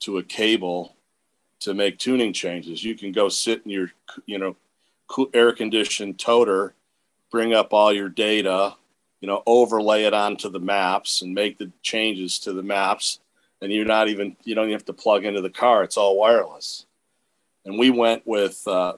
to 0.00 0.18
a 0.18 0.22
cable 0.22 0.96
to 1.60 1.74
make 1.74 1.98
tuning 1.98 2.32
changes. 2.32 2.84
You 2.84 2.94
can 2.94 3.12
go 3.12 3.28
sit 3.28 3.62
in 3.64 3.70
your, 3.70 3.92
you 4.26 4.38
know, 4.38 4.56
air 5.34 5.52
conditioned 5.52 6.18
toter, 6.18 6.74
bring 7.30 7.54
up 7.54 7.72
all 7.72 7.92
your 7.92 8.08
data, 8.08 8.74
you 9.20 9.28
know, 9.28 9.42
overlay 9.46 10.04
it 10.04 10.14
onto 10.14 10.48
the 10.48 10.60
maps 10.60 11.22
and 11.22 11.34
make 11.34 11.58
the 11.58 11.70
changes 11.82 12.38
to 12.40 12.52
the 12.52 12.62
maps. 12.62 13.20
And 13.62 13.72
you're 13.72 13.86
not 13.86 14.08
even, 14.08 14.36
you 14.44 14.54
don't 14.54 14.66
even 14.66 14.74
have 14.74 14.84
to 14.86 14.92
plug 14.92 15.24
into 15.24 15.40
the 15.40 15.50
car. 15.50 15.82
It's 15.82 15.96
all 15.96 16.18
wireless. 16.18 16.86
And 17.64 17.78
we 17.78 17.90
went 17.90 18.26
with 18.26 18.66
uh, 18.68 18.94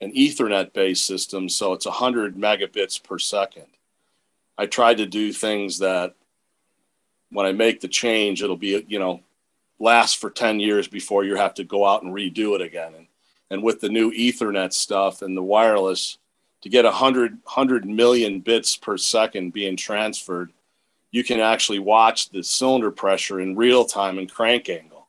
an 0.00 0.12
Ethernet 0.12 0.72
based 0.72 1.06
system. 1.06 1.48
So 1.48 1.72
it's 1.72 1.86
100 1.86 2.36
megabits 2.36 3.02
per 3.02 3.18
second. 3.18 3.66
I 4.58 4.66
tried 4.66 4.98
to 4.98 5.06
do 5.06 5.32
things 5.32 5.78
that 5.78 6.14
when 7.30 7.46
I 7.46 7.52
make 7.52 7.80
the 7.80 7.88
change, 7.88 8.42
it'll 8.42 8.56
be, 8.56 8.84
you 8.86 8.98
know, 8.98 9.20
last 9.78 10.18
for 10.18 10.30
10 10.30 10.60
years 10.60 10.86
before 10.86 11.24
you 11.24 11.36
have 11.36 11.54
to 11.54 11.64
go 11.64 11.86
out 11.86 12.02
and 12.02 12.14
redo 12.14 12.54
it 12.54 12.60
again. 12.60 12.94
And, 12.94 13.06
and 13.50 13.62
with 13.62 13.80
the 13.80 13.88
new 13.88 14.12
Ethernet 14.12 14.72
stuff 14.72 15.22
and 15.22 15.36
the 15.36 15.42
wireless, 15.42 16.18
to 16.62 16.68
get 16.68 16.84
100, 16.84 17.32
100 17.42 17.84
million 17.86 18.40
bits 18.40 18.76
per 18.76 18.96
second 18.96 19.52
being 19.52 19.76
transferred, 19.76 20.52
you 21.10 21.24
can 21.24 21.40
actually 21.40 21.80
watch 21.80 22.30
the 22.30 22.42
cylinder 22.42 22.90
pressure 22.90 23.40
in 23.40 23.56
real 23.56 23.84
time 23.84 24.18
and 24.18 24.30
crank 24.30 24.68
angle, 24.68 25.08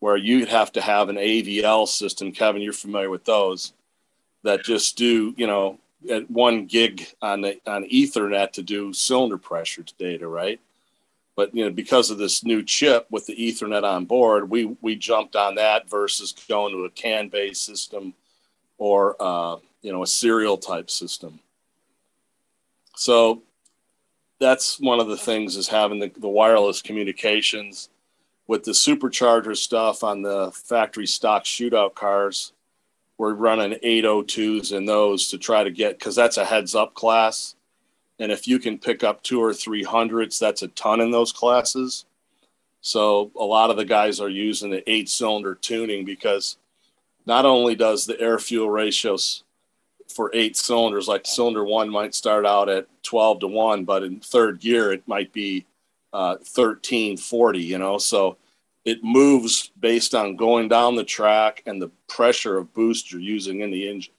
where 0.00 0.16
you'd 0.16 0.48
have 0.48 0.72
to 0.72 0.80
have 0.80 1.08
an 1.08 1.16
AVL 1.16 1.86
system. 1.86 2.32
Kevin, 2.32 2.60
you're 2.60 2.72
familiar 2.72 3.08
with 3.08 3.24
those 3.24 3.72
that 4.42 4.64
just 4.64 4.96
do, 4.96 5.34
you 5.36 5.46
know, 5.46 5.78
at 6.08 6.30
one 6.30 6.66
gig 6.66 7.06
on 7.20 7.42
the, 7.42 7.60
on 7.66 7.84
Ethernet 7.84 8.52
to 8.52 8.62
do 8.62 8.92
cylinder 8.92 9.38
pressure 9.38 9.84
data, 9.98 10.26
right? 10.26 10.60
But 11.36 11.54
you 11.54 11.64
know, 11.64 11.70
because 11.70 12.10
of 12.10 12.18
this 12.18 12.44
new 12.44 12.62
chip 12.62 13.06
with 13.10 13.26
the 13.26 13.34
Ethernet 13.34 13.82
on 13.82 14.04
board, 14.04 14.50
we 14.50 14.76
we 14.80 14.94
jumped 14.94 15.36
on 15.36 15.54
that 15.54 15.88
versus 15.88 16.34
going 16.48 16.74
to 16.74 16.84
a 16.84 16.90
CAN-based 16.90 17.64
system 17.64 18.14
or 18.78 19.16
uh, 19.20 19.56
you 19.82 19.92
know 19.92 20.02
a 20.02 20.06
serial 20.06 20.58
type 20.58 20.90
system. 20.90 21.40
So 22.96 23.42
that's 24.38 24.80
one 24.80 25.00
of 25.00 25.08
the 25.08 25.16
things 25.16 25.56
is 25.56 25.68
having 25.68 25.98
the, 26.00 26.10
the 26.18 26.28
wireless 26.28 26.82
communications 26.82 27.88
with 28.46 28.64
the 28.64 28.72
supercharger 28.72 29.56
stuff 29.56 30.02
on 30.02 30.22
the 30.22 30.50
factory 30.52 31.06
stock 31.06 31.44
shootout 31.44 31.94
cars 31.94 32.52
we're 33.20 33.34
running 33.34 33.78
802s 33.84 34.74
in 34.74 34.86
those 34.86 35.28
to 35.28 35.36
try 35.36 35.62
to 35.62 35.70
get 35.70 35.98
because 35.98 36.14
that's 36.14 36.38
a 36.38 36.44
heads 36.44 36.74
up 36.74 36.94
class. 36.94 37.54
And 38.18 38.32
if 38.32 38.48
you 38.48 38.58
can 38.58 38.78
pick 38.78 39.04
up 39.04 39.22
two 39.22 39.42
or 39.42 39.52
three 39.52 39.82
hundreds 39.82 40.38
that's 40.38 40.62
a 40.62 40.68
ton 40.68 41.02
in 41.02 41.10
those 41.10 41.30
classes. 41.30 42.06
So 42.80 43.30
a 43.38 43.44
lot 43.44 43.68
of 43.68 43.76
the 43.76 43.84
guys 43.84 44.20
are 44.20 44.30
using 44.30 44.70
the 44.70 44.90
eight 44.90 45.10
cylinder 45.10 45.54
tuning 45.54 46.06
because 46.06 46.56
not 47.26 47.44
only 47.44 47.74
does 47.74 48.06
the 48.06 48.18
air 48.18 48.38
fuel 48.38 48.70
ratios 48.70 49.44
for 50.08 50.30
eight 50.32 50.56
cylinders 50.56 51.06
like 51.06 51.26
cylinder 51.26 51.62
one 51.62 51.90
might 51.90 52.14
start 52.14 52.46
out 52.46 52.70
at 52.70 52.86
12 53.02 53.40
to 53.40 53.46
1 53.48 53.84
but 53.84 54.02
in 54.02 54.18
third 54.20 54.60
gear 54.60 54.92
it 54.92 55.06
might 55.06 55.30
be 55.34 55.66
uh, 56.14 56.36
13 56.42 57.18
40 57.18 57.58
you 57.60 57.76
know? 57.76 57.98
So 57.98 58.38
it 58.84 59.04
moves 59.04 59.70
based 59.78 60.14
on 60.14 60.36
going 60.36 60.68
down 60.68 60.96
the 60.96 61.04
track 61.04 61.62
and 61.66 61.80
the 61.80 61.90
pressure 62.08 62.56
of 62.56 62.72
boost 62.72 63.12
you're 63.12 63.20
using 63.20 63.60
in 63.60 63.70
the 63.70 63.88
engine. 63.88 64.14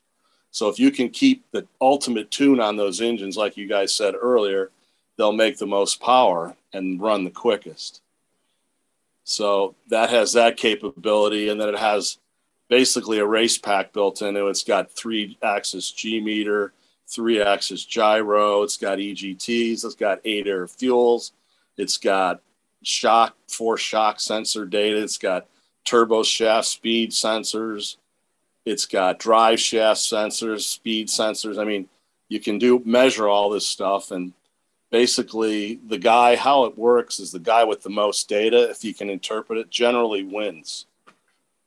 So 0.50 0.68
if 0.68 0.78
you 0.78 0.90
can 0.90 1.08
keep 1.08 1.44
the 1.50 1.66
ultimate 1.80 2.30
tune 2.30 2.60
on 2.60 2.76
those 2.76 3.00
engines, 3.00 3.36
like 3.36 3.56
you 3.56 3.66
guys 3.66 3.94
said 3.94 4.14
earlier, 4.14 4.70
they'll 5.16 5.32
make 5.32 5.58
the 5.58 5.66
most 5.66 6.00
power 6.00 6.56
and 6.72 7.00
run 7.00 7.24
the 7.24 7.30
quickest. 7.30 8.02
So 9.24 9.74
that 9.88 10.10
has 10.10 10.32
that 10.34 10.56
capability, 10.56 11.48
and 11.48 11.60
then 11.60 11.68
it 11.68 11.78
has 11.78 12.18
basically 12.68 13.18
a 13.18 13.26
race 13.26 13.58
pack 13.58 13.92
built 13.92 14.22
in 14.22 14.36
it. 14.36 14.42
It's 14.42 14.64
got 14.64 14.90
three 14.90 15.38
axis 15.42 15.90
G 15.90 16.20
meter, 16.20 16.72
three 17.06 17.40
axis 17.40 17.84
gyro, 17.84 18.62
it's 18.62 18.76
got 18.76 18.98
EGTs, 18.98 19.84
it's 19.84 19.94
got 19.94 20.20
eight 20.24 20.46
air 20.46 20.66
fuels, 20.66 21.32
it's 21.76 21.98
got 21.98 22.40
shock 22.82 23.36
force 23.48 23.80
shock 23.80 24.20
sensor 24.20 24.64
data. 24.64 25.02
It's 25.02 25.18
got 25.18 25.46
turbo 25.84 26.22
shaft 26.22 26.68
speed 26.68 27.10
sensors. 27.10 27.96
It's 28.64 28.86
got 28.86 29.18
drive 29.18 29.58
shaft 29.60 30.00
sensors, 30.00 30.60
speed 30.62 31.08
sensors. 31.08 31.58
I 31.58 31.64
mean, 31.64 31.88
you 32.28 32.40
can 32.40 32.58
do 32.58 32.80
measure 32.84 33.28
all 33.28 33.50
this 33.50 33.68
stuff 33.68 34.10
and 34.10 34.32
basically 34.90 35.80
the 35.88 35.98
guy 35.98 36.36
how 36.36 36.64
it 36.64 36.78
works 36.78 37.18
is 37.18 37.32
the 37.32 37.38
guy 37.38 37.64
with 37.64 37.82
the 37.82 37.90
most 37.90 38.28
data 38.28 38.70
if 38.70 38.84
you 38.84 38.94
can 38.94 39.10
interpret 39.10 39.58
it 39.58 39.70
generally 39.70 40.22
wins 40.22 40.86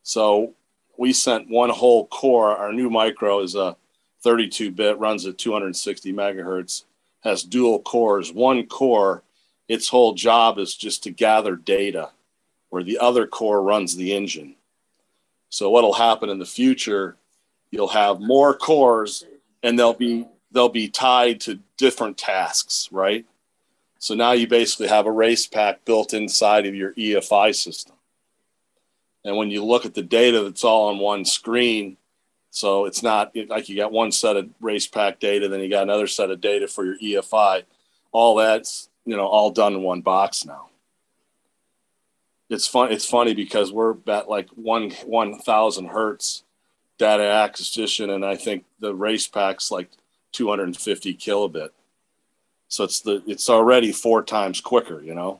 so 0.01 0.53
we 0.97 1.13
sent 1.13 1.49
one 1.49 1.69
whole 1.69 2.07
core 2.07 2.55
our 2.55 2.71
new 2.71 2.89
micro 2.89 3.41
is 3.41 3.55
a 3.55 3.75
32 4.21 4.71
bit 4.71 4.97
runs 4.97 5.25
at 5.25 5.37
260 5.37 6.13
megahertz 6.13 6.85
has 7.21 7.43
dual 7.43 7.79
cores 7.79 8.31
one 8.31 8.65
core 8.65 9.23
its 9.67 9.89
whole 9.89 10.13
job 10.13 10.57
is 10.59 10.75
just 10.75 11.03
to 11.03 11.11
gather 11.11 11.55
data 11.55 12.11
where 12.69 12.83
the 12.83 12.97
other 12.97 13.25
core 13.25 13.61
runs 13.61 13.95
the 13.95 14.13
engine. 14.13 14.55
So 15.49 15.69
what'll 15.69 15.93
happen 15.93 16.29
in 16.29 16.39
the 16.39 16.45
future, 16.45 17.15
you'll 17.71 17.87
have 17.87 18.19
more 18.19 18.53
cores 18.53 19.25
and 19.63 19.77
they'll 19.79 19.93
be 19.93 20.27
they'll 20.51 20.69
be 20.69 20.87
tied 20.87 21.41
to 21.41 21.59
different 21.77 22.17
tasks, 22.17 22.89
right? 22.91 23.25
So 23.99 24.13
now 24.13 24.33
you 24.33 24.47
basically 24.47 24.87
have 24.87 25.05
a 25.05 25.11
race 25.11 25.47
pack 25.47 25.83
built 25.85 26.13
inside 26.13 26.65
of 26.65 26.75
your 26.75 26.93
EFI 26.93 27.55
system. 27.55 27.95
And 29.23 29.35
when 29.35 29.49
you 29.49 29.65
look 29.65 29.85
at 29.85 29.95
the 29.95 30.03
data 30.03 30.43
that's 30.43 30.63
all 30.63 30.89
on 30.89 30.99
one 30.99 31.25
screen, 31.25 31.97
so 32.51 32.85
it's 32.85 33.03
not 33.03 33.35
like 33.47 33.67
you 33.67 33.75
got 33.75 33.91
one 33.91 34.11
set 34.11 34.37
of 34.37 34.49
race 34.61 34.87
pack 34.87 35.19
data, 35.19 35.49
then 35.49 35.59
you 35.59 35.69
got 35.69 35.83
another 35.83 36.07
set 36.07 36.29
of 36.29 36.39
data 36.39 36.67
for 36.67 36.85
your 36.85 36.97
EFI. 36.99 37.63
All 38.11 38.35
that's 38.35 38.89
you 39.05 39.15
know 39.15 39.25
all 39.25 39.51
done 39.51 39.73
in 39.73 39.81
one 39.81 40.01
box 40.01 40.45
now 40.45 40.69
it's 42.49 42.67
fun 42.67 42.91
it's 42.91 43.05
funny 43.05 43.33
because 43.33 43.71
we're 43.71 43.95
at 44.07 44.29
like 44.29 44.49
one 44.49 44.91
one 45.05 45.37
thousand 45.39 45.87
hertz 45.87 46.43
data 46.97 47.23
acquisition 47.23 48.09
and 48.09 48.25
i 48.25 48.35
think 48.35 48.65
the 48.79 48.93
race 48.95 49.27
pack's 49.27 49.71
like 49.71 49.89
250 50.35 51.15
kilobit 51.15 51.69
So 52.67 52.83
it's 52.83 52.99
the 52.99 53.23
it's 53.25 53.49
already 53.49 53.91
four 53.93 54.21
times 54.21 54.59
quicker, 54.59 55.01
you 55.01 55.15
know. 55.15 55.39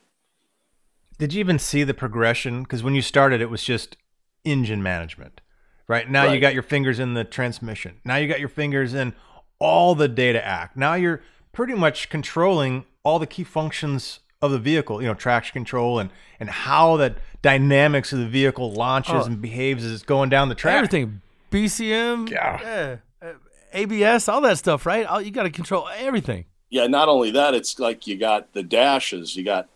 Did 1.18 1.34
you 1.34 1.40
even 1.42 1.60
see 1.60 1.84
the 1.84 1.94
progression? 1.94 2.64
Because 2.64 2.82
when 2.82 2.96
you 2.96 3.02
started, 3.02 3.42
it 3.42 3.50
was 3.50 3.64
just 3.64 3.98
engine 4.46 4.82
management, 4.82 5.42
right? 5.88 6.10
Now 6.10 6.32
you 6.32 6.40
got 6.40 6.54
your 6.54 6.64
fingers 6.64 7.00
in 7.00 7.14
the 7.14 7.24
transmission. 7.26 8.00
Now 8.06 8.16
you 8.18 8.28
got 8.28 8.40
your 8.40 8.50
fingers 8.50 8.94
in 8.94 9.14
all 9.60 9.96
the 9.96 10.08
data 10.08 10.46
act. 10.46 10.78
Now 10.78 10.94
you're 10.94 11.22
pretty 11.52 11.74
much 11.74 12.10
controlling 12.10 12.86
all 13.06 13.20
the 13.20 13.28
key 13.28 13.46
functions 13.46 14.20
of 14.42 14.52
the 14.52 14.60
vehicle, 14.60 15.02
you 15.02 15.08
know, 15.08 15.14
traction 15.14 15.54
control 15.54 16.00
and 16.00 16.10
and 16.40 16.50
how 16.50 16.98
that 16.98 17.16
dynamics 17.42 18.12
of 18.12 18.20
the 18.20 18.28
vehicle 18.28 18.74
launches 18.74 19.14
Oh. 19.16 19.24
and 19.26 19.42
behaves 19.42 19.86
as 19.86 19.94
it's 19.94 20.04
going 20.04 20.30
down 20.30 20.50
the 20.50 20.56
track. 20.56 20.76
Everything, 20.76 21.22
BCM, 21.52 22.30
Yeah. 22.30 22.98
uh, 23.22 23.28
ABS, 23.72 24.28
all 24.28 24.42
that 24.42 24.58
stuff, 24.58 24.86
right? 24.86 25.06
All, 25.06 25.22
you 25.22 25.32
got 25.32 25.44
to 25.44 25.50
control 25.50 25.88
everything. 25.98 26.46
Yeah, 26.70 26.88
not 26.88 27.08
only 27.08 27.32
that, 27.32 27.54
it's 27.54 27.80
like 27.80 28.08
you 28.08 28.18
got 28.18 28.54
the 28.54 28.64
dashes. 28.64 29.36
You 29.36 29.44
got 29.46 29.70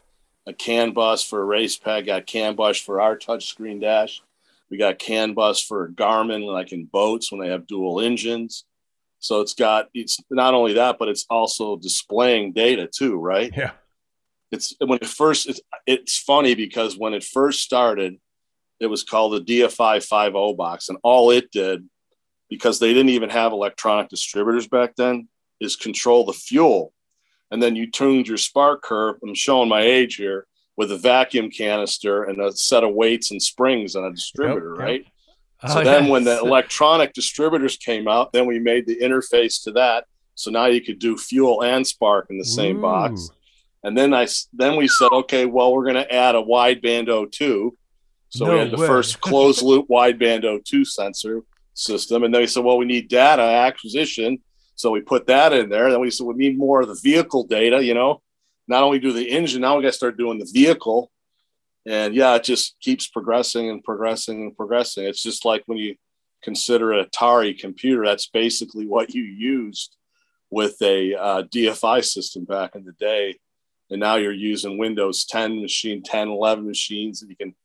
a 0.48 0.54
CAN 0.54 0.92
bus 0.92 1.24
for 1.24 1.42
a 1.42 1.46
race 1.46 1.78
pack, 1.78 2.06
got 2.08 2.26
CAN 2.26 2.56
bus 2.56 2.78
for 2.78 3.00
our 3.00 3.18
touchscreen 3.18 3.80
dash. 3.80 4.22
We 4.70 4.78
got 4.78 5.00
CAN 5.00 5.34
bus 5.34 5.62
for 5.62 5.88
Garmin, 5.90 6.46
like 6.46 6.72
in 6.72 6.86
boats 6.86 7.32
when 7.32 7.40
they 7.42 7.50
have 7.50 7.68
dual 7.68 8.02
engines. 8.02 8.66
So 9.20 9.42
it's 9.42 9.54
got 9.54 9.90
it's 9.94 10.20
not 10.30 10.54
only 10.54 10.74
that, 10.74 10.98
but 10.98 11.10
it's 11.10 11.26
also 11.30 11.76
displaying 11.76 12.54
data 12.54 12.88
too, 12.88 13.18
right? 13.18 13.54
Yeah. 13.56 13.72
It's 14.52 14.76
when 14.80 15.00
it 15.02 15.08
first 15.08 15.48
it's, 15.48 15.62
it's 15.86 16.18
funny 16.18 16.56
because 16.56 16.98
when 16.98 17.14
it 17.14 17.24
first 17.24 17.62
started, 17.62 18.20
it 18.80 18.88
was 18.88 19.04
called 19.04 19.34
the 19.34 19.62
DFI 19.62 20.02
50 20.02 20.56
box, 20.56 20.90
and 20.90 20.98
all 21.04 21.32
it 21.32 21.52
did, 21.52 21.88
because 22.50 22.80
they 22.80 22.94
didn't 22.94 23.10
even 23.10 23.30
have 23.30 23.52
electronic 23.52 24.10
distributors 24.10 24.68
back 24.68 24.96
then, 24.96 25.28
is 25.60 25.76
control 25.76 26.26
the 26.26 26.34
fuel. 26.34 26.94
And 27.52 27.62
then 27.62 27.76
you 27.76 27.90
tuned 27.90 28.28
your 28.28 28.38
spark 28.38 28.84
curve. 28.84 29.18
I'm 29.24 29.36
showing 29.36 29.70
my 29.70 29.82
age 29.82 30.16
here 30.16 30.46
with 30.78 30.92
a 30.92 30.98
vacuum 30.98 31.50
canister 31.50 32.24
and 32.24 32.40
a 32.40 32.52
set 32.54 32.84
of 32.84 32.94
weights 32.94 33.32
and 33.32 33.42
springs 33.42 33.96
and 33.96 34.06
a 34.06 34.12
distributor, 34.12 34.76
yep. 34.78 34.80
right? 34.80 35.06
Oh, 35.64 35.74
so 35.74 35.80
Oh, 35.82 35.84
then 35.84 36.06
yeah. 36.06 36.10
when 36.12 36.24
the 36.24 36.40
electronic 36.40 37.14
distributors 37.14 37.78
came 37.78 38.08
out, 38.08 38.32
then 38.34 38.46
we 38.46 38.60
made 38.60 38.86
the 38.88 38.98
interface 39.00 39.64
to 39.64 39.72
that. 39.74 40.06
So 40.36 40.52
now 40.52 40.68
you 40.68 40.82
could 40.82 41.00
do 41.00 41.18
fuel 41.18 41.64
and 41.64 41.86
spark 41.86 42.28
in 42.30 42.38
the 42.38 42.46
same 42.46 42.80
box. 42.82 43.30
And 43.84 43.98
then 43.98 44.14
I 44.14 44.28
then 44.54 44.76
we 44.78 44.88
said, 44.88 45.10
okay, 45.12 45.46
well, 45.46 45.74
we're 45.74 45.84
going 45.84 45.96
to 45.96 46.14
add 46.14 46.36
a 46.36 46.42
wideband 46.42 47.08
O2. 47.08 47.72
So 48.30 48.46
No 48.46 48.54
we 48.54 48.60
had 48.60 48.72
the 48.72 48.78
way. 48.78 48.88
first 48.88 49.20
closed 49.28 49.62
loop 49.62 49.88
wideband 49.90 50.44
O2 50.44 50.86
sensor 50.86 51.42
system. 51.74 52.24
And 52.24 52.34
then 52.34 52.42
we 52.42 52.48
said, 52.48 52.64
well, 52.64 52.78
we 52.78 52.86
need 52.86 53.08
data 53.10 53.42
acquisition. 53.42 54.40
So 54.76 54.92
we 54.92 55.02
put 55.02 55.28
that 55.28 55.52
in 55.52 55.68
there. 55.70 55.92
Then 55.92 56.00
we 56.00 56.10
said, 56.12 56.26
we 56.26 56.36
need 56.36 56.58
more 56.58 56.82
of 56.82 56.88
the 56.88 57.00
vehicle 57.04 57.44
data, 57.46 57.84
you 57.84 57.94
know, 57.94 58.22
not 58.68 58.84
only 58.84 59.00
do 59.00 59.12
the 59.12 59.30
engine, 59.30 59.62
now 59.62 59.76
we 59.76 59.84
got 59.84 59.90
to 59.90 59.94
start 59.94 60.18
doing 60.18 60.40
the 60.40 60.50
vehicle. 60.54 61.12
And 61.86 62.14
yeah, 62.14 62.36
it 62.36 62.44
just 62.44 62.76
keeps 62.82 63.08
progressing 63.08 63.70
and 63.70 63.84
progressing 63.84 64.42
and 64.42 64.56
progressing. 64.56 65.06
It's 65.06 65.24
just 65.24 65.46
like 65.46 65.64
when 65.66 65.78
you 65.78 65.96
consider 66.42 66.94
an 66.94 67.06
Atari 67.06 67.58
computer, 67.58 68.06
that's 68.06 68.28
basically 68.28 68.86
what 68.86 69.14
you 69.14 69.24
used 69.24 69.96
with 70.50 70.76
a 70.82 71.16
uh, 71.16 71.44
DFI 71.44 72.04
system 72.04 72.46
back 72.46 72.76
in 72.76 72.84
the 72.84 72.94
day. 72.94 73.36
And 73.90 74.00
now 74.00 74.16
you're 74.16 74.32
using 74.32 74.78
Windows 74.78 75.26
10 75.26 75.62
machine, 75.62 76.04
10, 76.04 76.28
11 76.28 76.66
machines 76.66 77.22
that 77.22 77.30
you 77.30 77.36
can, 77.36 77.56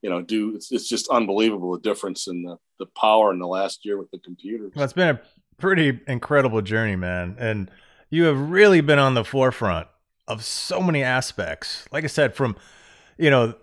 you 0.00 0.10
know, 0.10 0.22
do. 0.22 0.54
It's, 0.54 0.72
it's 0.72 0.88
just 0.88 1.08
unbelievable 1.08 1.72
the 1.72 1.80
difference 1.80 2.28
in 2.28 2.42
the, 2.42 2.56
the 2.78 2.86
power 2.98 3.32
in 3.32 3.38
the 3.38 3.46
last 3.46 3.84
year 3.84 3.98
with 3.98 4.10
the 4.10 4.18
computers. 4.18 4.72
Well, 4.74 4.84
it's 4.84 4.92
been 4.92 5.16
a 5.16 5.20
pretty 5.58 6.00
incredible 6.06 6.62
journey, 6.62 6.96
man. 6.96 7.36
And 7.38 7.70
you 8.10 8.24
have 8.24 8.50
really 8.50 8.80
been 8.80 8.98
on 8.98 9.14
the 9.14 9.24
forefront 9.24 9.88
of 10.28 10.44
so 10.44 10.80
many 10.80 11.02
aspects. 11.02 11.86
Like 11.92 12.04
I 12.04 12.08
said, 12.08 12.34
from, 12.34 12.56
you 13.16 13.30
know, 13.30 13.54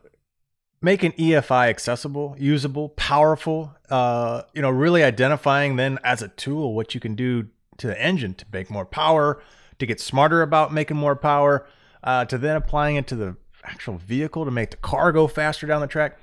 making 0.81 1.13
EFI 1.13 1.69
accessible, 1.69 2.35
usable, 2.37 2.89
powerful, 2.89 3.73
uh, 3.89 4.43
you 4.53 4.61
know, 4.61 4.69
really 4.69 5.03
identifying 5.03 5.77
then 5.77 5.97
as 6.03 6.21
a 6.21 6.27
tool 6.27 6.73
what 6.73 6.93
you 6.93 6.99
can 6.99 7.15
do 7.15 7.47
to 7.77 7.87
the 7.87 7.99
engine 8.01 8.33
to 8.35 8.45
make 8.51 8.69
more 8.69 8.85
power, 8.85 9.41
to 9.79 9.85
get 9.85 9.99
smarter 9.99 10.41
about 10.41 10.73
making 10.73 10.97
more 10.97 11.15
power, 11.15 11.65
uh, 12.03 12.25
to 12.25 12.37
then 12.37 12.55
applying 12.55 12.97
it 12.97 13.07
to 13.07 13.15
the 13.15 13.35
actual 13.63 13.97
vehicle 13.97 14.45
to 14.45 14.51
make 14.51 14.71
the 14.71 14.77
car 14.77 15.11
go 15.11 15.27
faster 15.27 15.65
down 15.65 15.81
the 15.81 15.87
track. 15.87 16.19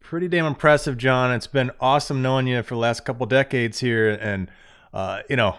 Pretty 0.00 0.28
damn 0.28 0.44
impressive, 0.44 0.98
John. 0.98 1.32
It's 1.32 1.46
been 1.46 1.70
awesome 1.80 2.20
knowing 2.20 2.46
you 2.46 2.62
for 2.62 2.74
the 2.74 2.80
last 2.80 3.06
couple 3.06 3.24
decades 3.24 3.80
here 3.80 4.10
and, 4.10 4.50
uh, 4.92 5.22
you 5.30 5.36
know, 5.36 5.56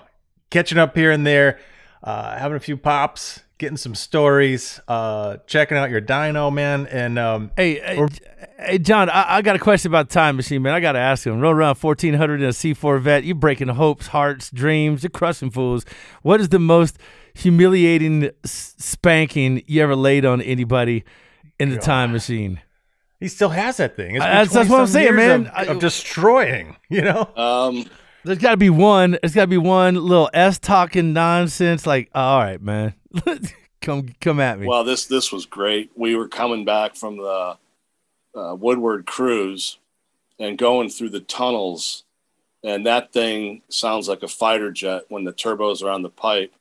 catching 0.51 0.77
up 0.77 0.95
here 0.95 1.11
and 1.11 1.25
there, 1.25 1.59
uh, 2.03 2.37
having 2.37 2.55
a 2.55 2.59
few 2.59 2.77
pops, 2.77 3.41
getting 3.57 3.77
some 3.77 3.95
stories, 3.95 4.79
uh, 4.87 5.37
checking 5.47 5.77
out 5.77 5.89
your 5.89 6.01
dyno, 6.01 6.51
man. 6.53 6.87
And, 6.87 7.17
um, 7.17 7.51
Hey, 7.55 7.75
hey, 7.79 8.05
hey, 8.59 8.77
John, 8.79 9.09
I, 9.09 9.37
I 9.37 9.41
got 9.41 9.55
a 9.55 9.59
question 9.59 9.89
about 9.91 10.09
time 10.09 10.35
machine, 10.35 10.61
man. 10.61 10.73
I 10.73 10.79
got 10.81 10.93
to 10.93 10.99
ask 10.99 11.25
him. 11.25 11.39
Roll 11.39 11.53
around 11.53 11.77
1400 11.77 12.41
in 12.41 12.47
a 12.47 12.49
C4 12.51 12.99
vet. 13.01 13.23
You're 13.23 13.35
breaking 13.35 13.69
hopes, 13.69 14.07
hearts, 14.07 14.51
dreams. 14.51 15.03
You're 15.03 15.09
crushing 15.09 15.51
fools. 15.51 15.85
What 16.21 16.41
is 16.41 16.49
the 16.49 16.59
most 16.59 16.97
humiliating 17.33 18.29
spanking 18.43 19.63
you 19.67 19.81
ever 19.83 19.95
laid 19.95 20.25
on 20.25 20.41
anybody 20.41 21.03
in 21.59 21.69
the 21.69 21.77
time 21.77 22.11
machine? 22.11 22.61
he 23.19 23.29
still 23.29 23.49
has 23.49 23.77
that 23.77 23.95
thing. 23.95 24.15
It's 24.17 24.23
been 24.25 24.31
That's- 24.31 24.53
that's 24.53 24.69
what 24.69 24.81
I'm 24.81 24.87
saying, 24.87 25.15
man. 25.15 25.47
Of, 25.47 25.51
I- 25.55 25.63
of 25.71 25.79
destroying, 25.79 26.75
you 26.89 27.01
know? 27.01 27.27
Um, 27.35 27.85
There's 28.25 28.39
got 28.39 28.51
to 28.51 28.57
be 28.57 28.71
one. 28.71 29.17
There's 29.21 29.35
got 29.35 29.43
to 29.43 29.47
be 29.47 29.57
one 29.57 29.95
little 29.95 30.31
S 30.33 30.57
talking 30.57 31.13
nonsense. 31.13 31.85
Like, 31.85 32.09
all 32.15 32.39
right, 32.39 32.59
man, 32.59 32.95
come 33.81 34.09
come 34.19 34.39
at 34.39 34.59
me. 34.59 34.65
Well, 34.65 34.83
this 34.83 35.05
this 35.05 35.31
was 35.31 35.45
great. 35.45 35.91
We 35.95 36.15
were 36.15 36.27
coming 36.27 36.65
back 36.65 36.95
from 36.95 37.17
the 37.17 37.57
uh, 38.35 38.55
Woodward 38.55 39.05
cruise 39.05 39.77
and 40.39 40.57
going 40.57 40.89
through 40.89 41.09
the 41.09 41.19
tunnels, 41.19 42.03
and 42.63 42.85
that 42.87 43.13
thing 43.13 43.61
sounds 43.69 44.09
like 44.09 44.23
a 44.23 44.27
fighter 44.27 44.71
jet 44.71 45.03
when 45.09 45.23
the 45.23 45.33
turbos 45.33 45.83
are 45.83 45.91
on 45.91 46.01
the 46.01 46.09
pipe. 46.09 46.51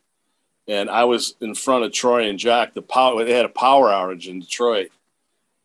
And 0.68 0.90
I 0.90 1.04
was 1.04 1.34
in 1.40 1.54
front 1.54 1.84
of 1.84 1.92
Troy 1.92 2.28
and 2.28 2.38
Jack. 2.38 2.74
The 2.74 2.82
power 2.82 3.24
they 3.24 3.32
had 3.32 3.46
a 3.46 3.48
power 3.48 3.88
outage 3.88 4.28
in 4.28 4.40
Detroit, 4.40 4.90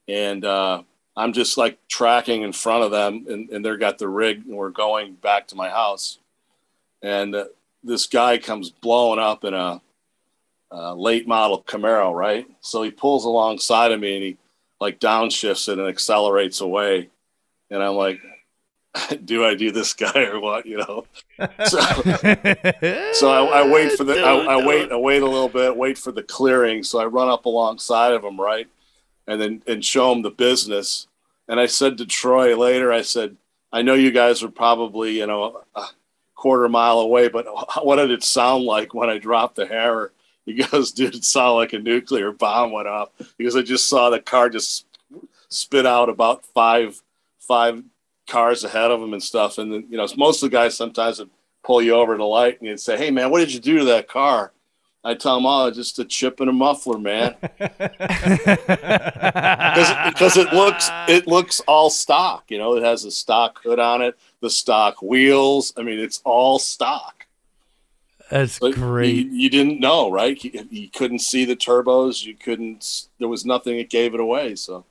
and 0.07 0.45
uh, 0.45 0.83
I'm 1.15 1.33
just 1.33 1.57
like 1.57 1.77
tracking 1.87 2.43
in 2.43 2.53
front 2.53 2.83
of 2.83 2.91
them, 2.91 3.25
and, 3.29 3.49
and 3.49 3.65
they're 3.65 3.77
got 3.77 3.97
the 3.97 4.07
rig, 4.07 4.45
and 4.45 4.55
we're 4.55 4.69
going 4.69 5.13
back 5.15 5.47
to 5.47 5.55
my 5.55 5.69
house, 5.69 6.19
and 7.01 7.35
uh, 7.35 7.45
this 7.83 8.07
guy 8.07 8.37
comes 8.37 8.69
blowing 8.69 9.19
up 9.19 9.43
in 9.43 9.53
a 9.53 9.81
uh, 10.71 10.93
late 10.93 11.27
model 11.27 11.63
Camaro, 11.63 12.13
right? 12.13 12.47
So 12.61 12.83
he 12.83 12.91
pulls 12.91 13.25
alongside 13.25 13.91
of 13.91 13.99
me 13.99 14.15
and 14.15 14.23
he 14.23 14.37
like 14.79 14.99
downshifts 14.99 15.69
it 15.69 15.79
and 15.79 15.87
accelerates 15.87 16.61
away. 16.61 17.09
And 17.69 17.83
I'm 17.83 17.95
like, 17.95 18.19
do 19.25 19.45
I 19.45 19.55
do 19.55 19.71
this 19.71 19.93
guy 19.93 20.25
or 20.25 20.39
what? 20.39 20.65
You 20.65 20.77
know? 20.77 21.05
So, 21.65 21.79
so 23.13 23.31
I, 23.31 23.61
I 23.61 23.67
wait 23.67 23.93
for 23.93 24.03
the, 24.03 24.21
I, 24.21 24.55
I 24.57 24.65
wait, 24.65 24.91
I 24.91 24.95
wait 24.95 25.21
a 25.21 25.27
little 25.27 25.49
bit, 25.49 25.75
wait 25.75 25.97
for 25.97 26.11
the 26.11 26.23
clearing. 26.23 26.83
So 26.83 26.99
I 26.99 27.05
run 27.05 27.29
up 27.29 27.45
alongside 27.45 28.13
of 28.13 28.23
him, 28.23 28.39
right? 28.39 28.67
And 29.29 29.39
then, 29.39 29.63
and 29.67 29.85
show 29.85 30.09
them 30.09 30.23
the 30.23 30.31
business. 30.31 31.07
And 31.47 31.59
I 31.59 31.67
said 31.67 31.97
to 31.97 32.05
Troy 32.05 32.57
later, 32.57 32.91
I 32.91 33.03
said, 33.03 33.37
I 33.71 33.83
know 33.83 33.93
you 33.93 34.11
guys 34.11 34.41
were 34.41 34.49
probably, 34.49 35.19
you 35.19 35.27
know, 35.27 35.61
a 35.75 35.85
quarter 36.35 36.67
mile 36.67 36.99
away, 36.99 37.29
but 37.29 37.45
what 37.83 37.97
did 37.97 38.11
it 38.11 38.23
sound 38.23 38.63
like 38.63 38.93
when 38.93 39.09
I 39.09 39.19
dropped 39.19 39.55
the 39.55 39.67
hammer? 39.67 40.11
He 40.45 40.55
goes, 40.55 40.91
dude, 40.93 41.15
it 41.15 41.23
sounded 41.23 41.53
like 41.53 41.73
a 41.73 41.79
nuclear 41.79 42.31
bomb 42.31 42.71
went 42.71 42.87
off 42.87 43.09
because 43.37 43.55
I 43.55 43.61
just 43.61 43.87
saw 43.87 44.09
the 44.09 44.19
car 44.19 44.49
just 44.49 44.85
spit 45.49 45.85
out 45.85 46.09
about 46.09 46.45
five 46.45 47.01
five 47.39 47.83
cars 48.27 48.63
ahead 48.63 48.91
of 48.91 49.01
him 49.01 49.13
and 49.13 49.23
stuff. 49.23 49.57
And 49.57 49.73
then, 49.73 49.85
you 49.89 49.97
know, 49.97 50.07
most 50.17 50.43
of 50.43 50.49
the 50.49 50.55
guys 50.55 50.77
sometimes 50.77 51.19
would 51.19 51.31
pull 51.63 51.81
you 51.81 51.93
over 51.93 52.15
to 52.15 52.25
light 52.25 52.61
and 52.61 52.79
say, 52.79 52.97
Hey 52.97 53.11
man, 53.11 53.31
what 53.31 53.39
did 53.39 53.53
you 53.53 53.59
do 53.59 53.79
to 53.79 53.85
that 53.85 54.07
car? 54.07 54.51
I 55.03 55.13
tell 55.13 55.35
them, 55.35 55.45
oh, 55.45 55.71
just 55.71 55.97
a 55.99 56.05
chip 56.05 56.41
and 56.41 56.49
a 56.49 56.53
muffler, 56.53 56.99
man. 56.99 57.35
Because 59.69 60.09
because 60.13 60.37
it 60.37 60.51
looks 60.53 60.89
it 61.07 61.27
looks 61.27 61.61
all 61.61 61.89
stock, 61.89 62.45
you 62.49 62.57
know, 62.57 62.75
it 62.75 62.83
has 62.83 63.05
a 63.05 63.11
stock 63.11 63.61
hood 63.63 63.79
on 63.79 64.01
it, 64.01 64.17
the 64.41 64.49
stock 64.49 65.01
wheels. 65.01 65.73
I 65.77 65.83
mean, 65.83 65.99
it's 65.99 66.21
all 66.25 66.59
stock. 66.59 67.27
That's 68.29 68.59
But 68.59 68.73
great. 68.73 69.15
You, 69.15 69.31
you 69.31 69.49
didn't 69.49 69.79
know, 69.79 70.11
right? 70.11 70.41
You, 70.43 70.67
you 70.69 70.89
couldn't 70.89 71.19
see 71.19 71.45
the 71.45 71.55
turbos. 71.55 72.23
You 72.23 72.35
couldn't. 72.35 73.07
There 73.17 73.27
was 73.27 73.45
nothing 73.45 73.77
that 73.77 73.89
gave 73.89 74.13
it 74.13 74.19
away. 74.19 74.55
So 74.55 74.85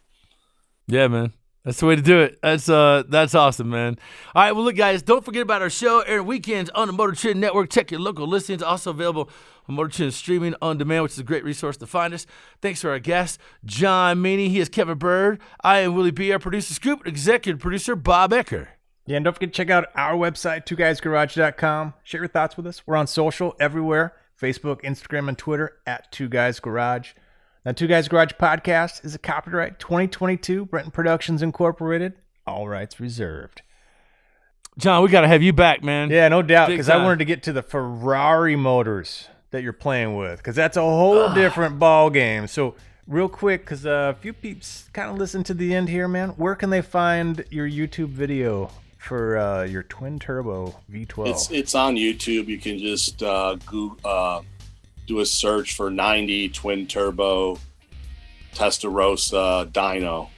Yeah, 0.87 1.09
man. 1.09 1.33
That's 1.69 1.81
the 1.81 1.87
way 1.87 1.97
to 1.97 2.01
do 2.01 2.21
it. 2.21 2.39
That's 2.41 2.67
uh 2.71 3.03
that's 3.11 3.35
awesome, 3.35 3.69
man. 3.69 3.99
All 4.35 4.43
right, 4.43 4.53
well 4.53 4.65
look 4.65 4.75
guys, 4.75 5.03
don't 5.03 5.23
forget 5.23 5.43
about 5.43 5.61
our 5.61 5.69
show 5.69 6.01
airing 6.01 6.27
weekends 6.27 6.71
on 6.71 6.87
the 6.87 6.95
Motor 6.95 7.13
Trend 7.13 7.43
Network. 7.43 7.69
Check 7.69 7.91
your 7.91 8.01
local 8.01 8.27
listings. 8.27 8.63
Also 8.63 8.89
available 8.89 9.29
on 9.69 9.75
Motor 9.75 9.91
Trend 9.91 10.15
streaming 10.15 10.55
on 10.63 10.79
demand, 10.79 11.03
which 11.03 11.13
is 11.13 11.19
a 11.19 11.25
great 11.25 11.45
resource 11.45 11.77
to 11.77 11.87
find 11.87 12.15
us. 12.15 12.25
Thanks 12.63 12.81
to 12.81 12.89
our 12.89 12.99
guest, 12.99 13.39
John 13.67 14.17
Meaney. 14.17 14.49
He 14.49 14.61
is 14.61 14.71
Kevin 14.71 14.97
Byrd. 14.97 15.41
I 15.61 15.81
am 15.81 15.95
Willie 15.95 16.11
B, 16.11 16.33
our 16.33 16.39
producer 16.39 16.73
Scoop, 16.73 17.07
executive 17.07 17.61
producer 17.61 17.95
Bob 17.95 18.31
Ecker. 18.31 18.69
Yeah, 19.05 19.17
and 19.17 19.25
don't 19.27 19.35
forget 19.35 19.53
to 19.53 19.55
check 19.55 19.69
out 19.69 19.89
our 19.95 20.15
website, 20.15 20.65
two 20.65 20.75
guys 20.75 21.03
twoguysgarage.com. 21.03 21.93
Share 22.03 22.23
your 22.23 22.29
thoughts 22.29 22.57
with 22.57 22.67
us. 22.67 22.87
We're 22.87 22.97
on 22.97 23.07
social 23.07 23.55
everywhere 23.61 24.15
Facebook, 24.41 24.81
Instagram, 24.85 25.29
and 25.29 25.37
Twitter 25.37 25.77
at 25.87 26.11
Two 26.13 26.31
Guys 26.31 26.61
Garage. 26.61 27.13
Now, 27.69 27.73
Two 27.73 27.87
Guys 27.87 28.09
Garage 28.09 28.33
podcast 28.41 29.05
is 29.05 29.15
a 29.15 29.19
copyright 29.19 29.79
2022 29.79 30.65
Brenton 30.65 30.91
Productions 30.91 31.43
Incorporated. 31.43 32.15
All 32.47 32.67
rights 32.67 32.99
reserved. 32.99 33.61
John, 34.79 35.03
we 35.03 35.11
got 35.11 35.21
to 35.21 35.29
have 35.29 35.43
you 35.43 35.53
back, 35.53 35.85
man. 35.85 36.09
Yeah, 36.09 36.29
no 36.29 36.41
doubt. 36.41 36.69
Because 36.69 36.89
I 36.89 36.97
wanted 36.97 37.19
to 37.19 37.27
get 37.27 37.43
to 37.43 37.53
the 37.53 37.61
Ferrari 37.61 38.57
motors 38.57 39.29
that 39.51 39.63
you're 39.63 39.75
playing 39.75 40.17
with, 40.17 40.39
because 40.39 40.57
that's 40.57 40.79
a 40.79 40.81
whole 40.81 41.35
different 41.35 41.79
ball 41.79 42.09
game. 42.09 42.47
So, 42.47 42.75
real 43.07 43.29
quick, 43.29 43.67
because 43.67 43.85
uh, 43.85 44.15
a 44.17 44.19
few 44.19 44.33
peeps 44.33 44.89
kind 44.95 45.11
of 45.11 45.19
listen 45.19 45.45
to 45.45 45.53
the 45.53 45.75
end 45.75 45.91
here, 45.91 46.09
man. 46.09 46.31
Where 46.31 46.55
can 46.55 46.71
they 46.71 46.81
find 46.81 47.45
your 47.51 47.69
YouTube 47.69 48.09
video 48.09 48.71
for 48.97 49.37
uh, 49.37 49.65
your 49.65 49.83
twin 49.83 50.19
turbo 50.19 50.75
V12? 50.91 51.29
It's 51.29 51.51
it's 51.51 51.75
on 51.75 51.97
YouTube. 51.97 52.47
You 52.47 52.57
can 52.57 52.79
just 52.79 53.23
uh, 53.23 53.57
Google, 53.67 53.99
uh, 54.07 54.41
do 55.09 55.21
a 55.21 55.27
search 55.27 55.75
for 55.75 55.91
90 55.91 56.51
twin 56.51 56.87
turbo 56.87 57.59
Testarossa 58.55 59.71
dyno. 59.73 60.29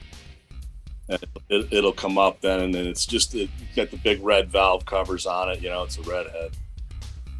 And 1.09 1.25
it, 1.49 1.67
it'll 1.71 1.91
come 1.91 2.17
up 2.17 2.39
then, 2.39 2.61
and 2.61 2.73
then 2.73 2.87
it's 2.87 3.05
just 3.05 3.35
it, 3.35 3.49
got 3.75 3.91
the 3.91 3.97
big 3.97 4.23
red 4.23 4.49
valve 4.49 4.85
covers 4.85 5.25
on 5.25 5.49
it. 5.49 5.61
You 5.61 5.69
know, 5.69 5.83
it's 5.83 5.97
a 5.97 6.01
redhead. 6.03 6.51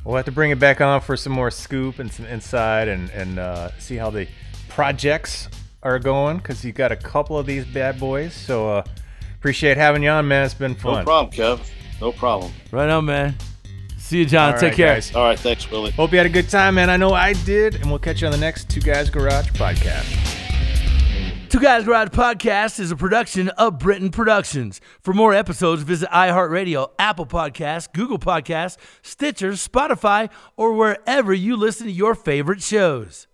We'll 0.03 0.17
have 0.17 0.25
to 0.25 0.31
bring 0.31 0.51
it 0.51 0.59
back 0.59 0.81
on 0.81 0.99
for 0.99 1.15
some 1.15 1.31
more 1.31 1.51
scoop 1.51 1.99
and 1.99 2.11
some 2.11 2.25
inside 2.25 2.87
and 2.87 3.09
and 3.11 3.39
uh, 3.39 3.71
see 3.79 3.95
how 3.95 4.09
the 4.09 4.27
projects 4.67 5.47
are 5.83 5.99
going 5.99 6.37
because 6.37 6.65
you 6.65 6.71
got 6.71 6.91
a 6.91 6.95
couple 6.95 7.37
of 7.37 7.45
these 7.45 7.65
bad 7.65 7.99
boys. 7.99 8.33
So 8.33 8.69
uh, 8.69 8.83
appreciate 9.35 9.77
having 9.77 10.03
you 10.03 10.09
on, 10.09 10.27
man. 10.27 10.43
It's 10.43 10.53
been 10.53 10.75
fun. 10.75 10.99
No 10.99 11.03
problem, 11.03 11.31
Kev. 11.31 11.69
No 12.01 12.11
problem. 12.11 12.51
Right 12.71 12.89
on, 12.89 13.05
man. 13.05 13.35
See 14.11 14.17
you, 14.19 14.25
John. 14.25 14.55
All 14.55 14.59
Take 14.59 14.71
right, 14.71 14.75
care. 14.75 14.95
guys. 14.95 15.15
All 15.15 15.23
right, 15.23 15.39
thanks, 15.39 15.71
Willie. 15.71 15.91
Hope 15.91 16.11
you 16.11 16.17
had 16.17 16.25
a 16.27 16.29
good 16.29 16.49
time, 16.49 16.75
man. 16.75 16.89
I 16.89 16.97
know 16.97 17.13
I 17.13 17.31
did, 17.31 17.75
and 17.75 17.85
we'll 17.85 17.97
catch 17.97 18.19
you 18.19 18.27
on 18.27 18.33
the 18.33 18.37
next 18.37 18.69
Two 18.69 18.81
Guys 18.81 19.09
Garage 19.09 19.47
podcast. 19.51 21.47
Two 21.47 21.61
Guys 21.61 21.85
Garage 21.85 22.09
Podcast 22.09 22.81
is 22.81 22.91
a 22.91 22.97
production 22.97 23.47
of 23.51 23.79
Britain 23.79 24.09
Productions. 24.09 24.81
For 24.99 25.13
more 25.13 25.33
episodes, 25.33 25.83
visit 25.83 26.09
iHeartRadio, 26.09 26.89
Apple 26.99 27.25
Podcasts, 27.25 27.87
Google 27.93 28.19
Podcasts, 28.19 28.75
Stitcher, 29.01 29.51
Spotify, 29.53 30.29
or 30.57 30.73
wherever 30.73 31.33
you 31.33 31.55
listen 31.55 31.87
to 31.87 31.93
your 31.93 32.13
favorite 32.13 32.61
shows. 32.61 33.27